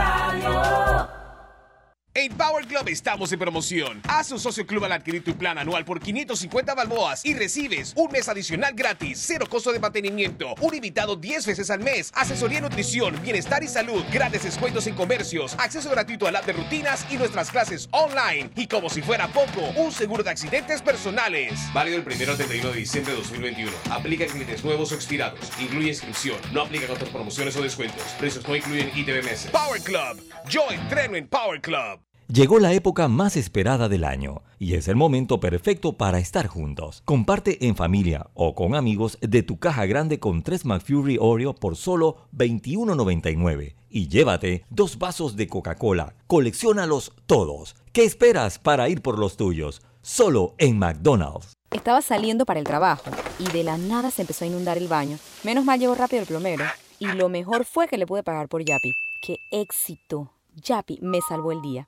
Power 2.37 2.65
Club 2.65 2.87
estamos 2.89 3.31
en 3.31 3.39
promoción. 3.39 4.01
Haz 4.07 4.31
un 4.31 4.39
socio 4.39 4.65
club 4.65 4.83
al 4.85 4.91
adquirir 4.91 5.23
tu 5.23 5.37
plan 5.37 5.57
anual 5.57 5.83
por 5.83 5.99
550 5.99 6.75
balboas 6.75 7.25
y 7.25 7.33
recibes 7.33 7.93
un 7.95 8.11
mes 8.11 8.29
adicional 8.29 8.73
gratis, 8.73 9.23
cero 9.25 9.47
costo 9.49 9.71
de 9.71 9.79
mantenimiento, 9.79 10.53
un 10.61 10.75
invitado 10.75 11.15
10 11.15 11.45
veces 11.45 11.69
al 11.69 11.79
mes, 11.79 12.11
asesoría 12.15 12.59
en 12.59 12.65
nutrición, 12.65 13.21
bienestar 13.21 13.63
y 13.63 13.67
salud, 13.67 14.03
grandes 14.11 14.43
descuentos 14.43 14.87
en 14.87 14.95
comercios, 14.95 15.55
acceso 15.59 15.89
gratuito 15.89 16.27
al 16.27 16.35
app 16.35 16.45
de 16.45 16.53
rutinas 16.53 17.05
y 17.09 17.17
nuestras 17.17 17.51
clases 17.51 17.89
online. 17.91 18.49
Y 18.55 18.67
como 18.67 18.89
si 18.89 19.01
fuera 19.01 19.27
poco, 19.27 19.61
un 19.75 19.91
seguro 19.91 20.23
de 20.23 20.29
accidentes 20.29 20.81
personales. 20.81 21.53
Válido 21.73 21.97
el 21.97 22.05
1 22.05 22.31
al 22.31 22.37
31 22.37 22.71
de 22.71 22.79
diciembre 22.79 23.13
de 23.13 23.19
2021. 23.19 23.71
Aplica 23.91 24.23
en 24.25 24.29
clientes 24.31 24.63
nuevos 24.63 24.91
o 24.91 24.95
expirados. 24.95 25.39
Incluye 25.59 25.89
inscripción. 25.89 26.37
No 26.53 26.61
aplica 26.61 26.87
con 26.87 26.95
otras 26.95 27.09
promociones 27.09 27.55
o 27.55 27.61
descuentos. 27.61 28.03
Precios 28.19 28.47
no 28.47 28.55
incluyen 28.55 28.91
ITBMS. 28.95 29.47
Power 29.51 29.81
Club. 29.81 30.21
Yo 30.47 30.69
entreno 30.71 31.17
en 31.17 31.27
Power 31.27 31.59
Club. 31.59 32.04
Llegó 32.27 32.57
la 32.57 32.73
época 32.73 33.07
más 33.07 33.37
esperada 33.37 33.87
del 33.87 34.03
año 34.03 34.41
y 34.57 34.73
es 34.73 34.87
el 34.87 34.95
momento 34.95 35.39
perfecto 35.39 35.93
para 35.93 36.17
estar 36.17 36.47
juntos. 36.47 37.03
Comparte 37.05 37.67
en 37.67 37.75
familia 37.75 38.31
o 38.33 38.55
con 38.55 38.73
amigos 38.73 39.19
de 39.21 39.43
tu 39.43 39.59
caja 39.59 39.85
grande 39.85 40.19
con 40.19 40.41
3 40.41 40.65
McFlurry 40.65 41.19
Oreo 41.21 41.53
por 41.53 41.75
solo 41.75 42.27
$21.99 42.35 43.75
y 43.91 44.07
llévate 44.07 44.65
dos 44.71 44.97
vasos 44.97 45.35
de 45.35 45.47
Coca-Cola. 45.47 46.15
Colecciónalos 46.25 47.13
todos. 47.27 47.75
¿Qué 47.93 48.05
esperas 48.05 48.57
para 48.57 48.89
ir 48.89 49.03
por 49.03 49.19
los 49.19 49.37
tuyos? 49.37 49.83
Solo 50.01 50.55
en 50.57 50.79
McDonald's. 50.79 51.53
Estaba 51.69 52.01
saliendo 52.01 52.45
para 52.45 52.59
el 52.59 52.65
trabajo 52.65 53.11
y 53.37 53.51
de 53.51 53.63
la 53.63 53.77
nada 53.77 54.09
se 54.09 54.23
empezó 54.23 54.45
a 54.45 54.47
inundar 54.47 54.79
el 54.79 54.87
baño. 54.87 55.19
Menos 55.43 55.63
mal 55.63 55.79
llegó 55.79 55.93
rápido 55.93 56.23
el 56.23 56.27
plomero. 56.27 56.65
Y 56.97 57.05
lo 57.05 57.29
mejor 57.29 57.65
fue 57.65 57.87
que 57.87 57.99
le 57.99 58.07
pude 58.07 58.23
pagar 58.23 58.49
por 58.49 58.65
Yapi. 58.65 58.93
¡Qué 59.21 59.37
éxito! 59.51 60.31
Yapi 60.55 60.97
me 61.03 61.19
salvó 61.21 61.51
el 61.51 61.61
día. 61.61 61.87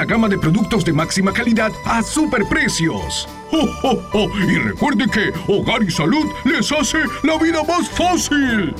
gama 0.05 0.27
de 0.29 0.37
productos 0.37 0.85
de 0.85 0.93
máxima 0.93 1.31
calidad 1.31 1.71
a 1.85 2.01
superprecios. 2.03 3.27
¡Oh, 3.51 3.67
oh, 3.83 4.01
oh! 4.13 4.29
Y 4.39 4.57
recuerde 4.57 5.05
que 5.07 5.31
Hogar 5.51 5.83
y 5.83 5.91
Salud 5.91 6.25
les 6.45 6.71
hace 6.71 6.99
la 7.23 7.37
vida 7.37 7.63
más 7.63 7.89
fácil. 7.89 8.73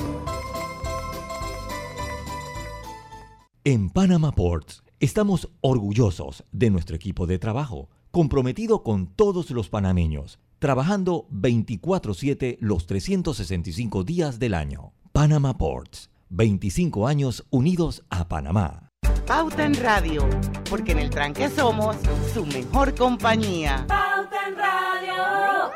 En 3.64 3.90
Panama 3.90 4.32
Ports 4.32 4.82
estamos 4.98 5.48
orgullosos 5.60 6.44
de 6.52 6.70
nuestro 6.70 6.96
equipo 6.96 7.26
de 7.26 7.38
trabajo, 7.38 7.88
comprometido 8.10 8.82
con 8.82 9.06
todos 9.06 9.50
los 9.50 9.68
panameños, 9.68 10.38
trabajando 10.58 11.26
24/7 11.30 12.58
los 12.60 12.86
365 12.86 14.04
días 14.04 14.38
del 14.38 14.54
año. 14.54 14.92
Panama 15.12 15.58
Ports, 15.58 16.10
25 16.30 17.06
años 17.06 17.46
unidos 17.50 18.04
a 18.10 18.28
Panamá. 18.28 18.91
Pauta 19.26 19.64
en 19.64 19.74
Radio, 19.74 20.28
porque 20.68 20.92
en 20.92 20.98
el 20.98 21.10
tranque 21.10 21.48
somos 21.48 21.96
su 22.32 22.46
mejor 22.46 22.94
compañía. 22.94 23.84
Pauta 23.88 24.46
en 24.46 24.56
Radio. 24.56 25.72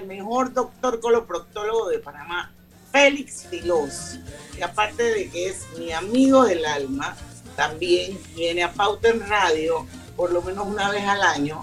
Al 0.00 0.06
mejor 0.06 0.52
doctor 0.54 0.98
coloproctólogo 1.00 1.88
de 1.88 1.98
Panamá, 1.98 2.50
Félix 2.90 3.46
Filós, 3.48 4.18
que 4.56 4.64
aparte 4.64 5.02
de 5.02 5.30
que 5.30 5.48
es 5.48 5.66
mi 5.78 5.92
amigo 5.92 6.44
del 6.44 6.64
alma, 6.64 7.16
también 7.54 8.18
viene 8.34 8.62
a 8.62 8.72
Pauta 8.72 9.08
en 9.08 9.20
Radio 9.28 9.86
por 10.16 10.32
lo 10.32 10.42
menos 10.42 10.66
una 10.66 10.90
vez 10.90 11.04
al 11.04 11.22
año 11.22 11.62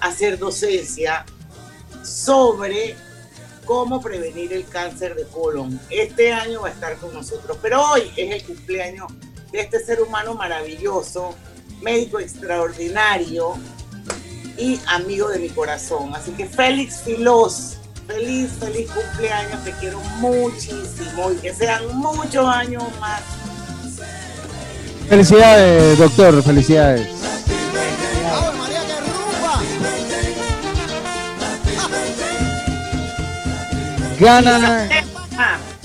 a 0.00 0.08
hacer 0.08 0.38
docencia 0.38 1.24
sobre 2.04 2.96
cómo 3.64 4.00
prevenir 4.00 4.52
el 4.52 4.66
cáncer 4.66 5.14
de 5.14 5.24
colon. 5.24 5.80
Este 5.90 6.32
año 6.32 6.62
va 6.62 6.68
a 6.68 6.72
estar 6.72 6.96
con 6.98 7.12
nosotros, 7.12 7.58
pero 7.60 7.82
hoy 7.82 8.12
es 8.16 8.32
el 8.32 8.44
cumpleaños 8.44 9.12
de 9.50 9.60
este 9.60 9.84
ser 9.84 10.00
humano 10.00 10.34
maravilloso, 10.34 11.34
médico 11.80 12.20
extraordinario 12.20 13.56
y 14.58 14.80
amigo 14.86 15.28
de 15.28 15.38
mi 15.38 15.48
corazón. 15.48 16.14
Así 16.14 16.32
que 16.32 16.46
Félix 16.46 17.02
Filós, 17.04 17.76
feliz, 18.06 18.50
feliz 18.58 18.90
cumpleaños, 18.90 19.64
te 19.64 19.72
quiero 19.72 20.00
muchísimo 20.18 21.32
y 21.32 21.36
que 21.36 21.54
sean 21.54 21.96
muchos 21.96 22.46
años 22.46 22.84
más. 23.00 23.22
Felicidades, 25.08 25.98
doctor, 25.98 26.42
felicidades. 26.42 27.08
Gana, 34.18 34.88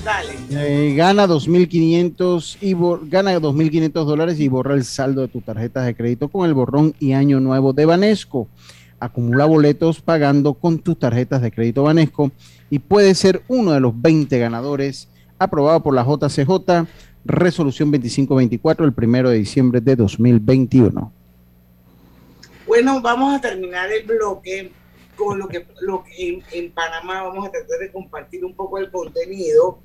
dale. 0.08 0.34
eh, 0.50 0.94
gana 0.94 1.26
2.500 1.26 2.58
y 2.62 2.74
gana 3.10 3.38
2.500 3.38 4.04
dólares 4.04 4.40
y 4.40 4.48
borra 4.48 4.74
el 4.74 4.84
saldo 4.84 5.20
de 5.22 5.28
tus 5.28 5.44
tarjetas 5.44 5.84
de 5.84 5.94
crédito 5.94 6.28
con 6.28 6.46
el 6.46 6.54
borrón 6.54 6.94
y 6.98 7.12
año 7.12 7.40
nuevo 7.40 7.72
de 7.72 7.84
Banesco. 7.84 8.48
Acumula 9.00 9.44
boletos 9.44 10.00
pagando 10.00 10.54
con 10.54 10.78
tus 10.78 10.98
tarjetas 10.98 11.42
de 11.42 11.52
crédito 11.52 11.82
Banesco 11.82 12.32
y 12.70 12.78
puede 12.78 13.14
ser 13.14 13.42
uno 13.48 13.72
de 13.72 13.80
los 13.80 14.00
20 14.00 14.38
ganadores 14.38 15.08
aprobado 15.38 15.82
por 15.82 15.94
la 15.94 16.04
JCJ, 16.04 16.86
resolución 17.24 17.90
2524, 17.90 18.86
el 18.86 18.92
primero 18.92 19.30
de 19.30 19.38
diciembre 19.38 19.80
de 19.80 19.94
2021. 19.94 21.12
Bueno, 22.66 23.00
vamos 23.00 23.34
a 23.34 23.40
terminar 23.40 23.90
el 23.92 24.04
bloque 24.06 24.72
con 25.14 25.38
lo 25.38 25.48
que, 25.48 25.66
lo 25.80 26.02
que 26.04 26.28
en, 26.28 26.42
en 26.52 26.70
Panamá 26.72 27.22
vamos 27.22 27.46
a 27.46 27.50
tratar 27.50 27.78
de 27.78 27.92
compartir 27.92 28.44
un 28.44 28.54
poco 28.54 28.78
el 28.78 28.90
contenido. 28.90 29.78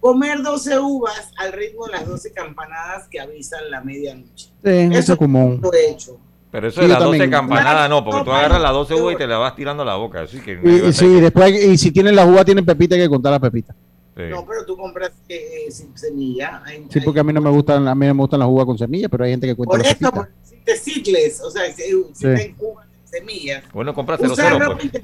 Comer 0.00 0.42
12 0.42 0.78
uvas 0.78 1.32
al 1.36 1.52
ritmo 1.52 1.86
de 1.86 1.92
las 1.92 2.06
12 2.06 2.32
campanadas 2.32 3.08
que 3.08 3.20
avisan 3.20 3.70
la 3.70 3.80
medianoche. 3.82 4.50
Sí, 4.64 4.70
eso 4.92 5.12
es 5.14 5.18
común. 5.18 5.60
Lo 5.62 5.72
he 5.72 5.90
hecho. 5.90 6.18
Pero 6.50 6.68
eso 6.68 6.80
Sí, 6.80 6.86
de 6.86 6.92
las 6.92 6.98
12 7.00 7.10
también. 7.18 7.30
campanadas 7.30 7.90
no, 7.90 8.04
porque 8.04 8.24
tú 8.24 8.32
agarras 8.32 8.60
las 8.60 8.72
12 8.72 8.94
uvas 8.94 9.14
y 9.14 9.18
te 9.18 9.26
la 9.26 9.38
vas 9.38 9.54
tirando 9.56 9.82
a 9.82 9.86
la 9.86 9.96
boca. 9.96 10.22
Así 10.22 10.38
que 10.40 10.58
Y, 10.64 10.88
y 10.88 10.92
sí, 10.92 11.06
después, 11.20 11.52
y 11.62 11.76
si 11.76 11.90
tienen 11.90 12.14
la 12.16 12.24
uva, 12.24 12.44
tienen 12.44 12.64
pepita, 12.64 12.94
hay 12.94 13.02
que 13.02 13.08
contar 13.08 13.32
las 13.32 13.40
pepitas. 13.40 13.74
No, 14.16 14.44
pero 14.46 14.64
tú 14.66 14.76
compras 14.76 15.12
eh, 15.28 15.66
eh, 15.68 15.70
sin 15.70 15.96
semilla. 15.96 16.60
Hay- 16.64 16.86
Sí, 16.90 16.98
hay- 16.98 17.04
porque 17.04 17.20
a 17.20 17.24
mí 17.24 17.32
no 17.32 17.40
me 17.40 17.50
gustan, 17.50 17.86
a 17.86 17.94
mí 17.94 18.06
no 18.06 18.14
me 18.14 18.20
gustan 18.22 18.40
las 18.40 18.48
uvas 18.48 18.64
con 18.66 18.76
semillas, 18.78 19.08
pero 19.10 19.24
hay 19.24 19.30
gente 19.30 19.46
que 19.46 19.54
cuenta 19.54 19.70
por 19.70 19.78
las 19.78 19.88
eso, 19.88 19.98
pepitas. 19.98 20.12
por 20.12 20.34
decirte 20.40 20.76
cicles, 20.76 21.40
o 21.40 21.50
sea, 21.50 21.66
si, 21.72 21.82
si 21.82 21.92
Sí. 22.14 22.54
uvas 22.58 22.86
sin 23.04 23.08
semillas. 23.20 23.64
Bueno, 23.72 23.94
compra 23.94 24.16
Usar 24.16 24.34
00 24.34 24.58
ropa 24.58 24.78
pues. 24.80 25.02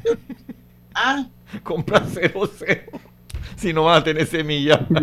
Ah, 0.95 1.27
Compra 1.63 2.05
00. 2.05 2.51
Si 3.57 3.73
no 3.73 3.85
vas 3.85 4.01
a 4.01 4.05
tener 4.05 4.27
semilla. 4.27 4.87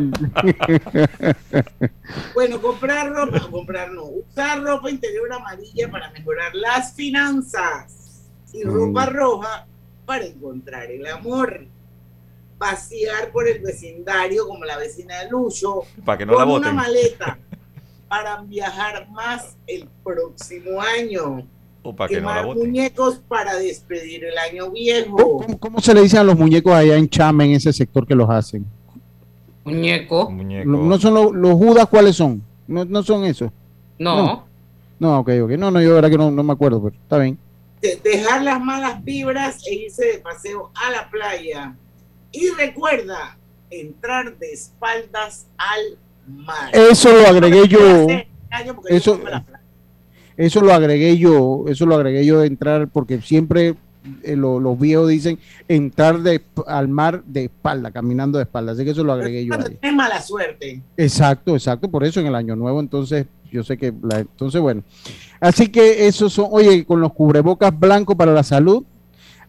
Bueno, 2.34 2.62
comprar 2.62 3.10
ropa, 3.12 3.40
comprar 3.50 3.92
no, 3.92 4.04
usar 4.06 4.62
ropa 4.62 4.90
interior 4.90 5.32
amarilla 5.32 5.90
para 5.90 6.10
mejorar 6.12 6.54
las 6.56 6.94
finanzas 6.94 8.30
y 8.54 8.64
ropa 8.64 9.06
Mm. 9.06 9.14
roja 9.14 9.68
para 10.06 10.26
encontrar 10.26 10.92
el 10.92 11.06
amor. 11.08 11.66
Pasear 12.58 13.32
por 13.32 13.48
el 13.48 13.60
vecindario 13.60 14.48
como 14.48 14.66
la 14.66 14.78
vecina 14.78 15.20
de 15.20 15.30
Lucho 15.30 15.82
Para 16.06 16.18
que 16.18 16.26
no 16.26 16.34
la 16.34 16.40
con 16.40 16.48
una 16.50 16.58
boten. 16.60 16.76
maleta 16.76 17.40
para 18.10 18.42
viajar 18.42 19.10
más 19.10 19.56
el 19.68 19.88
próximo 20.04 20.80
año. 20.82 21.48
O 21.84 21.96
para 21.96 22.10
que 22.10 22.22
no 22.22 22.28
la 22.28 22.34
Quemar 22.36 22.46
boten. 22.46 22.64
muñecos 22.68 23.22
para 23.28 23.56
despedir 23.56 24.24
el 24.26 24.38
año 24.38 24.70
viejo. 24.72 25.16
¿Cómo, 25.18 25.58
cómo 25.60 25.82
se 25.82 25.94
le 25.94 26.02
dicen 26.02 26.20
a 26.20 26.24
los 26.24 26.38
muñecos 26.38 26.74
allá 26.74 26.96
en 26.96 27.10
Chame, 27.10 27.46
en 27.46 27.52
ese 27.54 27.74
sector 27.74 28.06
que 28.06 28.14
los 28.16 28.30
hacen? 28.30 28.66
Muñeco. 29.64 30.32
No, 30.66 30.78
no 30.84 31.00
son 31.00 31.14
los, 31.14 31.32
los 31.34 31.54
judas, 31.54 31.88
¿cuáles 31.88 32.16
son? 32.16 32.42
No, 32.68 32.86
no 32.86 33.04
son 33.04 33.26
esos. 33.26 33.52
No. 34.00 34.16
No. 34.18 34.46
No, 35.00 35.20
ok, 35.20 35.30
ok. 35.44 35.52
No, 35.52 35.72
no, 35.72 35.82
yo 35.82 35.90
la 35.90 35.96
verdad 35.96 36.10
que 36.12 36.18
no, 36.18 36.30
no 36.32 36.44
me 36.44 36.54
acuerdo, 36.54 36.82
pero 36.84 36.96
está 36.96 37.18
bien. 37.18 37.38
de- 37.82 38.00
dejar 38.04 38.44
las 38.44 38.60
malas 38.64 39.04
vibras 39.04 39.66
e 39.68 39.74
irse 39.76 40.06
de 40.06 40.18
paseo 40.20 40.72
a 40.76 40.92
la 40.92 41.10
playa. 41.10 41.76
Y 42.32 42.50
recuerda, 42.50 43.38
entrar 43.72 44.38
de 44.38 44.52
espaldas 44.52 45.48
al 45.58 45.98
mar. 46.28 46.70
Eso 46.74 47.12
lo 47.12 47.28
agregué 47.28 47.68
yo 47.68 47.80
Eso, 48.88 49.16
fui 49.18 49.26
a 49.28 49.30
la 49.32 49.44
playa. 49.44 49.62
Eso 50.38 50.62
lo 50.62 50.74
agregué 50.74 51.18
yo. 51.18 51.66
Eso 51.68 51.86
lo 51.86 51.96
agregué 51.96 52.26
yo 52.26 52.40
de 52.40 52.48
entrar, 52.48 52.88
porque 52.88 53.22
siempre 53.22 53.76
eh, 54.24 54.36
lo- 54.36 54.60
los 54.60 54.80
viejos 54.80 55.08
dicen 55.10 55.38
entrar 55.68 56.20
de, 56.22 56.42
al 56.66 56.88
mar 56.88 57.24
de 57.26 57.44
espalda, 57.46 57.92
caminando 57.92 58.38
de 58.40 58.44
espalda. 58.46 58.72
Así 58.72 58.84
que 58.84 58.92
eso 58.92 59.04
lo 59.04 59.14
agregué 59.14 59.46
yo 59.46 59.56
tienes 59.80 59.96
mala 59.96 60.20
suerte. 60.22 60.82
Exacto, 60.98 61.54
exacto, 61.54 61.90
por 61.90 62.04
eso 62.04 62.20
en 62.20 62.26
el 62.28 62.36
año 62.36 62.56
nuevo, 62.56 62.80
entonces 62.80 63.28
yo 63.52 63.64
sé 63.64 63.78
que, 63.78 63.94
la- 64.02 64.20
entonces 64.22 64.60
bueno, 64.62 64.84
así 65.40 65.68
que 65.68 66.08
esos 66.08 66.34
son, 66.34 66.48
oye, 66.52 66.84
con 66.86 67.00
los 67.00 67.14
cubrebocas 67.14 67.78
blanco 67.78 68.16
para 68.18 68.34
la 68.34 68.42
salud, 68.44 68.84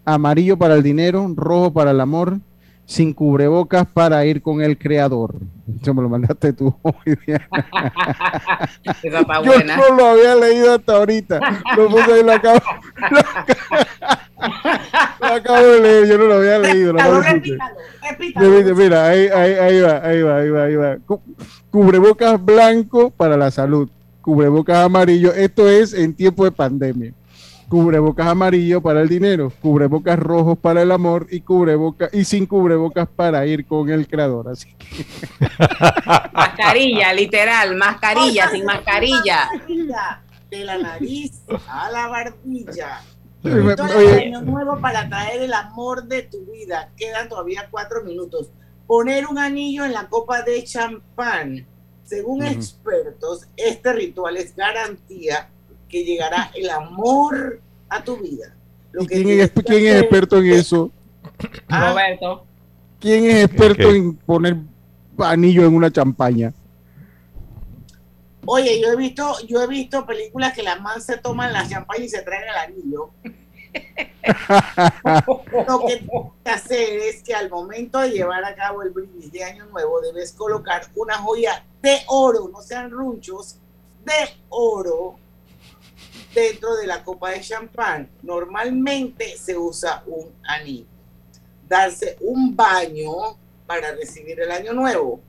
amarillo 0.05 0.59
para 0.59 0.75
el 0.75 0.83
dinero, 0.83 1.33
rojo 1.35 1.73
para 1.73 1.93
el 1.93 2.01
amor, 2.01 2.39
sin 2.93 3.13
cubrebocas 3.15 3.87
para 3.87 4.25
ir 4.27 4.43
con 4.43 4.61
el 4.61 4.77
creador. 4.79 5.35
Eso 5.81 5.95
me 5.95 6.03
lo 6.03 6.09
mandaste 6.11 6.53
tú. 6.53 6.75
hoy 6.83 7.17
día. 7.27 7.49
Esa 9.03 9.21
está 9.21 9.43
Yo 9.43 9.53
buena. 9.53 9.77
no 9.77 9.97
lo 9.97 10.07
había 10.07 10.35
leído 10.35 10.75
hasta 10.75 10.97
ahorita. 10.97 11.41
Lo 11.77 11.89
puse 11.89 12.13
ahí, 12.13 12.23
lo 12.23 12.33
acabo, 12.33 12.59
lo 13.11 13.19
acabo- 13.19 13.87
lo 15.21 15.27
acabo 15.35 15.67
de 15.67 15.81
leer, 15.81 16.07
yo 16.09 16.19
no 16.19 16.25
lo 16.27 16.35
había 16.35 16.59
leído. 16.59 16.93
lo. 16.93 18.75
Mira, 18.77 19.07
ahí, 19.07 19.27
ahí, 19.29 19.53
ahí 19.55 19.81
va, 19.81 20.01
ahí 20.05 20.23
va, 20.23 20.37
ahí 20.37 20.51
va, 20.51 20.65
ahí 20.65 20.77
va. 20.77 20.97
Cu- 21.07 21.23
Cubrebocas 21.71 22.45
blanco 22.45 23.11
para 23.11 23.37
la 23.37 23.51
salud, 23.51 23.89
cubrebocas 24.21 24.85
amarillo. 24.85 25.33
Esto 25.33 25.69
es 25.69 25.95
en 25.95 26.15
tiempo 26.15 26.45
de 26.45 26.53
pandemia. 26.53 27.15
Cubrebocas 27.73 28.27
amarillo 28.27 28.83
para 28.83 29.01
el 29.01 29.09
dinero, 29.09 29.51
cubrebocas 29.63 30.19
rojos 30.19 30.59
para 30.59 30.83
el 30.83 30.93
amor 30.93 31.27
y 31.31 31.41
cubrebocas 31.41 32.13
y 32.13 32.27
sin 32.27 32.45
cubrebocas 32.45 33.09
para 33.09 33.47
ir 33.47 33.65
con 33.65 33.89
el 33.89 34.07
creador. 34.07 34.51
Así 34.51 34.75
que 34.75 35.07
Mascarilla, 36.35 37.15
literal, 37.15 37.75
mascarilla, 37.77 38.51
sin 38.51 38.67
mascarilla. 38.67 39.49
Mascarilla, 39.51 40.23
De 40.51 40.65
la 40.67 40.77
nariz 40.77 41.45
a 41.67 41.91
la 41.91 42.09
barbilla. 42.09 43.01
Oye, 43.43 44.27
año 44.27 44.43
nuevo 44.43 44.79
para 44.79 45.09
traer 45.09 45.41
el 45.41 45.55
amor 45.55 46.05
de 46.05 46.25
tu 46.25 46.45
vida. 46.45 46.91
Quedan 46.95 47.31
todavía 47.31 47.69
cuatro 47.71 48.05
minutos. 48.05 48.51
Poner 48.87 49.27
un 49.27 49.39
anillo 49.39 49.87
en 49.87 49.95
la 49.95 50.11
copa 50.11 50.43
de 50.43 50.63
champán. 50.63 51.67
Según 52.05 52.45
expertos, 52.45 53.49
este 53.57 53.95
ritual 53.95 54.37
es 54.37 54.55
garantía 54.55 55.49
que 55.93 56.03
llegará 56.05 56.51
el 56.55 56.69
amor 56.71 57.61
a 57.89 58.03
tu 58.03 58.17
vida. 58.17 58.53
Lo 58.91 59.03
¿y 59.05 59.07
que 59.07 59.23
quién 59.23 59.41
es, 59.41 59.51
que 59.51 59.63
quién 59.63 59.87
es 59.87 59.93
hacer- 59.95 60.03
experto 60.05 60.39
en 60.39 60.47
eso? 60.53 60.91
Ah, 61.69 61.91
Roberto. 61.91 62.45
¿Quién 62.99 63.25
es 63.27 63.45
experto 63.45 63.91
en 63.91 64.17
poner 64.17 64.57
anillo 65.19 65.65
en 65.67 65.75
una 65.75 65.93
champaña? 65.93 66.53
Oye, 68.47 68.81
yo 68.81 68.91
he 68.91 68.97
visto, 68.97 69.37
yo 69.47 69.63
he 69.63 69.67
visto 69.69 70.05
películas 70.05 70.53
que 70.53 70.63
las 70.65 70.81
man 70.81 71.01
se 71.01 71.17
toman 71.19 71.53
la 71.53 71.69
champaña 71.69 72.05
y 72.05 72.09
se 72.09 72.23
traen 72.23 72.43
el 72.49 72.57
anillo. 72.57 73.11
Lo 75.69 75.87
que 75.87 75.97
tienes 75.97 76.33
que 76.45 76.51
hacer 76.51 76.99
es 77.01 77.23
que 77.23 77.35
al 77.35 77.49
momento 77.51 77.99
de 78.01 78.11
llevar 78.11 78.45
a 78.45 78.55
cabo 78.55 78.83
el 78.83 78.91
brindis 78.91 79.31
de 79.33 79.45
Año 79.45 79.67
Nuevo 79.67 80.01
debes 80.01 80.33
colocar 80.33 80.83
una 80.97 81.19
joya 81.19 81.65
de 81.83 81.99
oro, 82.09 82.49
no 82.53 82.61
sean 82.61 82.91
runchos, 82.91 83.57
de 84.05 84.13
oro 84.49 85.17
dentro 86.35 86.75
de 86.77 86.87
la 86.87 87.05
copa 87.05 87.31
de 87.31 87.41
champán. 87.41 88.11
Normalmente 88.23 89.37
se 89.37 89.57
usa 89.57 90.03
un 90.07 90.33
anillo. 90.45 90.87
Darse 91.69 92.17
un 92.21 92.55
baño 92.55 93.37
para 93.67 93.93
recibir 93.95 94.41
el 94.41 94.51
Año 94.51 94.73
Nuevo. 94.73 95.21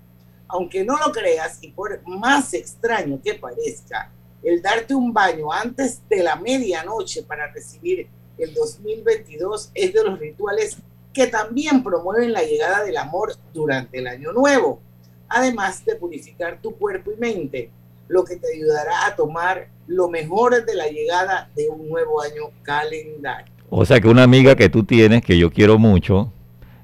Aunque 0.48 0.84
no 0.84 0.98
lo 0.98 1.12
creas 1.12 1.60
y 1.62 1.72
por 1.72 2.02
más 2.08 2.54
extraño 2.54 3.20
que 3.24 3.36
parezca, 3.36 4.12
el 4.44 4.62
darte 4.62 4.94
un 4.94 5.14
baño 5.14 5.52
antes 5.52 6.02
de 6.10 6.22
la 6.22 6.36
medianoche 6.36 7.24
para 7.24 7.52
recibir 7.52 8.08
el 8.38 8.54
2022 8.54 9.72
es 9.74 9.94
de 9.94 10.04
los 10.04 10.20
rituales 10.20 10.78
que 11.14 11.28
también 11.28 11.84
promueven 11.84 12.34
la 12.34 12.44
llegada 12.44 12.84
del 12.84 12.98
amor 12.98 13.36
durante 13.54 14.00
el 14.00 14.08
año 14.08 14.34
nuevo, 14.34 14.82
además 15.30 15.86
de 15.86 15.96
purificar 15.96 16.60
tu 16.60 16.76
cuerpo 16.76 17.12
y 17.12 17.18
mente, 17.18 17.72
lo 18.14 18.24
que 18.24 18.36
te 18.38 18.48
ayudará 18.56 19.08
a 19.08 19.16
tomar 19.16 19.68
lo 19.88 20.08
mejor 20.08 20.64
de 20.64 20.76
la 20.76 20.88
llegada 20.88 21.50
de 21.56 21.68
un 21.68 21.90
nuevo 21.90 22.22
año 22.22 22.44
calendario. 22.62 23.52
O 23.72 23.84
sea 23.86 24.00
que 24.00 24.08
una 24.08 24.22
amiga 24.22 24.56
que 24.56 24.70
tú 24.70 24.84
tienes, 24.84 25.24
que 25.24 25.36
yo 25.38 25.52
quiero 25.52 25.80
mucho, 25.80 26.32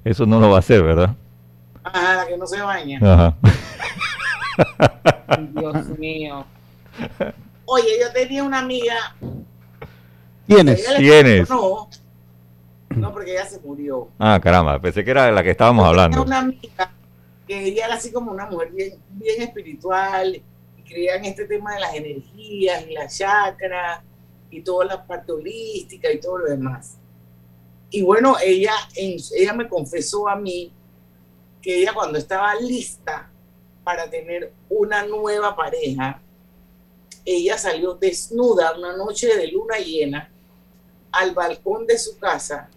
eso 0.04 0.26
no 0.26 0.40
lo 0.40 0.50
va 0.50 0.56
a 0.56 0.60
hacer, 0.60 0.82
¿verdad? 0.82 1.16
Ah, 1.84 2.16
la 2.18 2.28
que 2.28 2.36
no 2.36 2.48
se 2.48 2.60
baña. 2.62 3.00
Ajá. 3.02 3.36
Dios 5.54 5.88
mío. 6.00 6.46
Oye, 7.66 7.90
yo 8.02 8.12
tenía 8.12 8.44
una 8.44 8.60
amiga. 8.60 8.96
Le- 10.48 10.76
¿Tienes? 10.98 11.48
No, 11.50 11.88
no, 12.96 13.14
porque 13.14 13.34
ella 13.34 13.46
se 13.46 13.60
murió. 13.60 14.10
Ah, 14.18 14.40
caramba, 14.42 14.80
pensé 14.80 15.04
que 15.06 15.12
era 15.12 15.26
de 15.28 15.32
la 15.32 15.44
que 15.44 15.52
estábamos 15.52 15.86
hablando. 15.86 16.24
una 16.24 16.40
amiga 16.40 16.92
que 17.48 17.66
ella 17.66 17.86
era 17.86 17.96
así 17.96 18.12
como 18.12 18.32
una 18.32 18.48
mujer 18.48 18.72
bien, 18.72 18.94
bien 19.12 19.42
espiritual 19.44 20.42
en 20.92 21.26
este 21.26 21.46
tema 21.46 21.76
de 21.76 21.80
las 21.82 21.96
energías 21.96 22.86
y 22.88 22.94
las 22.94 23.18
chakras 23.18 24.02
y 24.50 24.62
toda 24.62 24.86
la 24.86 25.06
parte 25.06 25.32
holística 25.32 26.12
y 26.12 26.20
todo 26.20 26.40
lo 26.40 26.46
demás. 26.46 26.98
Y 27.92 28.02
bueno, 28.02 28.38
ella, 28.42 28.74
ella 28.96 29.54
me 29.54 29.68
confesó 29.68 30.28
a 30.28 30.36
mí 30.36 30.72
que 31.62 31.82
ella 31.82 31.94
cuando 31.94 32.18
estaba 32.18 32.56
lista 32.56 33.30
para 33.84 34.10
tener 34.10 34.54
una 34.70 35.06
nueva 35.06 35.56
pareja, 35.56 36.22
ella 37.26 37.58
salió 37.58 37.96
desnuda 37.96 38.78
una 38.78 38.96
noche 38.96 39.36
de 39.36 39.48
luna 39.48 39.78
llena 39.78 40.32
al 41.12 41.34
balcón 41.34 41.88
de 41.88 41.98
su 41.98 42.18
casa, 42.18 42.70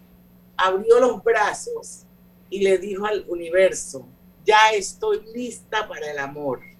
abrió 0.57 0.99
los 0.99 1.23
brazos 1.23 2.03
y 2.49 2.61
le 2.63 2.77
dijo 2.77 3.05
al 3.05 3.25
universo, 3.27 4.05
ya 4.45 4.71
estoy 4.71 5.21
lista 5.33 5.87
para 5.87 6.11
el 6.11 6.19
amor. 6.19 6.72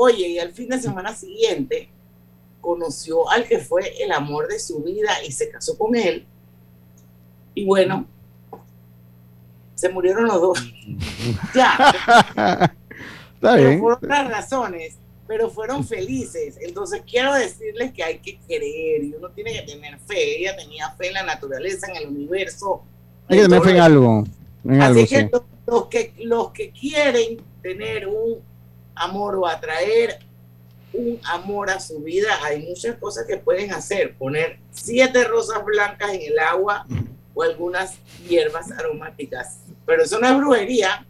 Oye, 0.00 0.28
y 0.28 0.38
al 0.38 0.52
fin 0.52 0.68
de 0.68 0.80
semana 0.80 1.12
siguiente 1.12 1.88
conoció 2.60 3.28
al 3.30 3.46
que 3.48 3.58
fue 3.58 4.00
el 4.00 4.12
amor 4.12 4.46
de 4.46 4.60
su 4.60 4.80
vida 4.82 5.10
y 5.26 5.32
se 5.32 5.50
casó 5.50 5.76
con 5.76 5.96
él. 5.96 6.24
Y 7.54 7.64
bueno, 7.64 8.06
se 9.74 9.88
murieron 9.88 10.26
los 10.26 10.40
dos. 10.40 10.58
ya. 11.54 11.92
Está 13.34 13.54
Pero 13.54 13.68
bien. 13.68 13.80
por 13.80 13.92
otras 13.94 14.28
razones. 14.28 14.96
pero 15.26 15.50
fueron 15.50 15.84
felices. 15.84 16.56
Entonces 16.60 17.02
quiero 17.04 17.34
decirles 17.34 17.92
que 17.92 18.04
hay 18.04 18.18
que 18.20 18.38
creer 18.46 19.02
y 19.02 19.14
uno 19.14 19.30
tiene 19.30 19.52
que 19.52 19.62
tener 19.62 19.98
fe. 19.98 20.40
Ella 20.40 20.56
tenía 20.56 20.90
fe 20.92 21.08
en 21.08 21.14
la 21.14 21.24
naturaleza, 21.24 21.88
en 21.90 21.96
el 21.96 22.06
universo. 22.08 22.82
Hay 23.28 23.38
que 23.38 23.42
tener 23.44 23.62
fe 23.62 23.70
en 23.72 23.80
algo. 23.80 24.24
En 24.64 24.80
Así 24.80 25.00
algo, 25.00 25.00
que 25.00 25.06
sí. 25.06 25.28
los, 25.32 25.42
los 25.66 25.86
que 25.88 26.12
los 26.20 26.50
que 26.52 26.70
quieren 26.70 27.42
tener 27.62 28.06
un 28.06 28.38
amor 28.98 29.36
o 29.36 29.46
atraer 29.46 30.18
un 30.92 31.20
amor 31.24 31.70
a 31.70 31.80
su 31.80 32.00
vida, 32.00 32.28
hay 32.42 32.66
muchas 32.66 32.96
cosas 32.96 33.26
que 33.26 33.36
pueden 33.36 33.72
hacer. 33.72 34.14
Poner 34.16 34.58
siete 34.70 35.24
rosas 35.24 35.64
blancas 35.64 36.12
en 36.14 36.22
el 36.32 36.38
agua 36.38 36.86
o 37.34 37.42
algunas 37.42 37.96
hierbas 38.26 38.70
aromáticas. 38.72 39.60
Pero 39.86 40.02
eso 40.02 40.18
no 40.18 40.26
es 40.28 40.36
brujería. 40.38 41.06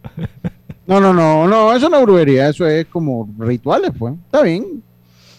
No, 0.86 1.00
no, 1.00 1.12
no, 1.12 1.46
no, 1.46 1.74
eso 1.74 1.88
no 1.88 1.98
es 1.98 2.02
brujería, 2.02 2.48
eso 2.48 2.66
es 2.66 2.86
como 2.86 3.28
rituales, 3.38 3.92
pues. 3.98 4.14
Está 4.24 4.42
bien. 4.42 4.82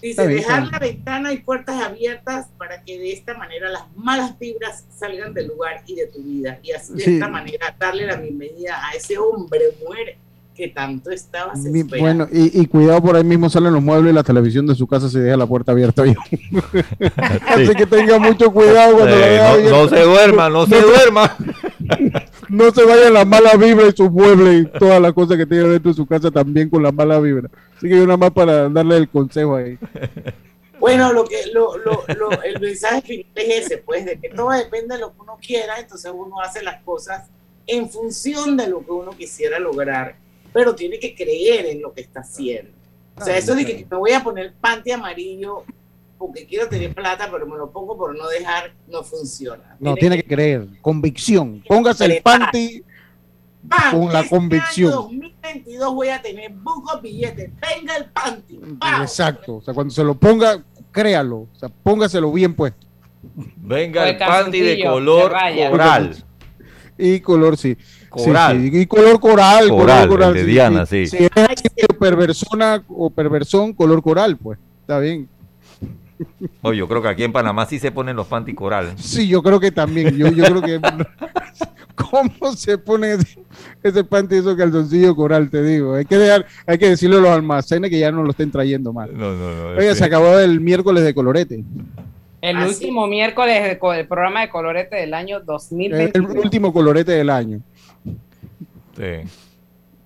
Dice, 0.02 0.12
Está 0.12 0.24
bien, 0.26 0.38
dejar 0.40 0.68
la 0.72 0.80
ventana 0.80 1.34
y 1.34 1.40
puertas 1.40 1.82
abiertas 1.84 2.48
para 2.58 2.82
que 2.84 2.98
de 2.98 3.12
esta 3.12 3.34
manera 3.34 3.70
las 3.70 3.84
malas 3.98 4.40
vibras 4.40 4.86
salgan 4.98 5.34
del 5.34 5.48
lugar 5.48 5.84
y 5.86 5.96
de 5.96 6.08
tu 6.08 6.20
vida. 6.24 6.58
Y 6.64 6.72
así 6.72 6.94
de 6.94 7.04
Sí. 7.04 7.14
esta 7.16 7.28
manera 7.28 7.76
darle 7.78 8.06
la 8.06 8.16
bienvenida 8.16 8.80
a 8.88 8.94
ese 8.94 9.18
hombre 9.18 9.60
o 9.68 9.86
mujer 9.86 10.18
que 10.60 10.68
tanto 10.68 11.10
estabas 11.10 11.58
Mi- 11.60 11.80
esperando. 11.80 12.26
Bueno, 12.28 12.28
y, 12.32 12.62
y 12.62 12.66
cuidado 12.68 13.02
por 13.02 13.16
ahí 13.16 13.24
mismo 13.24 13.50
salen 13.50 13.74
los 13.74 13.82
muebles 13.82 14.12
y 14.12 14.16
la 14.16 14.24
televisión 14.24 14.68
de 14.68 14.76
su 14.76 14.86
casa 14.86 15.10
se 15.10 15.20
deja 15.20 15.38
la 15.38 15.48
puerta 15.48 15.72
abierta. 15.72 16.04
viejo. 16.04 16.22
Así 17.48 17.74
que 17.76 17.86
tenga 17.86 18.20
mucho 18.20 18.52
cuidado 18.52 18.98
cuando 18.98 19.16
la 19.16 19.28
Eh, 19.28 19.32
deja 19.32 19.58
no- 19.72 19.84
no 19.84 19.90
se 19.90 20.02
duerma, 20.04 20.50
no 20.50 20.66
se 20.68 20.82
duerma. 20.82 21.36
No 22.50 22.72
se 22.72 22.84
vayan 22.84 23.14
las 23.14 23.28
malas 23.28 23.60
vibras 23.60 23.94
y 23.94 23.98
sus 23.98 24.10
muebles 24.12 24.64
y 24.64 24.80
todas 24.80 25.00
las 25.00 25.14
cosas 25.14 25.38
que 25.38 25.46
tiene 25.46 25.66
dentro 25.66 25.92
de 25.92 25.96
su 25.96 26.08
casa 26.08 26.32
también 26.32 26.68
con 26.68 26.82
las 26.82 26.92
malas 26.92 27.22
vibras. 27.22 27.52
Así 27.78 27.88
que 27.88 27.96
yo 27.96 28.06
nada 28.08 28.18
más 28.18 28.32
para 28.32 28.68
darle 28.70 28.98
el 28.98 29.08
consejo 29.08 29.56
ahí. 29.56 29.78
Bueno, 30.80 31.14
lo 31.14 31.26
que 31.26 31.36
lo, 31.54 31.78
lo, 31.78 32.04
lo- 32.18 32.42
el 32.42 32.60
mensaje 32.60 33.02
final 33.04 33.26
es 33.36 33.66
ese, 33.66 33.78
pues, 33.78 34.04
de 34.04 34.18
que 34.20 34.30
todo 34.30 34.50
depende 34.50 34.96
de 34.96 35.02
lo 35.02 35.10
que 35.14 35.22
uno 35.22 35.38
quiera, 35.40 35.80
entonces 35.80 36.12
uno 36.12 36.40
hace 36.42 36.64
las 36.64 36.82
cosas 36.84 37.28
en 37.68 37.88
función 37.88 38.58
de 38.58 38.68
lo 38.68 38.80
que 38.84 38.92
uno 38.94 39.12
quisiera 39.12 39.60
lograr, 39.60 40.16
pero 40.54 40.76
tiene 40.76 41.00
que 41.00 41.16
creer 41.16 41.66
en 41.68 41.82
lo 41.82 41.94
que 41.94 42.02
está 42.02 42.22
haciendo. 42.22 42.72
O 43.16 43.24
sea, 43.24 43.38
eso 43.38 43.54
de 43.56 43.66
que 43.66 43.86
me 43.90 43.98
voy 43.98 44.12
a 44.12 44.24
poner 44.24 44.54
panty 44.60 44.92
amarillo 44.92 45.64
porque 46.18 46.46
quiero 46.46 46.68
tener 46.68 46.94
plata, 46.94 47.30
pero 47.32 47.48
me 47.48 47.58
lo 47.58 47.72
pongo 47.72 47.98
por 47.98 48.16
no 48.18 48.28
dejar, 48.28 48.74
no 48.88 49.04
funciona. 49.04 49.78
No, 49.80 49.96
tiene 49.96 50.18
que 50.18 50.28
creer. 50.28 50.68
Convicción. 50.82 51.64
Póngase 51.68 52.06
el 52.06 52.22
panty 52.22 52.84
¡Pam! 53.68 53.92
con 53.92 54.14
la 54.14 54.20
Este 54.22 54.36
convicción. 54.36 54.92
2022 54.92 55.94
voy 55.94 56.10
a 56.10 56.22
tener 56.22 56.52
bucos 56.52 57.02
billetes. 57.02 57.50
Venga 57.60 57.96
el 57.96 58.06
panty. 58.06 58.58
¡Pam! 58.80 59.02
Exacto. 59.02 59.56
O 59.56 59.62
sea, 59.62 59.74
cuando 59.74 59.94
se 59.94 60.04
lo 60.04 60.16
ponga, 60.16 60.62
créalo. 60.92 61.38
O 61.38 61.50
sea, 61.58 61.70
póngaselo 61.70 62.32
bien 62.32 62.54
puesto. 62.54 62.86
Venga 63.58 64.04
el 64.04 64.16
el 64.16 64.18
panty 64.18 64.60
de 64.60 64.84
color 64.84 65.34
de 65.34 65.70
coral. 65.70 66.24
Y 66.98 67.22
color, 67.22 67.58
sí. 67.58 67.78
Coral. 68.10 68.60
sí, 68.62 68.80
Y 68.80 68.86
color 68.86 69.20
coral. 69.20 69.70
Coral, 69.70 70.08
color 70.08 70.38
el 70.38 70.46
de 70.46 70.52
Diana, 70.52 70.86
sí. 70.86 71.08
Si 71.08 71.18
es 71.18 71.30
perversona 72.00 72.84
o 72.90 73.10
perversón, 73.10 73.74
color 73.74 74.02
coral, 74.02 74.38
pues. 74.38 74.60
Está 74.82 75.00
bien. 75.00 75.28
Oye, 76.62 76.80
yo 76.80 76.88
creo 76.88 77.02
que 77.02 77.08
aquí 77.08 77.24
en 77.24 77.32
Panamá 77.32 77.66
sí 77.66 77.80
se 77.80 77.92
ponen 77.92 78.16
los 78.16 78.28
panty 78.28 78.54
coral. 78.54 78.94
Sí, 78.98 79.28
yo 79.28 79.42
creo 79.42 79.60
que 79.60 79.72
también. 79.72 80.18
Yo, 80.18 80.28
yo 80.30 80.44
creo 80.44 80.62
que. 80.62 80.80
¿Cómo 81.96 82.54
se 82.56 82.78
pone 82.78 83.14
ese, 83.14 83.40
ese 83.84 84.04
panty 84.04 84.36
y 84.36 84.40
esos 84.40 84.56
calzoncillos 84.58 85.16
coral? 85.16 85.50
Te 85.50 85.62
digo. 85.64 85.96
Hay 85.96 86.06
que, 86.06 86.18
dejar, 86.18 86.46
hay 86.66 86.78
que 86.78 86.90
decirle 86.90 87.18
a 87.18 87.22
los 87.22 87.30
almacenes 87.30 87.90
que 87.90 88.00
ya 88.00 88.12
no 88.12 88.24
lo 88.24 88.32
estén 88.32 88.52
trayendo 88.52 88.92
más. 88.92 89.10
No, 89.12 89.34
no, 89.34 89.56
no. 89.74 89.78
Oiga, 89.78 89.96
se 89.96 90.04
acabó 90.04 90.40
el 90.40 90.60
miércoles 90.60 91.04
de 91.04 91.14
colorete. 91.14 91.64
El 92.42 92.58
Así. 92.58 92.70
último 92.70 93.08
miércoles 93.08 93.64
del 93.64 94.08
programa 94.08 94.42
de 94.42 94.50
colorete 94.50 94.96
del 94.96 95.14
año 95.14 95.38
El, 95.38 95.46
2021. 95.46 96.32
el 96.34 96.38
último 96.40 96.72
colorete 96.74 97.12
del 97.12 97.30
año. 97.30 97.62
Sí. 99.00 99.06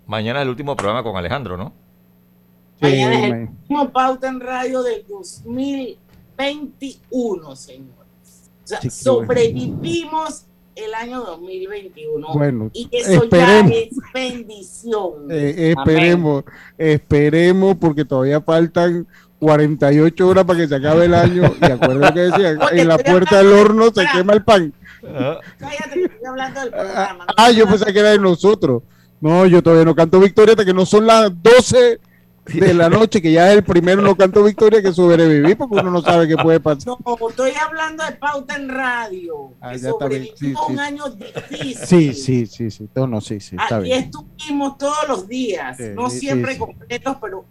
Mañana 0.05 0.39
es 0.39 0.43
el 0.43 0.49
último 0.49 0.75
programa 0.75 1.01
con 1.01 1.15
Alejandro, 1.17 1.57
¿no? 1.57 1.73
Mañana 2.79 3.17
es 3.19 3.23
el 3.23 3.33
último 3.49 3.89
pauta 3.91 4.27
en 4.27 4.39
radio 4.39 4.83
del 4.83 5.03
2021, 5.07 7.55
señores. 7.55 8.51
O 8.63 8.67
sea, 8.67 8.79
Sí, 8.81 8.91
sobrevivimos 8.91 10.45
el 10.75 10.93
año 10.93 11.21
2021. 11.21 12.27
Bueno, 12.33 12.69
y 12.73 12.87
eso 12.91 13.23
esperemos. 13.23 13.71
ya 13.71 13.77
es 13.77 13.89
bendición. 14.13 15.13
Eh, 15.31 15.73
esperemos, 15.75 16.43
esperemos, 16.77 17.75
porque 17.77 18.05
todavía 18.05 18.41
faltan 18.41 19.07
48 19.39 20.27
horas 20.27 20.45
para 20.45 20.59
que 20.59 20.67
se 20.67 20.75
acabe 20.75 21.05
el 21.05 21.13
año. 21.13 21.51
Y 21.61 21.65
acuerdo 21.65 21.95
lo 21.95 22.13
que 22.13 22.19
decían, 22.21 22.59
en 22.71 22.87
la 22.87 22.97
puerta 22.97 23.37
del 23.39 23.53
horno 23.53 23.85
se 23.93 24.05
quema 24.13 24.33
el 24.33 24.43
pan. 24.43 24.73
Cállate, 25.57 25.93
que 25.93 26.03
estoy 26.05 26.25
hablando 26.27 26.59
del 26.61 26.69
programa. 26.71 27.25
Ah, 27.37 27.51
yo 27.51 27.67
pensé 27.67 27.91
que 27.93 27.99
era 27.99 28.11
de 28.11 28.19
nosotros. 28.19 28.83
No, 29.21 29.45
yo 29.45 29.63
todavía 29.63 29.85
no 29.85 29.95
canto 29.95 30.19
victoria 30.19 30.53
hasta 30.53 30.65
que 30.65 30.73
no 30.73 30.85
son 30.85 31.07
las 31.07 31.31
12 31.41 31.99
de 32.45 32.73
la 32.73 32.89
noche, 32.89 33.21
que 33.21 33.31
ya 33.31 33.49
es 33.51 33.57
el 33.57 33.63
primero 33.63 34.01
no 34.01 34.17
canto 34.17 34.43
victoria 34.43 34.81
que 34.81 34.91
sobreviví, 34.91 35.55
porque 35.55 35.75
uno 35.75 35.89
no 35.91 36.01
sabe 36.01 36.27
qué 36.27 36.35
puede 36.35 36.59
pasar. 36.59 36.87
No, 37.05 37.29
estoy 37.29 37.51
hablando 37.51 38.03
de 38.03 38.11
pauta 38.13 38.55
en 38.57 38.67
radio. 38.67 39.51
Ah, 39.61 39.71
que 39.71 39.79
ya 39.79 39.89
está 39.91 40.07
bien, 40.09 40.25
sobrevivimos 40.27 40.39
sí, 40.39 40.67
sí. 40.67 40.73
un 40.73 40.79
año 40.79 41.09
difícil. 41.09 41.77
Sí, 41.87 42.13
sí, 42.13 42.45
sí, 42.47 42.69
sí, 42.69 42.89
no, 42.95 43.07
no, 43.07 43.21
sí, 43.21 43.39
sí, 43.39 43.55
está 43.55 43.77
Aquí 43.77 43.85
bien. 43.85 44.03
estuvimos 44.03 44.77
todos 44.77 45.07
los 45.07 45.27
días, 45.27 45.77
Sí, 45.77 45.83
no 45.95 46.09
sí, 46.09 46.19
siempre 46.19 46.53
sí. 46.53 46.59
completos, 46.59 47.15
pero 47.21 47.45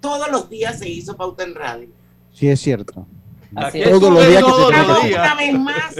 todos 0.00 0.30
los 0.30 0.48
días 0.48 0.78
se 0.78 0.88
hizo 0.88 1.14
pauta 1.14 1.44
en 1.44 1.54
radio. 1.54 1.88
Sí, 2.32 2.48
es 2.48 2.58
cierto. 2.60 3.06
Así 3.54 3.82
Todos 3.82 4.02
es. 4.02 4.10
los 4.10 4.28
días 4.28 4.44
que 4.44 4.50
se 4.50 4.86
los 4.86 5.02
días. 5.04 5.20
Una 5.20 5.34
vez 5.34 5.58
más, 5.58 5.94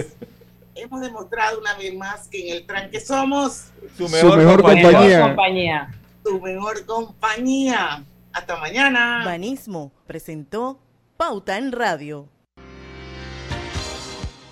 hemos 0.81 1.01
demostrado 1.01 1.59
una 1.59 1.73
vez 1.75 1.93
más 1.95 2.27
que 2.27 2.49
en 2.49 2.55
el 2.57 2.65
tranque 2.65 2.99
somos 2.99 3.71
Su 3.97 4.07
Su 4.07 4.09
mejor 4.09 4.37
Mejor 4.37 4.61
compañía. 4.61 5.21
compañía. 5.21 5.89
tu 6.23 6.41
mejor 6.41 6.85
compañía. 6.85 8.03
Hasta 8.33 8.57
mañana. 8.57 9.23
Banismo 9.25 9.91
presentó 10.05 10.79
Pauta 11.17 11.57
en 11.57 11.71
Radio. 11.71 12.27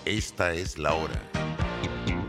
Esta 0.05 0.53
es 0.53 0.77
la 0.77 0.93
hora. 0.93 1.21